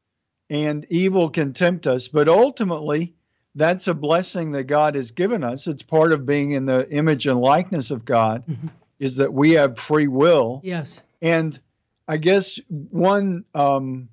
and 0.50 0.86
evil 0.90 1.30
can 1.30 1.54
tempt 1.54 1.88
us 1.88 2.10
but 2.10 2.28
ultimately 2.28 3.16
that's 3.56 3.88
a 3.88 3.94
blessing 3.94 4.52
that 4.52 4.66
god 4.66 4.96
has 4.96 5.12
given 5.12 5.42
us 5.42 5.68
it's 5.68 5.84
part 5.84 6.12
of 6.12 6.26
being 6.26 6.52
in 6.52 6.66
the 6.66 6.90
image 6.92 7.28
and 7.28 7.40
likeness 7.40 7.92
of 7.92 8.04
god 8.04 8.44
mm-hmm. 8.46 8.68
is 9.00 9.16
that 9.16 9.34
we 9.34 9.52
have 9.52 9.80
free 9.80 10.10
will 10.10 10.60
yes 10.66 11.02
and 11.22 11.62
i 12.10 12.18
guess 12.18 12.60
one 12.68 13.46
um, 13.56 14.10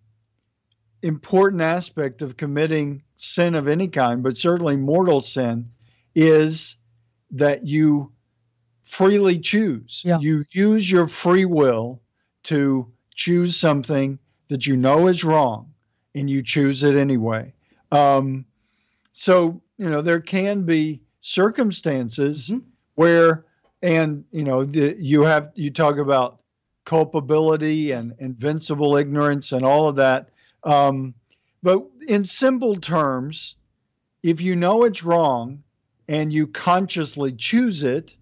important 1.03 1.62
aspect 1.62 2.22
of 2.22 2.37
committing 2.37 3.03
sin 3.19 3.55
of 3.55 3.69
any 3.69 3.89
kind, 3.89 4.23
but 4.23 4.39
certainly 4.39 4.77
mortal 4.77 5.21
sin, 5.21 5.69
is 6.14 6.77
that 7.31 7.66
you 7.66 8.11
freely 8.85 9.39
choose. 9.39 10.03
Yeah. 10.05 10.19
You 10.19 10.45
use 10.51 10.91
your 10.91 11.07
free 11.07 11.45
will 11.45 12.01
to 12.45 12.91
choose 13.14 13.57
something 13.57 14.19
that 14.49 14.66
you 14.66 14.77
know 14.77 15.09
is 15.09 15.25
wrong, 15.25 15.71
and 16.14 16.31
you 16.31 16.43
choose 16.43 16.83
it 16.85 16.95
anyway. 16.95 17.53
Um, 17.93 18.47
so, 19.12 19.61
you 19.77 19.91
know, 19.91 20.01
there 20.01 20.21
can 20.21 20.62
be 20.62 21.03
circumstances 21.21 22.49
mm-hmm. 22.49 22.66
where, 22.95 23.45
and, 23.83 24.25
you 24.31 24.45
know, 24.45 24.64
the, 24.64 24.97
you 24.99 25.23
have, 25.23 25.51
you 25.55 25.71
talk 25.71 25.99
about 25.99 26.41
culpability 26.85 27.91
and 27.91 28.14
invincible 28.21 28.97
ignorance 28.97 29.53
and 29.53 29.64
all 29.64 29.89
of 29.89 29.97
that. 29.97 30.31
Um, 30.64 31.14
but 31.62 31.82
in 32.06 32.24
simple 32.24 32.76
terms, 32.76 33.56
if 34.22 34.40
you 34.40 34.56
know 34.56 34.84
it's 34.84 35.02
wrong 35.02 35.62
and 36.09 36.32
you 36.32 36.46
consciously 36.46 37.32
choose 37.32 37.82
it, 37.82 38.16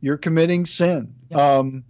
you're 0.00 0.18
committing 0.18 0.66
sin. 0.66 1.14
Yeah. 1.30 1.58
Um, 1.58 1.84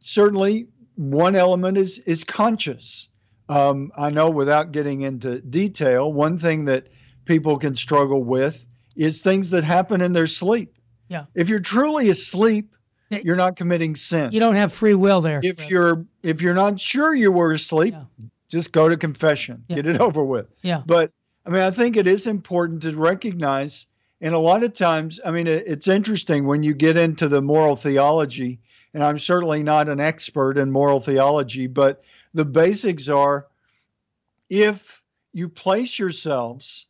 certainly, 0.00 0.68
one 0.96 1.36
element 1.36 1.76
is 1.76 1.98
is 2.00 2.24
conscious. 2.24 3.08
Um, 3.48 3.92
I 3.96 4.10
know 4.10 4.30
without 4.30 4.72
getting 4.72 5.02
into 5.02 5.40
detail, 5.40 6.12
one 6.12 6.38
thing 6.38 6.64
that 6.64 6.88
people 7.26 7.58
can 7.58 7.74
struggle 7.74 8.24
with 8.24 8.66
is 8.96 9.22
things 9.22 9.50
that 9.50 9.64
happen 9.64 10.00
in 10.00 10.12
their 10.12 10.26
sleep. 10.26 10.78
Yeah. 11.08 11.26
If 11.34 11.48
you're 11.48 11.60
truly 11.60 12.08
asleep, 12.08 12.74
you're 13.10 13.36
not 13.36 13.56
committing 13.56 13.94
sin. 13.94 14.32
You 14.32 14.40
don't 14.40 14.56
have 14.56 14.72
free 14.72 14.94
will 14.94 15.20
there. 15.20 15.40
If 15.42 15.60
right. 15.60 15.70
you're 15.70 16.06
if 16.22 16.42
you're 16.42 16.54
not 16.54 16.80
sure 16.80 17.14
you 17.14 17.30
were 17.30 17.52
asleep, 17.52 17.94
yeah. 17.94 18.26
Just 18.54 18.72
go 18.72 18.88
to 18.88 18.96
confession. 18.96 19.64
Yeah. 19.68 19.76
Get 19.76 19.86
it 19.86 20.00
over 20.08 20.24
with. 20.24 20.46
Yeah. 20.62 20.82
But 20.86 21.12
I 21.44 21.50
mean, 21.50 21.60
I 21.60 21.70
think 21.70 21.96
it 21.96 22.06
is 22.06 22.26
important 22.26 22.82
to 22.82 22.96
recognize, 22.96 23.86
and 24.20 24.34
a 24.34 24.38
lot 24.38 24.62
of 24.62 24.72
times, 24.72 25.20
I 25.24 25.30
mean, 25.30 25.46
it, 25.46 25.64
it's 25.66 25.88
interesting 25.88 26.46
when 26.46 26.62
you 26.62 26.72
get 26.72 26.96
into 26.96 27.28
the 27.28 27.42
moral 27.42 27.76
theology, 27.76 28.60
and 28.94 29.04
I'm 29.04 29.18
certainly 29.18 29.62
not 29.62 29.88
an 29.88 30.00
expert 30.00 30.56
in 30.56 30.70
moral 30.70 31.00
theology, 31.00 31.66
but 31.66 32.04
the 32.32 32.44
basics 32.44 33.08
are 33.08 33.48
if 34.48 35.02
you 35.32 35.48
place 35.48 35.98
yourselves 35.98 36.86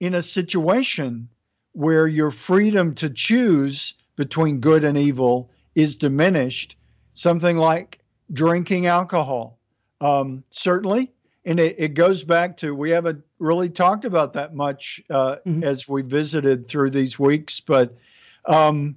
in 0.00 0.14
a 0.14 0.22
situation 0.22 1.28
where 1.72 2.06
your 2.06 2.30
freedom 2.30 2.94
to 2.94 3.10
choose 3.10 3.94
between 4.16 4.60
good 4.60 4.84
and 4.84 4.96
evil 4.96 5.50
is 5.74 5.96
diminished, 5.96 6.76
something 7.14 7.56
like 7.56 7.98
drinking 8.32 8.86
alcohol. 8.86 9.57
Um, 10.00 10.44
certainly, 10.50 11.12
and 11.44 11.58
it, 11.58 11.76
it, 11.78 11.94
goes 11.94 12.22
back 12.22 12.56
to 12.58 12.74
we 12.74 12.90
haven't 12.90 13.24
really 13.38 13.68
talked 13.68 14.04
about 14.04 14.32
that 14.34 14.54
much 14.54 15.02
uh, 15.10 15.36
mm-hmm. 15.46 15.64
as 15.64 15.88
we 15.88 16.02
visited 16.02 16.68
through 16.68 16.90
these 16.90 17.18
weeks, 17.18 17.58
but 17.58 17.96
um, 18.44 18.96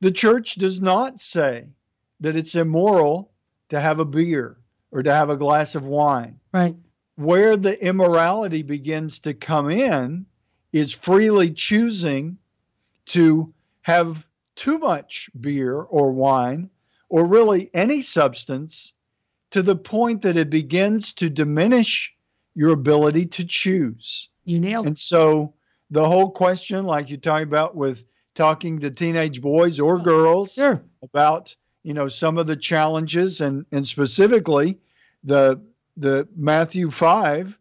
the 0.00 0.12
church 0.12 0.54
does 0.54 0.80
not 0.80 1.20
say 1.20 1.68
that 2.20 2.36
it's 2.36 2.54
immoral 2.54 3.32
to 3.70 3.80
have 3.80 3.98
a 3.98 4.04
beer 4.04 4.56
or 4.92 5.02
to 5.02 5.12
have 5.12 5.30
a 5.30 5.36
glass 5.36 5.74
of 5.74 5.86
wine. 5.86 6.38
Right. 6.52 6.76
Where 7.16 7.56
the 7.56 7.82
immorality 7.84 8.62
begins 8.62 9.18
to 9.20 9.34
come 9.34 9.70
in 9.70 10.26
is 10.72 10.92
freely 10.92 11.50
choosing 11.50 12.38
to 13.06 13.52
have 13.82 14.26
too 14.54 14.78
much 14.78 15.30
beer 15.40 15.74
or 15.74 16.12
wine 16.12 16.70
or 17.08 17.26
really 17.26 17.70
any 17.72 18.02
substance 18.02 18.94
to 19.50 19.62
the 19.62 19.76
point 19.76 20.22
that 20.22 20.36
it 20.36 20.50
begins 20.50 21.12
to 21.14 21.30
diminish 21.30 22.14
your 22.54 22.72
ability 22.72 23.26
to 23.26 23.44
choose. 23.44 24.28
You 24.44 24.60
nailed. 24.60 24.86
And 24.86 24.98
so 24.98 25.54
the 25.90 26.06
whole 26.06 26.30
question, 26.30 26.84
like 26.84 27.10
you 27.10 27.16
talk 27.16 27.42
about 27.42 27.76
with 27.76 28.04
talking 28.34 28.78
to 28.80 28.90
teenage 28.90 29.40
boys 29.40 29.80
or 29.80 29.98
girls 29.98 30.54
sure. 30.54 30.82
about 31.02 31.54
you 31.82 31.94
know 31.94 32.08
some 32.08 32.38
of 32.38 32.46
the 32.46 32.56
challenges 32.56 33.40
and 33.40 33.64
and 33.72 33.86
specifically 33.86 34.78
the 35.24 35.60
the 35.96 36.28
Matthew 36.36 36.90
five, 36.90 37.58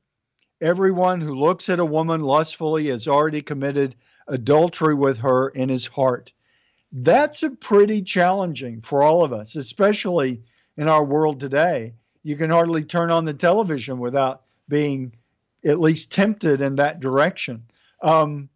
everyone 0.62 1.22
who 1.22 1.36
looks 1.36 1.70
at 1.70 1.80
a 1.80 1.86
woman 1.86 2.22
lustfully 2.22 2.88
has 2.88 3.08
already 3.08 3.42
committed 3.42 3.96
adultery 4.28 4.96
with 4.96 5.18
her 5.20 5.50
in 5.50 5.70
his 5.70 5.86
heart. 5.86 6.34
That's 6.92 7.44
a 7.44 7.50
pretty 7.50 8.02
challenging 8.02 8.82
for 8.82 9.04
all 9.04 9.24
of 9.24 9.34
us, 9.34 9.56
especially 9.56 10.42
in 10.78 10.88
our 10.88 11.04
world 11.04 11.40
today. 11.40 11.94
You 12.24 12.36
can 12.36 12.50
hardly 12.50 12.84
turn 12.84 13.12
on 13.12 13.26
the 13.26 13.34
television 13.34 14.00
without 14.00 14.44
being 14.68 15.14
at 15.64 15.80
least 15.80 16.12
tempted 16.12 16.62
in 16.62 16.76
that 16.76 17.00
direction. 17.00 17.64
Um, 18.02 18.50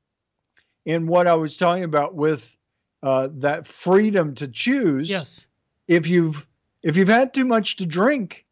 and 0.86 1.07
what 1.07 1.28
I 1.28 1.36
was 1.36 1.57
talking 1.57 1.84
about 1.84 2.15
with 2.15 2.55
uh, 3.03 3.30
that 3.34 3.65
freedom 3.67 4.36
to 4.36 4.47
choose. 4.47 5.09
Yes. 5.09 5.45
If 5.88 6.07
you've 6.07 6.45
if 6.84 6.95
you've 6.95 7.07
had 7.09 7.34
too 7.34 7.45
much 7.45 7.78
to 7.78 7.86
drink, 7.86 8.45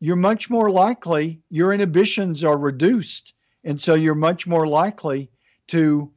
you're 0.00 0.16
much 0.16 0.50
more 0.50 0.70
likely 0.70 1.40
your 1.50 1.72
inhibitions 1.72 2.44
are 2.44 2.58
reduced, 2.58 3.34
and 3.64 3.80
so 3.80 3.94
you're 3.94 4.14
much 4.14 4.46
more 4.46 4.66
likely 4.66 5.30
to 5.68 6.10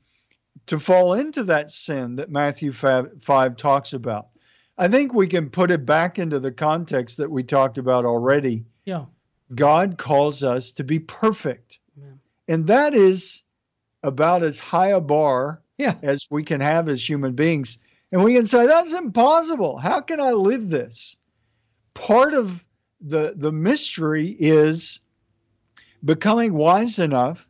to 0.65 0.79
fall 0.79 1.13
into 1.13 1.43
that 1.43 1.71
sin 1.71 2.15
that 2.15 2.31
Matthew 2.31 2.71
5, 2.71 3.21
5 3.21 3.57
talks 3.57 3.91
about. 3.91 4.27
I 4.77 4.87
think 4.87 5.13
we 5.13 5.27
can 5.27 5.49
put 5.49 5.71
it 5.71 5.85
back 5.85 6.17
into 6.17 6.39
the 6.39 6.51
context 6.51 7.17
that 7.17 7.29
we 7.29 7.43
talked 7.43 7.77
about 7.77 8.05
already. 8.05 8.65
Yeah. 8.85 9.05
God 9.55 9.97
calls 9.97 10.41
us 10.41 10.71
to 10.73 10.83
be 10.83 10.99
perfect. 10.99 11.79
And 12.47 12.67
that 12.67 12.93
is 12.93 13.43
about 14.03 14.43
as 14.43 14.59
high 14.59 14.89
a 14.89 14.99
bar 14.99 15.61
yeah. 15.77 15.95
as 16.01 16.27
we 16.29 16.43
can 16.43 16.59
have 16.59 16.89
as 16.89 17.07
human 17.07 17.33
beings. 17.33 17.77
And 18.11 18.23
we 18.23 18.33
can 18.33 18.45
say, 18.45 18.67
that's 18.67 18.93
impossible. 18.93 19.77
How 19.77 20.01
can 20.01 20.19
I 20.19 20.31
live 20.31 20.69
this? 20.69 21.15
Part 21.93 22.33
of 22.33 22.65
the, 22.99 23.33
the 23.37 23.51
mystery 23.51 24.35
is 24.39 24.99
becoming 26.03 26.53
wise 26.53 26.99
enough 26.99 27.47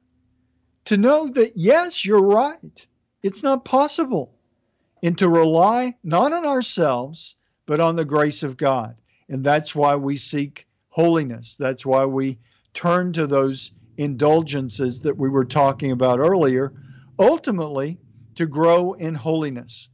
to 0.85 0.97
know 0.97 1.27
that, 1.29 1.53
yes, 1.55 2.05
you're 2.05 2.21
right. 2.21 2.85
It's 3.23 3.41
not 3.41 3.65
possible. 3.65 4.35
And 5.03 5.17
to 5.17 5.29
rely 5.29 5.95
not 6.03 6.33
on 6.33 6.45
ourselves, 6.45 7.35
but 7.65 7.79
on 7.79 7.95
the 7.95 8.05
grace 8.05 8.41
of 8.41 8.57
God. 8.57 8.95
And 9.29 9.43
that's 9.43 9.75
why 9.75 9.95
we 9.97 10.17
seek 10.17 10.65
holiness. 10.89 11.55
That's 11.55 11.85
why 11.85 12.05
we 12.05 12.39
turn 12.73 13.13
to 13.13 13.27
those 13.27 13.71
indulgences 13.97 15.01
that 15.01 15.17
we 15.17 15.29
were 15.29 15.45
talking 15.45 15.91
about 15.91 16.19
earlier, 16.19 16.73
ultimately 17.19 17.97
to 18.35 18.45
grow 18.45 18.93
in 18.93 19.13
holiness. 19.13 19.89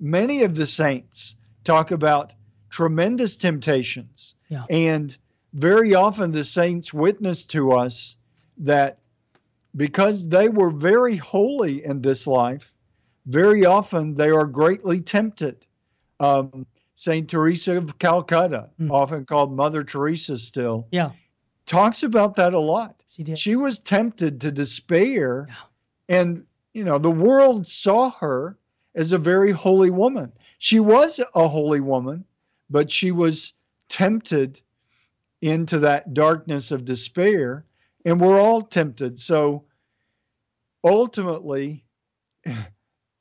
Many 0.00 0.42
of 0.42 0.54
the 0.54 0.66
saints 0.66 1.36
talk 1.64 1.90
about 1.90 2.34
tremendous 2.70 3.36
temptations. 3.36 4.34
Yeah. 4.48 4.64
And 4.68 5.16
very 5.52 5.94
often 5.94 6.30
the 6.30 6.44
saints 6.44 6.92
witness 6.92 7.44
to 7.46 7.72
us 7.72 8.16
that 8.58 8.98
because 9.76 10.28
they 10.28 10.48
were 10.48 10.70
very 10.70 11.16
holy 11.16 11.84
in 11.84 12.02
this 12.02 12.26
life, 12.26 12.72
very 13.28 13.64
often 13.64 14.14
they 14.14 14.30
are 14.30 14.46
greatly 14.46 15.00
tempted. 15.00 15.66
Um, 16.18 16.66
Saint 16.94 17.30
Teresa 17.30 17.76
of 17.76 17.96
Calcutta, 18.00 18.70
mm. 18.80 18.90
often 18.90 19.24
called 19.24 19.54
Mother 19.54 19.84
Teresa 19.84 20.36
still, 20.36 20.88
yeah. 20.90 21.12
talks 21.64 22.02
about 22.02 22.34
that 22.34 22.54
a 22.54 22.58
lot. 22.58 23.04
She 23.08 23.22
did. 23.22 23.38
She 23.38 23.54
was 23.54 23.78
tempted 23.78 24.40
to 24.40 24.50
despair, 24.50 25.46
yeah. 25.48 26.16
and 26.16 26.44
you 26.74 26.82
know 26.82 26.98
the 26.98 27.10
world 27.10 27.68
saw 27.68 28.10
her 28.18 28.58
as 28.96 29.12
a 29.12 29.18
very 29.18 29.52
holy 29.52 29.90
woman. 29.90 30.32
She 30.58 30.80
was 30.80 31.20
a 31.36 31.46
holy 31.46 31.80
woman, 31.80 32.24
but 32.68 32.90
she 32.90 33.12
was 33.12 33.52
tempted 33.88 34.60
into 35.40 35.78
that 35.78 36.14
darkness 36.14 36.72
of 36.72 36.84
despair, 36.84 37.64
and 38.04 38.20
we're 38.20 38.40
all 38.40 38.62
tempted. 38.62 39.20
So 39.20 39.64
ultimately, 40.82 41.84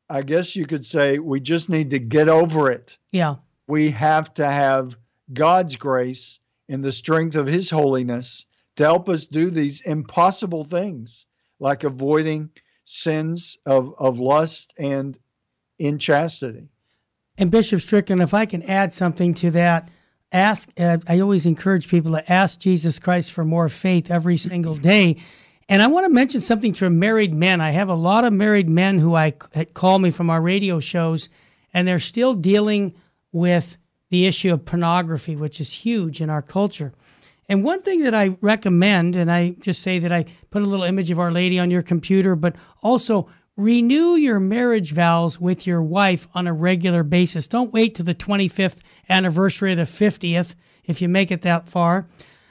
I 0.09 0.21
guess 0.21 0.55
you 0.55 0.65
could 0.65 0.85
say 0.85 1.19
we 1.19 1.39
just 1.39 1.69
need 1.69 1.89
to 1.89 1.99
get 1.99 2.29
over 2.29 2.71
it. 2.71 2.97
Yeah. 3.11 3.35
We 3.67 3.89
have 3.91 4.33
to 4.35 4.45
have 4.45 4.97
God's 5.33 5.75
grace 5.75 6.39
and 6.69 6.83
the 6.83 6.91
strength 6.91 7.35
of 7.35 7.47
His 7.47 7.69
holiness 7.69 8.45
to 8.77 8.83
help 8.83 9.09
us 9.09 9.25
do 9.25 9.49
these 9.49 9.81
impossible 9.81 10.63
things, 10.63 11.25
like 11.59 11.83
avoiding 11.83 12.49
sins 12.85 13.57
of, 13.65 13.93
of 13.97 14.19
lust 14.19 14.73
and 14.77 15.17
inchastity. 15.79 16.69
And 17.37 17.51
Bishop 17.51 17.81
Strickland, 17.81 18.21
if 18.21 18.33
I 18.33 18.45
can 18.45 18.63
add 18.63 18.93
something 18.93 19.33
to 19.35 19.51
that, 19.51 19.89
ask. 20.31 20.69
Uh, 20.77 20.97
I 21.07 21.19
always 21.19 21.45
encourage 21.45 21.87
people 21.87 22.11
to 22.13 22.31
ask 22.31 22.59
Jesus 22.59 22.97
Christ 22.97 23.31
for 23.31 23.45
more 23.45 23.69
faith 23.69 24.09
every 24.09 24.37
single 24.37 24.75
day 24.75 25.17
and 25.69 25.81
I 25.81 25.87
want 25.87 26.05
to 26.05 26.11
mention 26.11 26.41
something 26.41 26.73
to 26.73 26.89
married 26.89 27.33
men. 27.33 27.61
I 27.61 27.71
have 27.71 27.89
a 27.89 27.95
lot 27.95 28.23
of 28.23 28.33
married 28.33 28.69
men 28.69 28.99
who 28.99 29.15
I 29.15 29.31
call 29.31 29.99
me 29.99 30.11
from 30.11 30.29
our 30.29 30.41
radio 30.41 30.79
shows, 30.79 31.29
and 31.73 31.87
they're 31.87 31.99
still 31.99 32.33
dealing 32.33 32.93
with 33.31 33.77
the 34.09 34.25
issue 34.25 34.53
of 34.53 34.65
pornography, 34.65 35.35
which 35.35 35.59
is 35.59 35.71
huge 35.71 36.21
in 36.21 36.29
our 36.29 36.41
culture. 36.41 36.93
And 37.49 37.63
one 37.63 37.81
thing 37.81 38.01
that 38.03 38.15
I 38.15 38.37
recommend, 38.41 39.15
and 39.15 39.31
I 39.31 39.51
just 39.59 39.81
say 39.81 39.99
that 39.99 40.11
I 40.11 40.25
put 40.49 40.63
a 40.63 40.65
little 40.65 40.85
image 40.85 41.11
of 41.11 41.19
Our 41.19 41.31
Lady 41.31 41.59
on 41.59 41.71
your 41.71 41.81
computer, 41.81 42.35
but 42.35 42.55
also 42.81 43.29
renew 43.57 44.15
your 44.15 44.39
marriage 44.39 44.91
vows 44.93 45.39
with 45.39 45.65
your 45.65 45.81
wife 45.81 46.27
on 46.33 46.47
a 46.47 46.53
regular 46.53 47.03
basis. 47.03 47.47
Don't 47.47 47.73
wait 47.73 47.95
to 47.95 48.03
the 48.03 48.15
25th 48.15 48.79
anniversary 49.09 49.73
or 49.73 49.75
the 49.75 49.83
50th 49.83 50.55
if 50.85 51.01
you 51.01 51.09
make 51.09 51.31
it 51.31 51.41
that 51.41 51.67
far. 51.67 52.07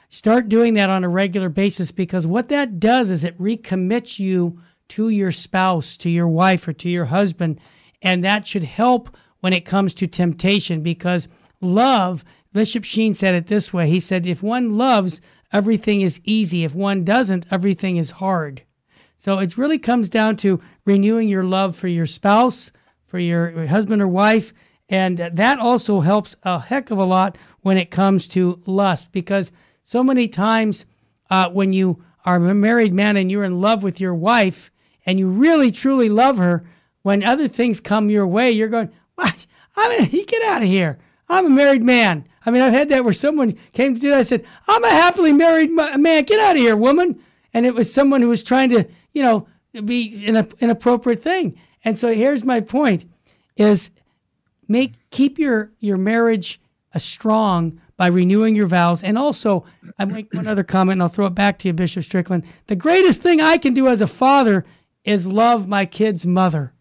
Start 0.09 0.47
doing 0.47 0.73
that 0.75 0.89
on 0.89 1.03
a 1.03 1.09
regular 1.09 1.49
basis 1.49 1.91
because 1.91 2.25
what 2.25 2.47
that 2.47 2.79
does 2.79 3.09
is 3.09 3.23
it 3.23 3.37
recommits 3.39 4.19
you 4.19 4.61
to 4.87 5.09
your 5.09 5.33
spouse, 5.33 5.97
to 5.97 6.09
your 6.09 6.29
wife, 6.29 6.65
or 6.65 6.71
to 6.73 6.89
your 6.89 7.05
husband. 7.05 7.59
And 8.01 8.23
that 8.23 8.47
should 8.47 8.63
help 8.63 9.17
when 9.41 9.51
it 9.51 9.65
comes 9.65 9.93
to 9.95 10.07
temptation 10.07 10.81
because 10.81 11.27
love, 11.59 12.23
Bishop 12.53 12.85
Sheen 12.85 13.13
said 13.13 13.35
it 13.35 13.47
this 13.47 13.73
way. 13.73 13.89
He 13.89 13.99
said, 13.99 14.25
if 14.25 14.41
one 14.41 14.77
loves, 14.77 15.19
everything 15.51 16.01
is 16.01 16.21
easy. 16.23 16.63
If 16.63 16.73
one 16.73 17.03
doesn't, 17.03 17.45
everything 17.51 17.97
is 17.97 18.11
hard. 18.11 18.61
So 19.17 19.39
it 19.39 19.57
really 19.57 19.79
comes 19.79 20.09
down 20.09 20.37
to 20.37 20.61
renewing 20.85 21.27
your 21.27 21.43
love 21.43 21.75
for 21.75 21.89
your 21.89 22.05
spouse, 22.05 22.71
for 23.07 23.19
your 23.19 23.67
husband 23.67 24.01
or 24.01 24.07
wife. 24.07 24.53
And 24.87 25.17
that 25.17 25.59
also 25.59 25.99
helps 25.99 26.37
a 26.43 26.59
heck 26.59 26.91
of 26.91 26.97
a 26.97 27.03
lot 27.03 27.37
when 27.61 27.77
it 27.77 27.91
comes 27.91 28.27
to 28.29 28.61
lust 28.65 29.11
because 29.11 29.51
so 29.87 30.03
many 30.03 30.27
times 30.27 30.85
uh, 31.29 31.49
when 31.49 31.71
you 31.71 32.03
are 32.25 32.35
a 32.35 32.53
married 32.53 32.93
man 32.93 33.15
and 33.15 33.31
you're 33.31 33.45
in 33.45 33.61
love 33.61 33.83
with 33.83 34.01
your 34.01 34.13
wife 34.13 34.69
and 35.05 35.17
you 35.17 35.29
really 35.29 35.71
truly 35.71 36.09
love 36.09 36.37
her, 36.37 36.65
when 37.03 37.23
other 37.23 37.47
things 37.47 37.79
come 37.79 38.09
your 38.09 38.27
way, 38.27 38.51
you're 38.51 38.67
going, 38.67 38.91
what? 39.15 39.47
I 39.77 40.09
mean, 40.11 40.25
get 40.27 40.43
out 40.43 40.61
of 40.61 40.67
here. 40.67 40.99
I'm 41.29 41.45
a 41.45 41.49
married 41.49 41.83
man. 41.83 42.27
I 42.45 42.51
mean, 42.51 42.61
I've 42.61 42.73
had 42.73 42.89
that 42.89 43.05
where 43.05 43.13
someone 43.13 43.57
came 43.71 43.95
to 43.95 44.01
do 44.01 44.09
that. 44.09 44.19
I 44.19 44.23
said, 44.23 44.45
I'm 44.67 44.83
a 44.83 44.89
happily 44.89 45.31
married 45.31 45.71
man. 45.71 46.25
Get 46.25 46.41
out 46.41 46.57
of 46.57 46.61
here, 46.61 46.75
woman. 46.75 47.23
And 47.53 47.65
it 47.65 47.73
was 47.73 47.91
someone 47.91 48.21
who 48.21 48.27
was 48.27 48.43
trying 48.43 48.71
to, 48.71 48.85
you 49.13 49.23
know, 49.23 49.47
be 49.85 50.27
an 50.27 50.49
inappropriate 50.59 51.23
thing. 51.23 51.57
And 51.85 51.97
so 51.97 52.13
here's 52.13 52.43
my 52.43 52.59
point 52.59 53.05
is 53.55 53.89
make 54.67 54.95
keep 55.11 55.39
your 55.39 55.71
your 55.79 55.97
marriage 55.97 56.59
strong 57.03 57.79
by 57.97 58.07
renewing 58.07 58.55
your 58.55 58.67
vows. 58.67 59.03
And 59.03 59.17
also, 59.17 59.65
I 59.99 60.05
make 60.05 60.33
one 60.33 60.47
other 60.47 60.63
comment, 60.63 60.93
and 60.93 61.03
I'll 61.03 61.09
throw 61.09 61.25
it 61.25 61.35
back 61.35 61.59
to 61.59 61.67
you, 61.67 61.73
Bishop 61.73 62.03
Strickland. 62.03 62.43
The 62.67 62.75
greatest 62.75 63.21
thing 63.21 63.41
I 63.41 63.57
can 63.57 63.73
do 63.73 63.87
as 63.87 64.01
a 64.01 64.07
father 64.07 64.65
is 65.03 65.25
love 65.25 65.67
my 65.67 65.85
kid's 65.85 66.25
mother, 66.25 66.73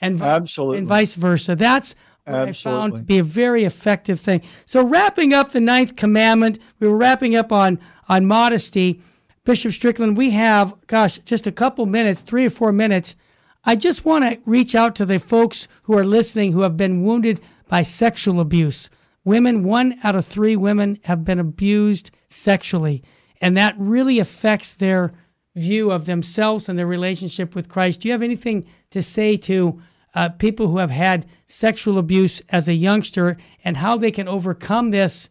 and 0.00 0.20
absolutely, 0.20 0.78
and 0.78 0.86
vice 0.86 1.14
versa. 1.14 1.56
That's. 1.56 1.94
I 2.26 2.52
found 2.52 2.92
to 2.92 3.00
be 3.00 3.18
a 3.18 3.24
very 3.24 3.64
effective 3.64 4.20
thing. 4.20 4.42
So, 4.64 4.84
wrapping 4.84 5.34
up 5.34 5.50
the 5.50 5.60
ninth 5.60 5.96
commandment, 5.96 6.58
we 6.78 6.86
were 6.86 6.96
wrapping 6.96 7.34
up 7.34 7.50
on 7.50 7.80
on 8.08 8.26
modesty. 8.26 9.00
Bishop 9.44 9.72
Strickland, 9.72 10.16
we 10.16 10.30
have, 10.30 10.74
gosh, 10.86 11.18
just 11.24 11.46
a 11.46 11.52
couple 11.52 11.86
minutes, 11.86 12.20
three 12.20 12.44
or 12.44 12.50
four 12.50 12.72
minutes. 12.72 13.16
I 13.64 13.74
just 13.74 14.04
want 14.04 14.24
to 14.24 14.38
reach 14.44 14.74
out 14.74 14.94
to 14.96 15.06
the 15.06 15.18
folks 15.18 15.66
who 15.82 15.96
are 15.96 16.04
listening 16.04 16.52
who 16.52 16.60
have 16.60 16.76
been 16.76 17.04
wounded 17.04 17.40
by 17.68 17.82
sexual 17.82 18.40
abuse. 18.40 18.90
Women, 19.24 19.64
one 19.64 19.98
out 20.02 20.16
of 20.16 20.26
three 20.26 20.56
women 20.56 20.98
have 21.02 21.24
been 21.24 21.38
abused 21.38 22.10
sexually, 22.28 23.02
and 23.40 23.56
that 23.56 23.74
really 23.78 24.18
affects 24.18 24.72
their 24.72 25.12
view 25.56 25.90
of 25.90 26.06
themselves 26.06 26.68
and 26.68 26.78
their 26.78 26.86
relationship 26.86 27.54
with 27.54 27.68
Christ. 27.68 28.00
Do 28.00 28.08
you 28.08 28.12
have 28.12 28.22
anything 28.22 28.66
to 28.90 29.02
say 29.02 29.36
to 29.38 29.80
uh, 30.14 30.28
people 30.30 30.68
who 30.68 30.78
have 30.78 30.90
had 30.90 31.26
sexual 31.46 31.98
abuse 31.98 32.40
as 32.48 32.68
a 32.68 32.74
youngster 32.74 33.36
and 33.64 33.76
how 33.76 33.96
they 33.96 34.10
can 34.10 34.28
overcome 34.28 34.90
this 34.90 35.28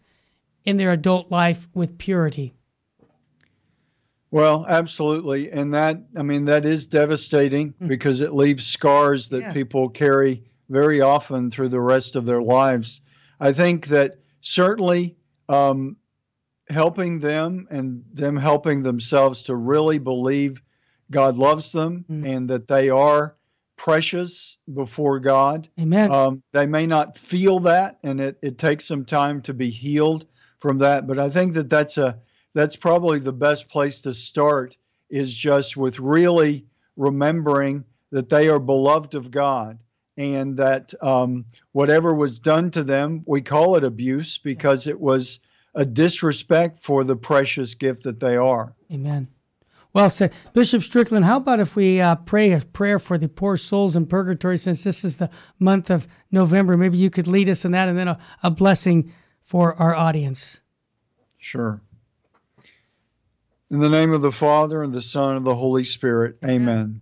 in 0.66 0.78
their 0.78 0.92
adult 0.92 1.32
life 1.32 1.68
with 1.74 1.98
purity? 1.98 2.54
Well, 4.32 4.66
absolutely. 4.70 5.52
And 5.52 5.74
that, 5.74 6.02
I 6.16 6.22
mean, 6.22 6.46
that 6.46 6.66
is 6.66 6.86
devastating 6.86 7.70
mm-hmm. 7.70 7.88
because 7.88 8.22
it 8.22 8.34
leaves 8.34 8.66
scars 8.66 9.30
that 9.30 9.42
yeah. 9.42 9.54
people 9.54 9.90
carry 9.90 10.44
very 10.70 11.02
often 11.02 11.50
through 11.50 11.70
the 11.70 11.82
rest 11.82 12.16
of 12.16 12.26
their 12.26 12.42
lives. 12.42 13.02
I 13.40 13.54
think 13.54 13.88
that 13.88 14.16
certainly 14.42 15.16
um, 15.48 15.98
helping 16.70 17.20
them 17.20 17.68
and 17.70 18.04
them 18.14 18.38
helping 18.38 18.84
themselves 18.84 19.44
to 19.44 19.56
really 19.56 19.98
believe 19.98 20.62
God 21.12 21.36
loves 21.36 21.72
them 21.72 22.06
mm-hmm. 22.10 22.26
and 22.26 22.50
that 22.50 22.68
they 22.68 22.90
are 22.90 23.36
precious 23.76 24.58
before 24.72 25.20
God. 25.20 25.68
Amen. 25.80 26.12
Um, 26.12 26.44
they 26.52 26.68
may 26.68 26.86
not 26.86 27.18
feel 27.18 27.60
that, 27.62 27.98
and 28.04 28.20
it, 28.20 28.38
it 28.42 28.58
takes 28.58 28.86
some 28.86 29.06
time 29.06 29.42
to 29.44 29.54
be 29.54 29.70
healed 29.70 30.26
from 30.60 30.80
that. 30.80 31.08
But 31.08 31.18
I 31.18 31.30
think 31.30 31.54
that 31.54 31.70
that's 31.70 31.98
a 31.98 32.20
that's 32.54 32.76
probably 32.76 33.20
the 33.20 33.34
best 33.34 33.70
place 33.70 34.02
to 34.02 34.14
start 34.14 34.78
is 35.10 35.34
just 35.34 35.78
with 35.78 36.00
really 36.00 36.66
remembering 36.98 37.86
that 38.12 38.30
they 38.30 38.50
are 38.50 38.60
beloved 38.60 39.16
of 39.16 39.32
God 39.32 39.80
and 40.20 40.58
that 40.58 40.94
um, 41.02 41.46
whatever 41.72 42.14
was 42.14 42.40
done 42.40 42.70
to 42.72 42.84
them, 42.84 43.24
we 43.26 43.42
call 43.42 43.78
it 43.78 43.86
abuse 43.86 44.38
because 44.38 44.86
it 44.86 45.00
was 45.00 45.40
a 45.76 45.86
disrespect 45.86 46.82
for 46.82 47.06
the 47.06 47.16
precious 47.16 47.74
gift 47.74 48.04
that 48.04 48.20
they 48.20 48.36
are. 48.36 48.76
Amen. 48.92 49.30
Well 49.94 50.10
said. 50.10 50.34
Bishop 50.54 50.84
Strickland, 50.84 51.24
how 51.24 51.38
about 51.38 51.62
if 51.62 51.78
we 51.78 52.02
uh, 52.02 52.16
pray 52.16 52.52
a 52.52 52.60
prayer 52.60 53.00
for 53.00 53.18
the 53.18 53.30
poor 53.30 53.56
souls 53.56 53.96
in 53.96 54.06
purgatory 54.06 54.58
since 54.58 54.84
this 54.84 55.06
is 55.06 55.16
the 55.16 55.30
month 55.58 55.90
of 55.90 56.06
November? 56.32 56.76
Maybe 56.76 56.98
you 56.98 57.10
could 57.10 57.26
lead 57.26 57.48
us 57.48 57.64
in 57.64 57.72
that 57.72 57.88
and 57.88 57.98
then 57.98 58.10
a, 58.10 58.20
a 58.44 58.52
blessing 58.52 59.14
for 59.46 59.74
our 59.76 59.96
audience. 59.96 60.60
Sure. 61.38 61.82
In 63.72 63.80
the 63.80 63.90
name 63.90 64.12
of 64.12 64.22
the 64.22 64.34
Father, 64.34 64.84
and 64.84 64.92
the 64.92 65.02
Son, 65.02 65.38
and 65.38 65.46
the 65.46 65.56
Holy 65.56 65.86
Spirit. 65.86 66.38
Amen. 66.44 66.70
Amen. 66.70 67.02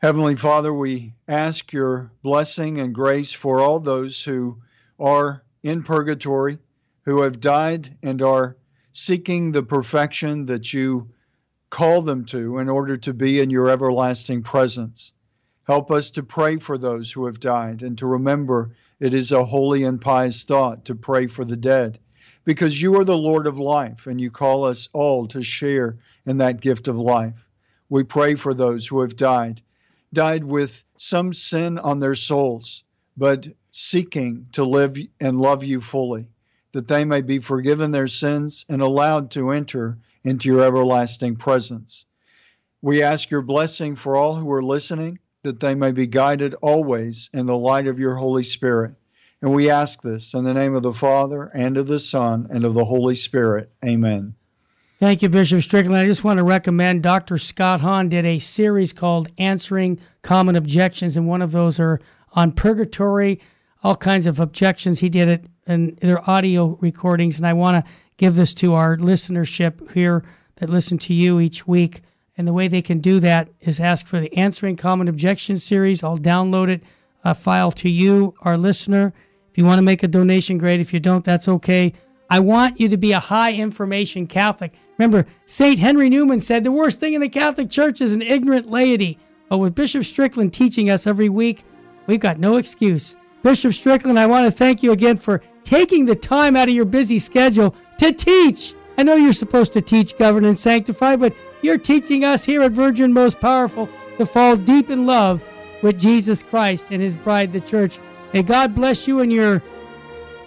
Heavenly 0.00 0.36
Father, 0.36 0.72
we 0.72 1.14
ask 1.26 1.72
your 1.72 2.12
blessing 2.22 2.78
and 2.78 2.94
grace 2.94 3.32
for 3.32 3.58
all 3.58 3.80
those 3.80 4.22
who 4.22 4.58
are 4.96 5.42
in 5.64 5.82
purgatory, 5.82 6.60
who 7.02 7.22
have 7.22 7.40
died 7.40 7.98
and 8.00 8.22
are 8.22 8.56
seeking 8.92 9.50
the 9.50 9.64
perfection 9.64 10.46
that 10.46 10.72
you 10.72 11.08
call 11.68 12.02
them 12.02 12.24
to 12.26 12.58
in 12.58 12.68
order 12.68 12.96
to 12.96 13.12
be 13.12 13.40
in 13.40 13.50
your 13.50 13.68
everlasting 13.70 14.44
presence. 14.44 15.14
Help 15.64 15.90
us 15.90 16.12
to 16.12 16.22
pray 16.22 16.58
for 16.58 16.78
those 16.78 17.10
who 17.10 17.26
have 17.26 17.40
died 17.40 17.82
and 17.82 17.98
to 17.98 18.06
remember 18.06 18.70
it 19.00 19.12
is 19.12 19.32
a 19.32 19.44
holy 19.44 19.82
and 19.82 20.00
pious 20.00 20.44
thought 20.44 20.84
to 20.84 20.94
pray 20.94 21.26
for 21.26 21.44
the 21.44 21.56
dead 21.56 21.98
because 22.44 22.80
you 22.80 22.94
are 23.00 23.04
the 23.04 23.18
Lord 23.18 23.48
of 23.48 23.58
life 23.58 24.06
and 24.06 24.20
you 24.20 24.30
call 24.30 24.62
us 24.62 24.88
all 24.92 25.26
to 25.26 25.42
share 25.42 25.98
in 26.24 26.38
that 26.38 26.60
gift 26.60 26.86
of 26.86 26.96
life. 26.96 27.48
We 27.88 28.04
pray 28.04 28.36
for 28.36 28.54
those 28.54 28.86
who 28.86 29.00
have 29.00 29.16
died, 29.16 29.60
died 30.12 30.44
with 30.44 30.84
some 30.96 31.32
sin 31.34 31.78
on 31.78 31.98
their 31.98 32.14
souls, 32.14 32.84
but 33.16 33.48
seeking 33.70 34.46
to 34.52 34.64
live 34.64 34.96
and 35.20 35.40
love 35.40 35.64
you 35.64 35.80
fully, 35.80 36.30
that 36.72 36.88
they 36.88 37.04
may 37.04 37.20
be 37.20 37.38
forgiven 37.38 37.90
their 37.90 38.08
sins 38.08 38.64
and 38.68 38.82
allowed 38.82 39.30
to 39.30 39.50
enter 39.50 39.98
into 40.24 40.48
your 40.48 40.64
everlasting 40.64 41.36
presence. 41.36 42.06
We 42.82 43.02
ask 43.02 43.30
your 43.30 43.42
blessing 43.42 43.96
for 43.96 44.16
all 44.16 44.34
who 44.34 44.50
are 44.52 44.62
listening, 44.62 45.18
that 45.42 45.60
they 45.60 45.74
may 45.74 45.92
be 45.92 46.06
guided 46.06 46.54
always 46.54 47.30
in 47.32 47.46
the 47.46 47.56
light 47.56 47.86
of 47.86 47.98
your 47.98 48.16
Holy 48.16 48.44
Spirit 48.44 48.94
and 49.40 49.52
we 49.52 49.70
ask 49.70 50.02
this 50.02 50.34
in 50.34 50.44
the 50.44 50.54
name 50.54 50.74
of 50.74 50.82
the 50.82 50.92
Father, 50.92 51.44
and 51.54 51.76
of 51.76 51.86
the 51.86 52.00
Son, 52.00 52.48
and 52.50 52.64
of 52.64 52.74
the 52.74 52.84
Holy 52.84 53.14
Spirit. 53.14 53.70
Amen. 53.84 54.34
Thank 54.98 55.22
you, 55.22 55.28
Bishop 55.28 55.62
Strickland. 55.62 56.02
I 56.02 56.06
just 56.06 56.24
want 56.24 56.38
to 56.38 56.42
recommend 56.44 57.04
Dr. 57.04 57.38
Scott 57.38 57.80
Hahn 57.80 58.08
did 58.08 58.26
a 58.26 58.40
series 58.40 58.92
called 58.92 59.28
Answering 59.38 60.00
Common 60.22 60.56
Objections, 60.56 61.16
and 61.16 61.28
one 61.28 61.40
of 61.40 61.52
those 61.52 61.78
are 61.78 62.00
on 62.32 62.50
purgatory, 62.50 63.40
all 63.84 63.94
kinds 63.94 64.26
of 64.26 64.40
objections. 64.40 64.98
He 64.98 65.08
did 65.08 65.28
it 65.28 65.44
in 65.68 65.96
their 66.00 66.28
audio 66.28 66.76
recordings, 66.80 67.38
and 67.38 67.46
I 67.46 67.52
want 67.52 67.76
to 67.76 67.92
give 68.16 68.34
this 68.34 68.52
to 68.54 68.74
our 68.74 68.96
listenership 68.96 69.88
here 69.92 70.24
that 70.56 70.68
listen 70.68 70.98
to 70.98 71.14
you 71.14 71.38
each 71.38 71.64
week. 71.64 72.02
And 72.36 72.48
the 72.48 72.52
way 72.52 72.66
they 72.66 72.82
can 72.82 72.98
do 72.98 73.20
that 73.20 73.48
is 73.60 73.78
ask 73.78 74.04
for 74.04 74.18
the 74.18 74.36
Answering 74.36 74.74
Common 74.74 75.06
Objections 75.06 75.62
series. 75.62 76.02
I'll 76.02 76.18
download 76.18 76.70
it, 76.70 76.82
a 77.22 77.36
file 77.36 77.70
to 77.70 77.88
you, 77.88 78.34
our 78.40 78.58
listener 78.58 79.12
If 79.48 79.58
you 79.58 79.64
want 79.64 79.78
to 79.78 79.84
make 79.84 80.02
a 80.02 80.08
donation, 80.08 80.58
great. 80.58 80.80
If 80.80 80.92
you 80.92 80.98
don't, 80.98 81.24
that's 81.24 81.46
okay. 81.46 81.92
I 82.28 82.40
want 82.40 82.80
you 82.80 82.88
to 82.88 82.96
be 82.96 83.12
a 83.12 83.20
high 83.20 83.52
information 83.52 84.26
Catholic. 84.26 84.74
Remember, 84.98 85.26
St. 85.46 85.78
Henry 85.78 86.08
Newman 86.08 86.40
said 86.40 86.64
the 86.64 86.72
worst 86.72 86.98
thing 86.98 87.14
in 87.14 87.20
the 87.20 87.28
Catholic 87.28 87.70
Church 87.70 88.00
is 88.00 88.14
an 88.14 88.22
ignorant 88.22 88.68
laity. 88.68 89.18
But 89.48 89.58
with 89.58 89.74
Bishop 89.74 90.04
Strickland 90.04 90.52
teaching 90.52 90.90
us 90.90 91.06
every 91.06 91.28
week, 91.28 91.64
we've 92.06 92.20
got 92.20 92.38
no 92.38 92.56
excuse. 92.56 93.16
Bishop 93.42 93.72
Strickland, 93.74 94.18
I 94.18 94.26
want 94.26 94.46
to 94.46 94.50
thank 94.50 94.82
you 94.82 94.90
again 94.90 95.16
for 95.16 95.40
taking 95.62 96.04
the 96.04 96.16
time 96.16 96.56
out 96.56 96.68
of 96.68 96.74
your 96.74 96.84
busy 96.84 97.18
schedule 97.18 97.74
to 97.98 98.12
teach. 98.12 98.74
I 98.98 99.04
know 99.04 99.14
you're 99.14 99.32
supposed 99.32 99.72
to 99.74 99.80
teach, 99.80 100.18
govern, 100.18 100.44
and 100.44 100.58
sanctify, 100.58 101.14
but 101.14 101.32
you're 101.62 101.78
teaching 101.78 102.24
us 102.24 102.44
here 102.44 102.62
at 102.62 102.72
Virgin 102.72 103.12
Most 103.12 103.40
Powerful 103.40 103.88
to 104.18 104.26
fall 104.26 104.56
deep 104.56 104.90
in 104.90 105.06
love 105.06 105.40
with 105.82 105.98
Jesus 105.98 106.42
Christ 106.42 106.88
and 106.90 107.00
his 107.00 107.16
bride, 107.16 107.52
the 107.52 107.60
church. 107.60 108.00
May 108.34 108.42
God 108.42 108.74
bless 108.74 109.06
you 109.06 109.20
and 109.20 109.32
your 109.32 109.62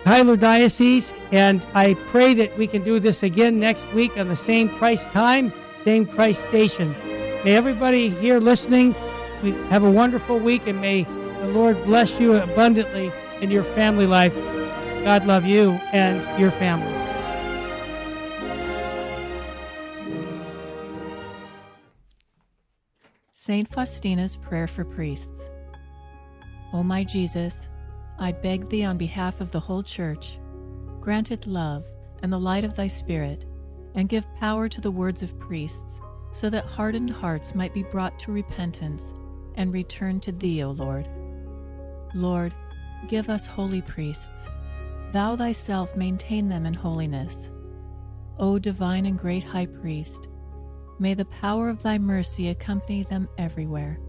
Tyler 0.04 0.36
Diocese, 0.36 1.14
and 1.32 1.66
I 1.74 1.93
pray 2.08 2.34
that 2.34 2.58
we 2.58 2.66
can 2.66 2.84
do 2.84 2.99
this 2.99 3.22
again 3.22 3.60
next 3.60 3.91
week 3.93 4.18
on 4.18 4.28
the 4.28 4.36
same 4.36 4.68
Christ 4.68 5.12
time, 5.12 5.54
same 5.84 6.06
Christ 6.08 6.43
station. 6.43 6.95
May 7.43 7.56
everybody 7.56 8.10
here 8.10 8.39
listening 8.39 8.93
have 9.70 9.84
a 9.84 9.91
wonderful 9.91 10.39
week, 10.39 10.66
and 10.66 10.82
may 10.82 11.04
the 11.04 11.47
Lord 11.47 11.84
bless 11.86 12.20
you 12.20 12.36
abundantly 12.36 13.12
in 13.41 13.52
your 13.52 13.64
family 13.64 14.08
life. 14.08 14.34
God 15.04 15.26
love 15.26 15.45
you 15.45 15.72
and 15.93 16.39
your 16.39 16.52
family. 16.52 16.91
Saint 23.34 23.70
Faustina's 23.72 24.38
Prayer 24.38 24.68
for 24.68 24.86
Priests. 24.86 25.49
O 26.74 26.84
my 26.84 27.04
Jesus, 27.04 27.68
I 28.22 28.32
beg 28.32 28.69
thee 28.69 28.86
on 28.86 28.99
behalf 28.99 29.41
of 29.41 29.49
the 29.49 29.59
whole 29.59 29.82
Church, 29.82 30.38
grant 30.99 31.32
it 31.32 31.47
love 31.47 31.84
and 32.22 32.32
the 32.32 32.39
light 32.39 32.63
of 32.63 32.76
thy 32.76 32.86
Spirit, 32.86 33.47
and 33.95 34.07
give 34.07 34.32
power 34.36 34.69
to 34.69 34.80
the 34.80 34.91
words 34.91 35.24
of 35.24 35.39
priests, 35.39 35.99
so 36.32 36.47
that 36.51 36.65
hardened 36.65 37.09
hearts 37.09 37.55
might 37.55 37.74
be 37.74 37.82
brought 37.82 38.19
to 38.19 38.32
repentance 38.32 39.15
and 39.55 39.74
return 39.74 40.19
to 40.19 40.32
thee, 40.32 40.61
O 40.61 40.69
Lord. 40.69 41.09
Lord, 42.13 42.53
give 43.07 43.28
us 43.28 43.47
holy 43.47 43.82
priests. 43.82 44.47
Thou 45.13 45.36
thyself 45.36 45.95
maintain 45.95 46.47
them 46.47 46.67
in 46.67 46.76
holiness. 46.76 47.49
O 48.38 48.59
divine 48.59 49.07
and 49.07 49.17
great 49.17 49.43
high 49.43 49.65
priest, 49.65 50.28
may 50.99 51.15
the 51.15 51.26
power 51.26 51.69
of 51.69 51.82
thy 51.82 51.97
mercy 51.97 52.49
accompany 52.49 53.01
them 53.01 53.28
everywhere 53.39 53.99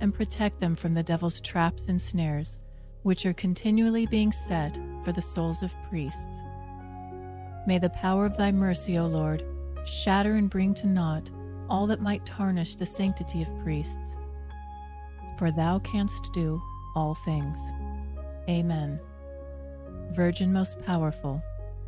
and 0.00 0.12
protect 0.12 0.58
them 0.58 0.74
from 0.74 0.92
the 0.92 1.04
devil's 1.04 1.40
traps 1.40 1.86
and 1.86 2.00
snares 2.00 2.58
which 3.02 3.24
are 3.26 3.32
continually 3.32 4.06
being 4.06 4.32
set 4.32 4.78
for 5.04 5.12
the 5.12 5.22
souls 5.22 5.62
of 5.62 5.74
priests. 5.88 6.44
May 7.66 7.78
the 7.78 7.90
power 7.90 8.26
of 8.26 8.36
thy 8.36 8.52
mercy, 8.52 8.98
O 8.98 9.06
Lord, 9.06 9.44
shatter 9.86 10.34
and 10.34 10.50
bring 10.50 10.74
to 10.74 10.86
naught 10.86 11.30
all 11.68 11.86
that 11.86 12.00
might 12.00 12.26
tarnish 12.26 12.76
the 12.76 12.86
sanctity 12.86 13.42
of 13.42 13.58
priests. 13.62 14.16
For 15.38 15.50
thou 15.50 15.78
canst 15.78 16.32
do 16.32 16.60
all 16.94 17.14
things. 17.24 17.60
Amen. 18.48 19.00
Virgin 20.12 20.52
most 20.52 20.80
powerful, 20.84 21.42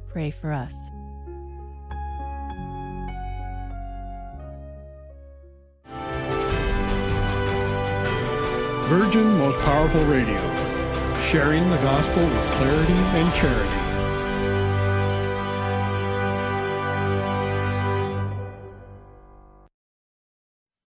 pray 0.08 0.30
for 0.30 0.52
us. 0.52 0.74
Virgin 8.88 9.38
Most 9.38 9.58
Powerful 9.60 10.04
Radio 10.04 10.71
sharing 11.32 11.70
the 11.70 11.76
gospel 11.78 12.22
with 12.26 12.44
clarity 12.50 12.92
and 12.92 13.32
charity. 13.32 13.81